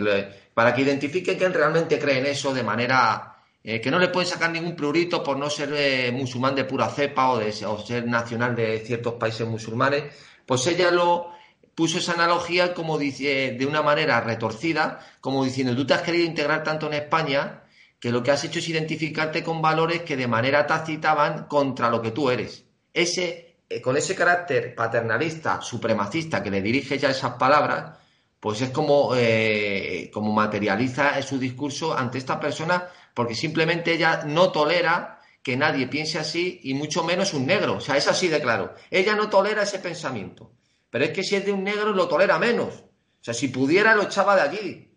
para 0.54 0.74
que 0.74 0.82
identifiquen 0.82 1.38
que 1.38 1.49
realmente 1.49 1.99
creen 1.99 2.26
eso 2.26 2.54
de 2.54 2.64
manera 2.64 3.36
eh, 3.64 3.80
que 3.80 3.89
no 3.89 3.99
le 3.99 4.10
pueden 4.10 4.30
sacar 4.30 4.51
ningún 4.51 4.76
prurito 4.76 5.24
por 5.24 5.38
no 5.38 5.49
ser 5.49 6.12
musulmán 6.14 6.56
de 6.56 6.66
pura 6.66 6.89
cepa 6.89 7.32
o, 7.32 7.39
de, 7.39 7.49
o 7.66 7.80
ser 7.80 8.06
nacional 8.08 8.56
de 8.56 8.80
ciertos 8.80 9.14
países 9.14 9.47
musulmanes, 9.47 10.04
pues 10.45 10.68
ella 10.68 10.91
lo 10.91 11.32
puso 11.76 11.97
esa 11.97 12.14
analogía 12.14 12.74
como 12.74 12.97
dice, 12.97 13.56
de 13.58 13.66
una 13.66 13.82
manera 13.82 14.22
retorcida, 14.22 14.99
como 15.22 15.43
diciendo, 15.43 15.76
tú 15.76 15.86
te 15.86 15.93
has 15.93 16.01
querido 16.01 16.26
integrar 16.26 16.64
tanto 16.64 16.88
en 16.88 16.93
España 16.93 17.64
que 17.99 18.12
lo 18.12 18.22
que 18.22 18.32
has 18.32 18.43
hecho 18.43 18.60
es 18.60 18.68
identificarte 18.68 19.43
con 19.43 19.62
valores 19.62 20.01
que 20.01 20.18
de 20.18 20.28
manera 20.28 20.68
tácita 20.68 21.14
van 21.14 21.45
contra 21.45 21.89
lo 21.89 22.01
que 22.01 22.12
tú 22.12 22.30
eres. 22.30 22.66
Ese, 22.93 23.56
eh, 23.70 23.82
con 23.82 23.95
ese 23.95 24.14
carácter 24.14 24.76
paternalista, 24.76 25.62
supremacista 25.62 26.43
que 26.43 26.51
le 26.51 26.62
dirige 26.62 26.97
ya 26.99 27.12
esas 27.12 27.36
palabras, 27.36 27.97
pues 28.44 28.60
es 28.60 28.72
como, 28.72 29.16
eh, 29.16 30.12
como 30.14 30.34
materializa 30.34 31.22
su 31.22 31.39
discurso 31.39 31.98
ante 31.98 32.18
esta 32.18 32.41
persona, 32.41 32.89
porque 33.14 33.36
simplemente 33.36 33.94
ella 33.94 34.26
no 34.26 34.52
tolera 34.52 35.22
que 35.41 35.56
nadie 35.56 35.88
piense 35.88 36.20
así 36.20 36.60
y 36.62 36.74
mucho 36.74 37.06
menos 37.06 37.34
un 37.34 37.46
negro. 37.46 37.78
O 37.78 37.80
sea, 37.80 37.96
es 37.96 38.06
así 38.10 38.28
de 38.28 38.41
claro. 38.41 38.76
Ella 38.91 39.16
no 39.16 39.30
tolera 39.30 39.64
ese 39.64 39.80
pensamiento. 39.80 40.52
Pero 40.89 41.06
es 41.06 41.12
que 41.12 41.24
si 41.24 41.38
es 41.38 41.46
de 41.46 41.54
un 41.54 41.64
negro 41.64 41.94
lo 41.94 42.10
tolera 42.10 42.38
menos. 42.38 42.74
O 42.74 43.24
sea, 43.24 43.34
si 43.34 43.48
pudiera 43.48 43.96
lo 43.96 44.04
echaba 44.04 44.36
de 44.36 44.41
allí. 44.41 44.91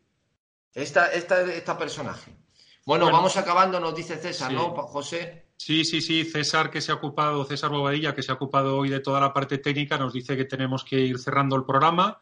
Esta, 0.74 1.12
esta, 1.12 1.42
esta 1.42 1.78
personaje. 1.78 2.32
Bueno, 2.84 3.12
vamos 3.12 3.36
acabando, 3.36 3.78
nos 3.78 3.94
dice 3.94 4.16
César, 4.16 4.50
¿no, 4.50 4.70
José? 4.70 5.50
Sí, 5.56 5.84
sí, 5.84 6.00
sí, 6.00 6.24
César 6.24 6.68
que 6.68 6.80
se 6.80 6.90
ha 6.90 6.96
ocupado, 6.96 7.44
César 7.44 7.70
Bobadilla, 7.70 8.12
que 8.12 8.24
se 8.24 8.32
ha 8.32 8.34
ocupado 8.34 8.76
hoy 8.76 8.88
de 8.88 8.98
toda 8.98 9.20
la 9.20 9.32
parte 9.32 9.58
técnica, 9.58 9.98
nos 9.98 10.12
dice 10.12 10.36
que 10.36 10.46
tenemos 10.46 10.82
que 10.82 10.98
ir 10.98 11.20
cerrando 11.20 11.54
el 11.54 11.64
programa. 11.64 12.20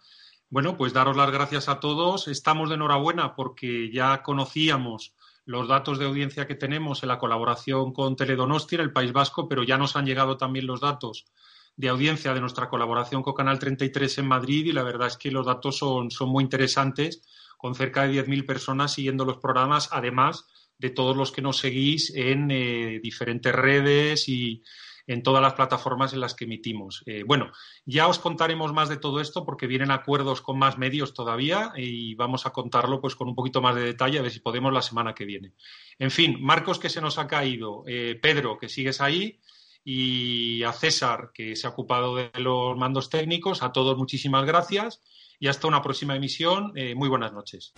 Bueno, 0.51 0.77
pues 0.77 0.93
daros 0.93 1.17
las 1.17 1.31
gracias 1.31 1.69
a 1.69 1.81
todos. 1.81 2.29
Estamos 2.29 2.69
de 2.69 2.77
enhorabuena 2.77 3.35
porque 3.35 3.91
ya 3.93 4.23
conocíamos 4.23 5.15
los 5.47 5.69
datos 5.69 5.99
de 5.99 6.07
audiencia 6.07 6.47
que 6.47 6.55
tenemos 6.55 7.03
en 7.03 7.09
la 7.09 7.19
colaboración 7.19 7.93
con 7.93 8.17
Teledonostia 8.17 8.77
en 8.77 8.83
el 8.83 8.93
País 8.93 9.13
Vasco, 9.13 9.49
pero 9.49 9.63
ya 9.63 9.77
nos 9.77 9.97
han 9.97 10.07
llegado 10.07 10.37
también 10.37 10.67
los 10.67 10.81
datos 10.81 11.27
de 11.77 11.89
audiencia 11.89 12.33
de 12.33 12.41
nuestra 12.41 12.69
colaboración 12.69 13.23
con 13.23 13.35
Canal 13.35 13.59
33 13.59 14.19
en 14.19 14.29
Madrid 14.29 14.67
y 14.67 14.73
la 14.73 14.85
verdad 14.85 15.09
es 15.09 15.17
que 15.17 15.31
los 15.31 15.47
datos 15.47 15.77
son, 15.77 16.11
son 16.11 16.29
muy 16.29 16.45
interesantes, 16.45 17.23
con 17.59 17.75
cerca 17.75 18.07
de 18.07 18.25
10.000 18.25 18.47
personas 18.47 18.93
siguiendo 18.93 19.25
los 19.25 19.39
programas, 19.39 19.89
además 19.91 20.47
de 20.79 20.91
todos 20.91 21.17
los 21.17 21.33
que 21.33 21.43
nos 21.43 21.59
seguís 21.59 22.13
en 22.15 22.51
eh, 22.51 23.01
diferentes 23.03 23.55
redes 23.55 24.29
y 24.29 24.63
en 25.07 25.23
todas 25.23 25.43
las 25.43 25.55
plataformas 25.55 26.13
en 26.13 26.21
las 26.21 26.35
que 26.35 26.45
emitimos. 26.45 27.03
Eh, 27.07 27.25
bueno, 27.27 27.53
ya 27.85 28.09
os 28.09 28.19
contaremos 28.19 28.73
más 28.73 28.89
de 28.89 28.97
todo 28.97 29.21
esto 29.21 29.45
porque 29.45 29.67
vienen 29.67 29.91
acuerdos 29.91 30.41
con 30.41 30.59
más 30.59 30.79
medios 30.79 31.15
todavía 31.15 31.73
y 31.77 32.15
vamos 32.15 32.47
a 32.47 32.51
contarlo 32.51 33.01
pues 33.01 33.15
con 33.15 33.29
un 33.29 33.35
poquito 33.35 33.61
más 33.61 33.75
de 33.75 33.83
detalle 33.83 34.19
a 34.19 34.23
ver 34.23 34.31
si 34.31 34.41
podemos 34.41 34.73
la 34.73 34.83
semana 34.83 35.15
que 35.15 35.25
viene. 35.25 35.53
En 35.99 36.11
fin, 36.11 36.39
Marcos 36.41 36.79
que 36.79 36.89
se 36.89 37.01
nos 37.01 37.19
ha 37.19 37.27
caído, 37.27 37.85
eh, 37.87 38.19
Pedro 38.21 38.59
que 38.59 38.69
sigues 38.69 39.01
ahí 39.01 39.41
y 39.85 40.63
a 40.63 40.73
César, 40.73 41.31
que 41.35 41.57
se 41.57 41.67
ha 41.67 41.71
ocupado 41.71 42.17
de 42.17 42.31
los 42.39 42.77
mandos 42.77 43.11
técnicos. 43.11 43.63
A 43.63 43.73
todos 43.73 43.99
muchísimas 43.99 44.47
gracias 44.47 45.03
y 45.39 45.49
hasta 45.49 45.69
una 45.69 45.83
próxima 45.83 46.17
emisión. 46.17 46.73
Eh, 46.75 46.95
muy 46.95 47.09
buenas 47.09 47.33
noches. 47.33 47.75